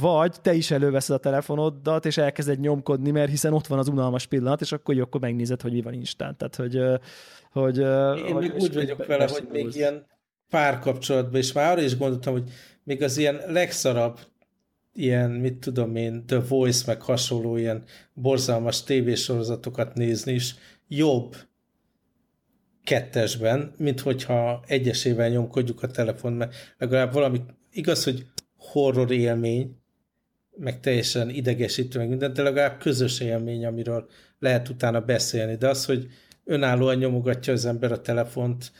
Vagy 0.00 0.40
te 0.40 0.54
is 0.54 0.70
előveszed 0.70 1.16
a 1.16 1.18
telefonodat, 1.18 2.06
és 2.06 2.16
elkezded 2.16 2.60
nyomkodni, 2.60 3.10
mert 3.10 3.30
hiszen 3.30 3.52
ott 3.52 3.66
van 3.66 3.78
az 3.78 3.88
unalmas 3.88 4.26
pillanat, 4.26 4.60
és 4.60 4.72
akkor, 4.72 4.94
jó, 4.94 5.02
akkor 5.02 5.20
megnézed, 5.20 5.60
hogy 5.60 5.72
mi 5.72 5.82
van 5.82 5.92
Instán. 5.92 6.36
Tehát, 6.36 6.56
hogy, 6.56 6.80
hogy, 7.52 7.78
Én 7.78 8.32
hogy, 8.32 8.42
még 8.42 8.54
úgy 8.54 8.74
vagyok 8.74 9.06
vele, 9.06 9.28
hogy 9.28 9.48
még 9.50 9.74
ilyen 9.74 10.06
párkapcsolatban, 10.50 11.40
és 11.40 11.52
már 11.52 11.70
arra 11.72 11.82
is 11.82 11.96
gondoltam, 11.96 12.32
hogy 12.32 12.50
még 12.84 13.02
az 13.02 13.16
ilyen 13.16 13.40
legszarabb 13.46 14.18
ilyen, 14.94 15.30
mit 15.30 15.54
tudom 15.58 15.96
én, 15.96 16.26
The 16.26 16.40
Voice, 16.40 16.82
meg 16.86 17.02
hasonló 17.02 17.56
ilyen 17.56 17.82
borzalmas 18.12 18.82
tévésorozatokat 18.82 19.94
nézni 19.94 20.32
is 20.32 20.54
jobb 20.88 21.36
kettesben, 22.84 23.74
mint 23.76 24.00
hogyha 24.00 24.64
egyesével 24.66 25.28
nyomkodjuk 25.28 25.82
a 25.82 25.86
telefon, 25.86 26.32
mert 26.32 26.54
legalább 26.78 27.12
valami, 27.12 27.40
igaz, 27.70 28.04
hogy 28.04 28.26
horror 28.56 29.10
élmény, 29.10 29.76
meg 30.56 30.80
teljesen 30.80 31.30
idegesítő, 31.30 31.98
meg 31.98 32.08
minden, 32.08 32.32
de 32.32 32.42
legalább 32.42 32.78
közös 32.78 33.20
élmény, 33.20 33.66
amiről 33.66 34.08
lehet 34.38 34.68
utána 34.68 35.00
beszélni. 35.00 35.56
De 35.56 35.68
az, 35.68 35.84
hogy 35.84 36.06
önállóan 36.44 36.96
nyomogatja 36.96 37.52
az 37.52 37.64
ember 37.64 37.92
a 37.92 38.00
telefont, 38.00 38.72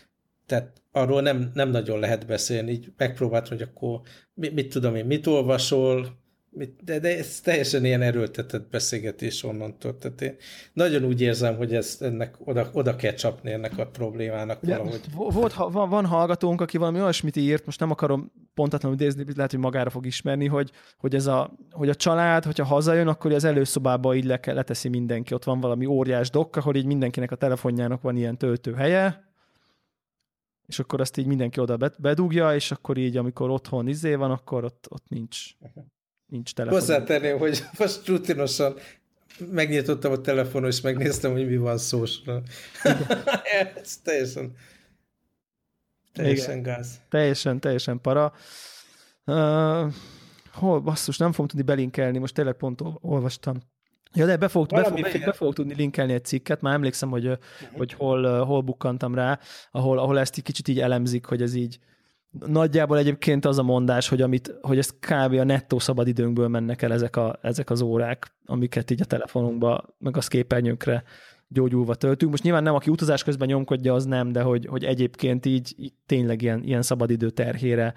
tehát 0.46 0.82
arról 0.92 1.22
nem, 1.22 1.50
nem 1.54 1.70
nagyon 1.70 1.98
lehet 1.98 2.26
beszélni, 2.26 2.70
így 2.70 2.92
megpróbált, 2.96 3.48
hogy 3.48 3.62
akkor 3.62 4.00
mit, 4.34 4.54
mit 4.54 4.72
tudom 4.72 4.94
én, 4.94 5.04
mit 5.04 5.26
olvasol, 5.26 6.22
mit, 6.54 6.84
de, 6.84 6.98
de 6.98 7.18
ez 7.18 7.40
teljesen 7.40 7.84
ilyen 7.84 8.02
erőltetett 8.02 8.70
beszélgetés 8.70 9.42
onnantól. 9.42 9.98
Tehát 9.98 10.20
én 10.22 10.36
nagyon 10.72 11.04
úgy 11.04 11.20
érzem, 11.20 11.56
hogy 11.56 11.74
ez, 11.74 11.98
ennek 12.00 12.34
oda, 12.44 12.70
oda 12.72 12.96
kell 12.96 13.12
csapni 13.12 13.52
ennek 13.52 13.78
a 13.78 13.86
problémának 13.86 14.62
Ugye, 14.62 14.76
valahogy. 14.76 15.00
Volt, 15.14 15.54
van, 15.54 15.88
van 15.88 16.06
hallgatónk, 16.06 16.60
aki 16.60 16.78
valami 16.78 17.00
olyasmit 17.00 17.36
írt, 17.36 17.66
most 17.66 17.80
nem 17.80 17.90
akarom 17.90 18.32
pontatlanul 18.54 18.96
idézni, 18.96 19.24
lehet, 19.36 19.50
hogy 19.50 19.60
magára 19.60 19.90
fog 19.90 20.06
ismerni, 20.06 20.46
hogy, 20.46 20.70
hogy, 20.98 21.14
ez 21.14 21.26
a, 21.26 21.52
hogy 21.70 21.88
a 21.88 21.94
család, 21.94 22.44
hogyha 22.44 22.64
hazajön, 22.64 23.08
akkor 23.08 23.32
az 23.32 23.44
előszobába 23.44 24.14
így 24.14 24.24
le, 24.24 24.40
leteszi 24.44 24.88
mindenki. 24.88 25.34
Ott 25.34 25.44
van 25.44 25.60
valami 25.60 25.86
óriás 25.86 26.30
dokka, 26.30 26.60
hogy 26.60 26.76
így 26.76 26.86
mindenkinek 26.86 27.30
a 27.30 27.36
telefonjának 27.36 28.02
van 28.02 28.16
ilyen 28.16 28.38
töltőhelye, 28.38 29.33
és 30.66 30.78
akkor 30.78 31.00
azt 31.00 31.16
így 31.16 31.26
mindenki 31.26 31.60
oda 31.60 31.76
bedugja, 31.98 32.54
és 32.54 32.70
akkor 32.70 32.96
így, 32.96 33.16
amikor 33.16 33.50
otthon 33.50 33.88
izé 33.88 34.14
van, 34.14 34.30
akkor 34.30 34.64
ott, 34.64 34.86
ott 34.88 35.08
nincs, 35.08 35.38
nincs 36.26 36.54
telefon. 36.54 36.78
Hozzátenném, 36.78 37.38
hogy 37.38 37.64
most 37.78 38.06
rutinosan 38.06 38.74
megnyitottam 39.50 40.12
a 40.12 40.20
telefonon, 40.20 40.70
és 40.70 40.80
megnéztem, 40.80 41.32
hogy 41.32 41.46
mi 41.46 41.56
van 41.56 41.78
szósra. 41.78 42.42
Ez 43.82 43.96
teljesen 43.96 44.54
teljesen 46.14 46.58
Igen. 46.58 46.62
gáz. 46.62 47.00
Teljesen, 47.08 47.60
teljesen 47.60 48.00
para. 48.00 48.32
Uh, 49.26 49.92
hol, 50.52 50.80
basszus, 50.80 51.18
nem 51.18 51.32
fogom 51.32 51.46
tudni 51.46 51.64
belinkelni, 51.64 52.18
most 52.18 52.34
tényleg 52.34 52.54
pont 52.54 52.82
olvastam 53.00 53.60
Ja, 54.14 54.26
de 54.26 54.36
be 54.36 54.48
fogok, 54.48 54.68
be, 54.68 54.84
fog, 54.84 55.00
be, 55.00 55.18
be 55.24 55.32
fogok 55.32 55.54
tudni 55.54 55.74
linkelni 55.74 56.12
egy 56.12 56.24
cikket, 56.24 56.60
már 56.60 56.74
emlékszem, 56.74 57.10
hogy, 57.10 57.26
uh-huh. 57.26 57.76
hogy 57.76 57.92
hol, 57.92 58.44
hol 58.44 58.60
bukkantam 58.60 59.14
rá, 59.14 59.38
ahol, 59.70 59.98
ahol 59.98 60.18
ezt 60.18 60.36
egy 60.36 60.42
kicsit 60.42 60.68
így 60.68 60.80
elemzik, 60.80 61.24
hogy 61.24 61.42
ez 61.42 61.54
így 61.54 61.78
nagyjából 62.46 62.98
egyébként 62.98 63.44
az 63.44 63.58
a 63.58 63.62
mondás, 63.62 64.08
hogy, 64.08 64.22
amit, 64.22 64.54
hogy 64.60 64.78
ez 64.78 64.90
kb. 64.90 65.32
a 65.32 65.44
nettó 65.44 65.78
szabadidőnkből 65.78 66.48
mennek 66.48 66.82
el 66.82 66.92
ezek, 66.92 67.16
a, 67.16 67.38
ezek 67.42 67.70
az 67.70 67.80
órák, 67.80 68.34
amiket 68.44 68.90
így 68.90 69.00
a 69.00 69.04
telefonunkba, 69.04 69.84
meg 69.98 70.16
a 70.16 70.20
képernyőnkre 70.20 71.02
gyógyulva 71.48 71.94
töltünk. 71.94 72.30
Most 72.30 72.42
nyilván 72.42 72.62
nem, 72.62 72.74
aki 72.74 72.90
utazás 72.90 73.22
közben 73.22 73.48
nyomkodja, 73.48 73.94
az 73.94 74.04
nem, 74.04 74.32
de 74.32 74.42
hogy, 74.42 74.66
hogy 74.66 74.84
egyébként 74.84 75.46
így, 75.46 75.74
így 75.76 75.94
tényleg 76.06 76.42
ilyen, 76.42 76.62
ilyen 76.62 76.82
szabadidő 76.82 77.30
terhére 77.30 77.94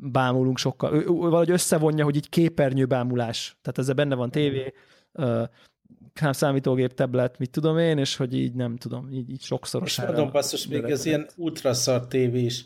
bámulunk 0.00 0.58
sokkal. 0.58 0.94
Ő, 0.94 1.06
valahogy 1.06 1.50
összevonja, 1.50 2.04
hogy 2.04 2.16
így 2.16 2.28
képernyő 2.28 2.86
bámulás. 2.86 3.56
Tehát 3.62 3.78
ezzel 3.78 3.94
benne 3.94 4.14
van 4.14 4.30
tévé, 4.30 4.72
számítógép, 6.14 6.94
tablet, 6.94 7.38
mit 7.38 7.50
tudom 7.50 7.78
én, 7.78 7.98
és 7.98 8.16
hogy 8.16 8.34
így 8.34 8.54
nem 8.54 8.76
tudom, 8.76 9.10
így, 9.12 9.30
így 9.30 9.42
sokszor. 9.42 9.82
És 9.84 10.00
basszus, 10.32 10.66
még 10.66 10.84
az 10.84 11.06
ilyen 11.06 11.28
ultraszar 11.36 12.06
tévé 12.06 12.40
is 12.40 12.64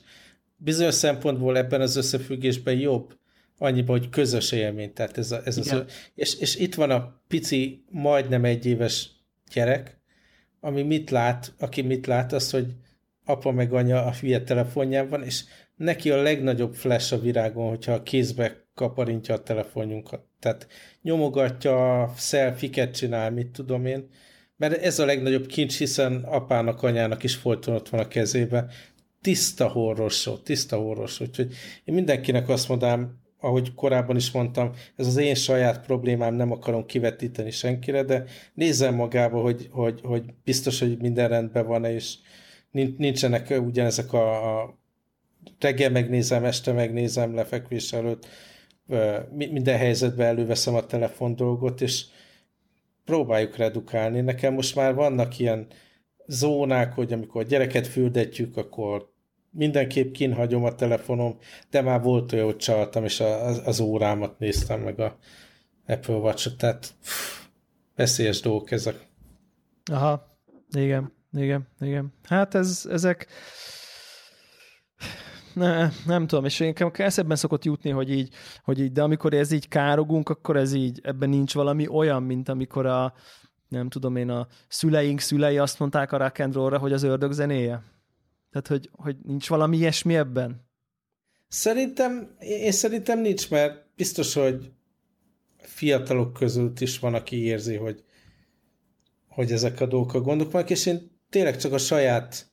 bizonyos 0.57 0.95
szempontból 0.95 1.57
ebben 1.57 1.81
az 1.81 1.97
összefüggésben 1.97 2.75
jobb, 2.75 3.17
annyiban, 3.59 3.99
hogy 3.99 4.09
közös 4.09 4.53
élmény. 4.53 4.93
Tehát 4.93 5.19
ez, 5.19 5.33
a, 5.33 5.41
ez 5.45 5.59
az, 5.59 5.85
és, 6.15 6.35
és 6.35 6.57
itt 6.57 6.75
van 6.75 6.91
a 6.91 7.21
pici, 7.29 7.85
majdnem 7.91 8.45
egy 8.45 8.67
éves 8.67 9.11
gyerek, 9.53 10.01
ami 10.61 10.83
mit 10.83 11.11
lát, 11.11 11.53
aki 11.59 11.83
mit 11.83 12.07
lát, 12.07 12.33
az, 12.33 12.51
hogy 12.51 12.67
apa 13.25 13.51
meg 13.51 13.73
anya 13.73 14.05
a 14.05 14.13
hülye 14.13 14.43
telefonján 14.43 15.09
van, 15.09 15.23
és 15.23 15.45
neki 15.83 16.11
a 16.11 16.23
legnagyobb 16.23 16.75
flash 16.75 17.13
a 17.13 17.19
virágon, 17.19 17.69
hogyha 17.69 17.93
a 17.93 18.03
kézbe 18.03 18.67
kaparintja 18.75 19.35
a 19.35 19.43
telefonjunkat. 19.43 20.25
Tehát 20.41 20.67
nyomogatja, 21.03 22.13
szelfiket 22.17 22.95
csinál, 22.95 23.31
mit 23.31 23.47
tudom 23.47 23.87
én, 23.87 24.09
mert 24.57 24.83
ez 24.83 24.99
a 24.99 25.05
legnagyobb 25.05 25.47
kincs, 25.47 25.79
hiszen 25.79 26.25
apának, 26.25 26.83
anyának 26.83 27.23
is 27.23 27.35
folyton 27.35 27.75
ott 27.75 27.89
van 27.89 28.01
a 28.01 28.09
kezébe. 28.09 28.67
Tiszta 29.21 29.69
horrosó, 29.69 30.37
tiszta 30.37 30.77
horrosó. 30.77 31.25
Úgyhogy 31.25 31.55
én 31.85 31.95
mindenkinek 31.95 32.49
azt 32.49 32.69
mondám, 32.69 33.21
ahogy 33.41 33.75
korábban 33.75 34.17
is 34.17 34.31
mondtam, 34.31 34.73
ez 34.97 35.07
az 35.07 35.17
én 35.17 35.35
saját 35.35 35.85
problémám, 35.87 36.35
nem 36.35 36.53
akarom 36.53 36.87
kivetíteni 36.87 37.51
senkire, 37.51 38.03
de 38.03 38.25
nézzem 38.55 38.95
magába, 38.95 39.41
hogy, 39.41 39.69
hogy, 39.71 40.01
hogy 40.03 40.25
biztos, 40.45 40.79
hogy 40.81 40.99
minden 40.99 41.29
rendben 41.29 41.67
van, 41.67 41.85
és 41.85 42.15
nincsenek 42.97 43.55
ugyanezek 43.61 44.13
a, 44.13 44.61
a 44.61 44.82
reggel 45.61 45.91
megnézem, 45.91 46.45
este 46.45 46.73
megnézem 46.73 47.35
lefekvés 47.35 47.93
előtt, 47.93 48.27
minden 49.29 49.79
helyzetben 49.79 50.27
előveszem 50.27 50.75
a 50.75 50.87
telefon 50.87 51.37
dolgot, 51.37 51.81
és 51.81 52.05
próbáljuk 53.05 53.57
redukálni. 53.57 54.21
Nekem 54.21 54.55
most 54.55 54.75
már 54.75 54.95
vannak 54.95 55.39
ilyen 55.39 55.67
zónák, 56.27 56.93
hogy 56.93 57.13
amikor 57.13 57.43
a 57.43 57.47
gyereket 57.47 57.87
fürdetjük, 57.87 58.57
akkor 58.57 59.11
mindenképp 59.51 60.13
kinhagyom 60.13 60.65
a 60.65 60.75
telefonom, 60.75 61.39
de 61.71 61.81
már 61.81 62.03
volt 62.03 62.33
olyan, 62.33 62.45
hogy 62.45 62.57
csaltam, 62.57 63.05
és 63.05 63.21
az, 63.65 63.81
órámat 63.81 64.39
néztem 64.39 64.81
meg 64.81 65.01
a 65.01 65.19
Apple 65.87 66.15
watch 66.15 66.57
tehát 66.57 66.95
pff, 67.01 67.45
veszélyes 67.97 68.41
dolgok 68.41 68.71
ezek. 68.71 68.97
Aha, 69.93 70.39
igen, 70.71 71.13
igen, 71.33 71.69
igen. 71.81 72.13
Hát 72.23 72.55
ez, 72.55 72.89
ezek 72.91 73.27
ne, 75.55 75.89
nem 76.07 76.27
tudom, 76.27 76.45
és 76.45 76.61
én 76.61 76.75
eszebben 76.93 77.37
szokott 77.37 77.65
jutni, 77.65 77.91
hogy 77.91 78.11
így, 78.11 78.35
hogy 78.63 78.81
így, 78.81 78.93
de 78.93 79.03
amikor 79.03 79.35
ez 79.35 79.53
így 79.53 79.69
károgunk, 79.69 80.29
akkor 80.29 80.57
ez 80.57 80.73
így, 80.73 81.01
ebben 81.03 81.29
nincs 81.29 81.55
valami 81.55 81.89
olyan, 81.89 82.23
mint 82.23 82.49
amikor 82.49 82.87
a, 82.87 83.15
nem 83.69 83.89
tudom 83.89 84.17
én, 84.17 84.29
a 84.29 84.47
szüleink 84.69 85.21
szülei 85.21 85.59
azt 85.59 85.79
mondták 85.79 86.13
a 86.13 86.17
rock 86.17 86.39
and 86.39 86.55
roll 86.55 86.79
hogy 86.79 86.93
az 86.93 87.03
ördög 87.03 87.33
zenéje. 87.33 87.83
Tehát, 88.51 88.67
hogy, 88.67 88.91
hogy 88.93 89.17
nincs 89.23 89.49
valami 89.49 89.77
ilyesmi 89.77 90.17
ebben? 90.17 90.67
Szerintem, 91.49 92.37
én 92.39 92.73
szerintem 92.73 93.21
nincs, 93.21 93.51
mert 93.51 93.87
biztos, 93.97 94.35
hogy 94.35 94.73
fiatalok 95.57 96.33
között 96.33 96.81
is 96.81 96.99
van, 96.99 97.15
aki 97.15 97.45
érzi, 97.45 97.77
hogy 97.77 98.05
hogy 99.33 99.53
ezek 99.53 99.81
a 99.81 99.87
dolgok 99.87 100.15
a 100.15 100.21
gondok 100.21 100.53
vannak, 100.53 100.71
és 100.71 100.87
én 100.87 101.11
tényleg 101.31 101.57
csak 101.57 101.73
a 101.73 101.79
saját 101.79 102.52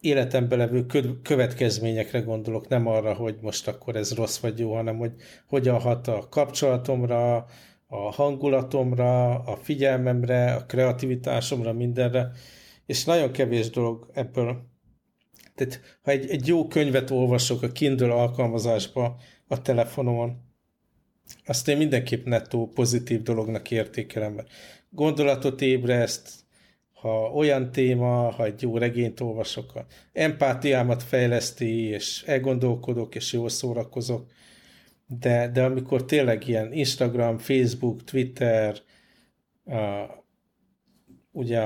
életembe 0.00 0.56
levő 0.56 0.86
következményekre 1.22 2.20
gondolok, 2.20 2.68
nem 2.68 2.86
arra, 2.86 3.14
hogy 3.14 3.36
most 3.40 3.68
akkor 3.68 3.96
ez 3.96 4.14
rossz 4.14 4.38
vagy 4.38 4.58
jó, 4.58 4.74
hanem 4.74 4.98
hogy 4.98 5.12
hogyan 5.46 5.80
hat 5.80 6.08
a 6.08 6.26
kapcsolatomra, 6.30 7.46
a 7.86 8.12
hangulatomra, 8.12 9.38
a 9.38 9.56
figyelmemre, 9.56 10.54
a 10.54 10.66
kreativitásomra, 10.66 11.72
mindenre, 11.72 12.30
és 12.86 13.04
nagyon 13.04 13.32
kevés 13.32 13.70
dolog 13.70 14.10
ebből. 14.14 14.66
Tehát 15.54 15.80
ha 16.02 16.10
egy, 16.10 16.30
egy 16.30 16.46
jó 16.46 16.66
könyvet 16.66 17.10
olvasok 17.10 17.62
a 17.62 17.72
Kindle 17.72 18.12
alkalmazásba 18.12 19.20
a 19.46 19.62
telefonomon, 19.62 20.46
azt 21.46 21.68
én 21.68 21.76
mindenképp 21.76 22.26
nettó 22.26 22.66
pozitív 22.66 23.22
dolognak 23.22 23.70
értékelem, 23.70 24.32
mert 24.32 24.48
gondolatot 24.90 25.60
ébreszt, 25.60 26.30
ha 27.00 27.30
olyan 27.32 27.72
téma, 27.72 28.30
ha 28.30 28.44
egy 28.44 28.62
jó 28.62 28.78
regényt 28.78 29.20
olvasok, 29.20 29.74
a 29.74 29.86
empátiámat 30.12 31.02
fejleszti, 31.02 31.82
és 31.82 32.22
elgondolkodok, 32.26 33.14
és 33.14 33.32
jól 33.32 33.48
szórakozok, 33.48 34.30
de, 35.06 35.48
de 35.48 35.64
amikor 35.64 36.04
tényleg 36.04 36.48
ilyen 36.48 36.72
Instagram, 36.72 37.38
Facebook, 37.38 38.04
Twitter, 38.04 38.78
a, 39.64 40.06
ugye 41.32 41.62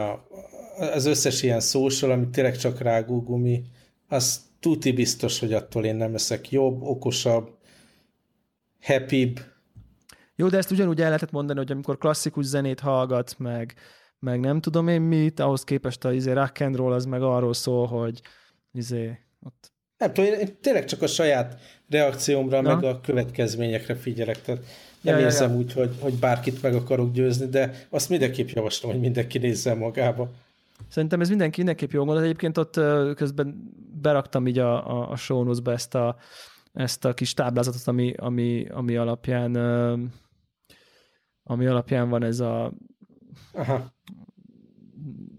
az 0.76 1.04
összes 1.04 1.42
ilyen 1.42 1.60
social, 1.60 2.10
amit 2.10 2.30
tényleg 2.30 2.56
csak 2.56 2.80
rágúgumi, 2.80 3.62
az 4.08 4.40
tuti 4.60 4.92
biztos, 4.92 5.38
hogy 5.38 5.52
attól 5.52 5.84
én 5.84 5.96
nem 5.96 6.12
leszek 6.12 6.50
jobb, 6.50 6.82
okosabb, 6.82 7.58
happybb. 8.80 9.40
Jó, 10.36 10.48
de 10.48 10.56
ezt 10.56 10.70
ugyanúgy 10.70 11.00
el 11.00 11.06
lehetett 11.06 11.30
mondani, 11.30 11.58
hogy 11.58 11.72
amikor 11.72 11.98
klasszikus 11.98 12.44
zenét 12.44 12.80
hallgat, 12.80 13.38
meg, 13.38 13.74
meg 14.22 14.40
nem 14.40 14.60
tudom 14.60 14.88
én 14.88 15.00
mit, 15.00 15.40
ahhoz 15.40 15.64
képest 15.64 16.04
a 16.04 16.12
izé, 16.12 16.32
rock 16.32 16.60
and 16.60 16.76
roll 16.76 16.92
az 16.92 17.04
meg 17.04 17.22
arról 17.22 17.54
szól, 17.54 17.86
hogy 17.86 18.20
izé, 18.72 19.18
ott... 19.46 19.72
Nem 19.98 20.12
tudom, 20.12 20.32
én 20.32 20.56
tényleg 20.60 20.84
csak 20.84 21.02
a 21.02 21.06
saját 21.06 21.60
reakciómra, 21.88 22.60
Na? 22.60 22.74
meg 22.74 22.84
a 22.84 23.00
következményekre 23.00 23.94
figyelek, 23.94 24.42
tehát 24.42 24.64
nem 25.00 25.18
ja, 25.18 25.24
érzem 25.24 25.48
ja, 25.48 25.54
ja. 25.54 25.60
úgy, 25.60 25.72
hogy, 25.72 25.90
hogy 26.00 26.14
bárkit 26.14 26.62
meg 26.62 26.74
akarok 26.74 27.12
győzni, 27.12 27.46
de 27.46 27.86
azt 27.90 28.08
mindenképp 28.08 28.48
javaslom, 28.48 28.92
hogy 28.92 29.00
mindenki 29.00 29.38
nézze 29.38 29.74
magába. 29.74 30.30
Szerintem 30.88 31.20
ez 31.20 31.28
mindenki, 31.28 31.56
mindenképp 31.56 31.90
jó 31.90 31.98
gondolat. 31.98 32.24
Egyébként 32.24 32.58
ott 32.58 32.74
közben 33.14 33.72
beraktam 34.02 34.46
így 34.46 34.58
a, 34.58 35.00
a, 35.00 35.10
a 35.10 35.16
show 35.16 35.70
ezt 35.70 35.94
a, 35.94 36.16
ezt 36.72 37.04
a 37.04 37.14
kis 37.14 37.34
táblázatot, 37.34 37.86
ami, 37.86 38.14
ami, 38.16 38.66
ami 38.70 38.96
alapján 38.96 39.56
ami 41.44 41.66
alapján 41.66 42.08
van 42.08 42.22
ez 42.22 42.40
a 42.40 42.72
Aha. 43.52 43.92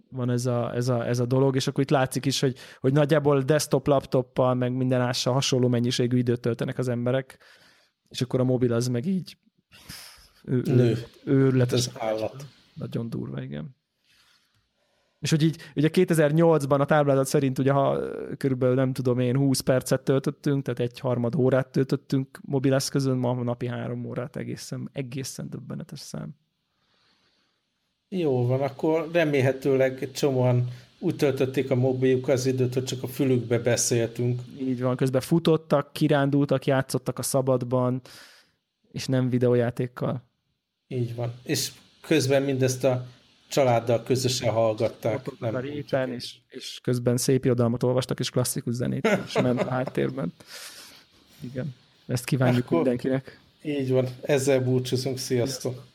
van 0.09 0.29
ez 0.29 0.45
a, 0.45 0.75
ez, 0.75 0.87
a, 0.87 1.07
ez 1.07 1.19
a 1.19 1.25
dolog, 1.25 1.55
és 1.55 1.67
akkor 1.67 1.83
itt 1.83 1.89
látszik 1.89 2.25
is, 2.25 2.39
hogy, 2.39 2.57
hogy 2.79 2.93
nagyjából 2.93 3.41
desktop, 3.41 3.87
laptoppal, 3.87 4.53
meg 4.53 4.73
minden 4.73 5.01
ással 5.01 5.33
hasonló 5.33 5.67
mennyiségű 5.67 6.17
időt 6.17 6.41
töltenek 6.41 6.77
az 6.77 6.87
emberek, 6.87 7.37
és 8.09 8.21
akkor 8.21 8.39
a 8.39 8.43
mobil 8.43 8.73
az 8.73 8.87
meg 8.87 9.05
így 9.05 9.37
ő, 10.43 10.61
Nő. 10.65 10.97
Őrületes. 11.25 11.87
Ez 11.87 11.91
állat. 11.97 12.45
Nagyon 12.73 13.09
durva, 13.09 13.41
igen. 13.41 13.75
És 15.19 15.29
hogy 15.29 15.43
így, 15.43 15.57
ugye 15.75 15.89
2008-ban 15.91 16.79
a 16.79 16.85
táblázat 16.85 17.25
szerint 17.25 17.59
ugye 17.59 17.71
ha 17.71 17.99
körülbelül 18.37 18.75
nem 18.75 18.93
tudom 18.93 19.19
én 19.19 19.37
20 19.37 19.59
percet 19.59 20.01
töltöttünk, 20.01 20.63
tehát 20.63 20.79
egy 20.79 20.99
harmad 20.99 21.35
órát 21.35 21.67
töltöttünk 21.67 22.39
mobileszközön, 22.41 23.17
ma 23.17 23.43
napi 23.43 23.67
három 23.67 24.05
órát 24.05 24.35
egészen, 24.35 24.89
egészen 24.91 25.49
döbbenetes 25.49 25.99
szám. 25.99 26.35
Jó 28.17 28.45
van, 28.45 28.61
akkor 28.61 29.09
remélhetőleg 29.11 30.09
csomóan 30.11 30.67
úgy 30.99 31.15
töltötték 31.15 31.71
a 31.71 31.75
mobiljuk 31.75 32.27
az 32.27 32.45
időt, 32.45 32.73
hogy 32.73 32.83
csak 32.83 33.03
a 33.03 33.07
fülükbe 33.07 33.59
beszéltünk. 33.59 34.41
Így 34.59 34.81
van, 34.81 34.95
közben 34.95 35.21
futottak, 35.21 35.93
kirándultak, 35.93 36.65
játszottak 36.65 37.19
a 37.19 37.21
szabadban, 37.21 38.01
és 38.91 39.05
nem 39.05 39.29
videójátékkal. 39.29 40.23
Így 40.87 41.15
van. 41.15 41.33
És 41.43 41.71
közben 42.01 42.43
mindezt 42.43 42.83
a 42.83 43.05
családdal 43.47 44.03
közösen 44.03 44.51
hallgatták. 44.51 45.39
Nem 45.39 45.55
a 45.55 45.59
réten, 45.59 46.13
és, 46.13 46.35
és 46.49 46.79
közben 46.83 47.17
szép 47.17 47.45
irodalmat 47.45 47.83
olvastak, 47.83 48.19
és 48.19 48.29
klasszikus 48.29 48.73
zenét, 48.73 49.07
és 49.25 49.41
ment 49.41 49.61
a 49.61 49.69
háttérben. 49.69 50.33
Igen. 51.39 51.75
Ezt 52.07 52.25
kívánjuk 52.25 52.65
Akkor 52.65 52.77
mindenkinek. 52.77 53.39
Így 53.61 53.91
van. 53.91 54.07
Ezzel 54.21 54.59
búcsúzunk. 54.59 55.17
Sziasztok! 55.17 55.71
Sziasztok. 55.71 55.92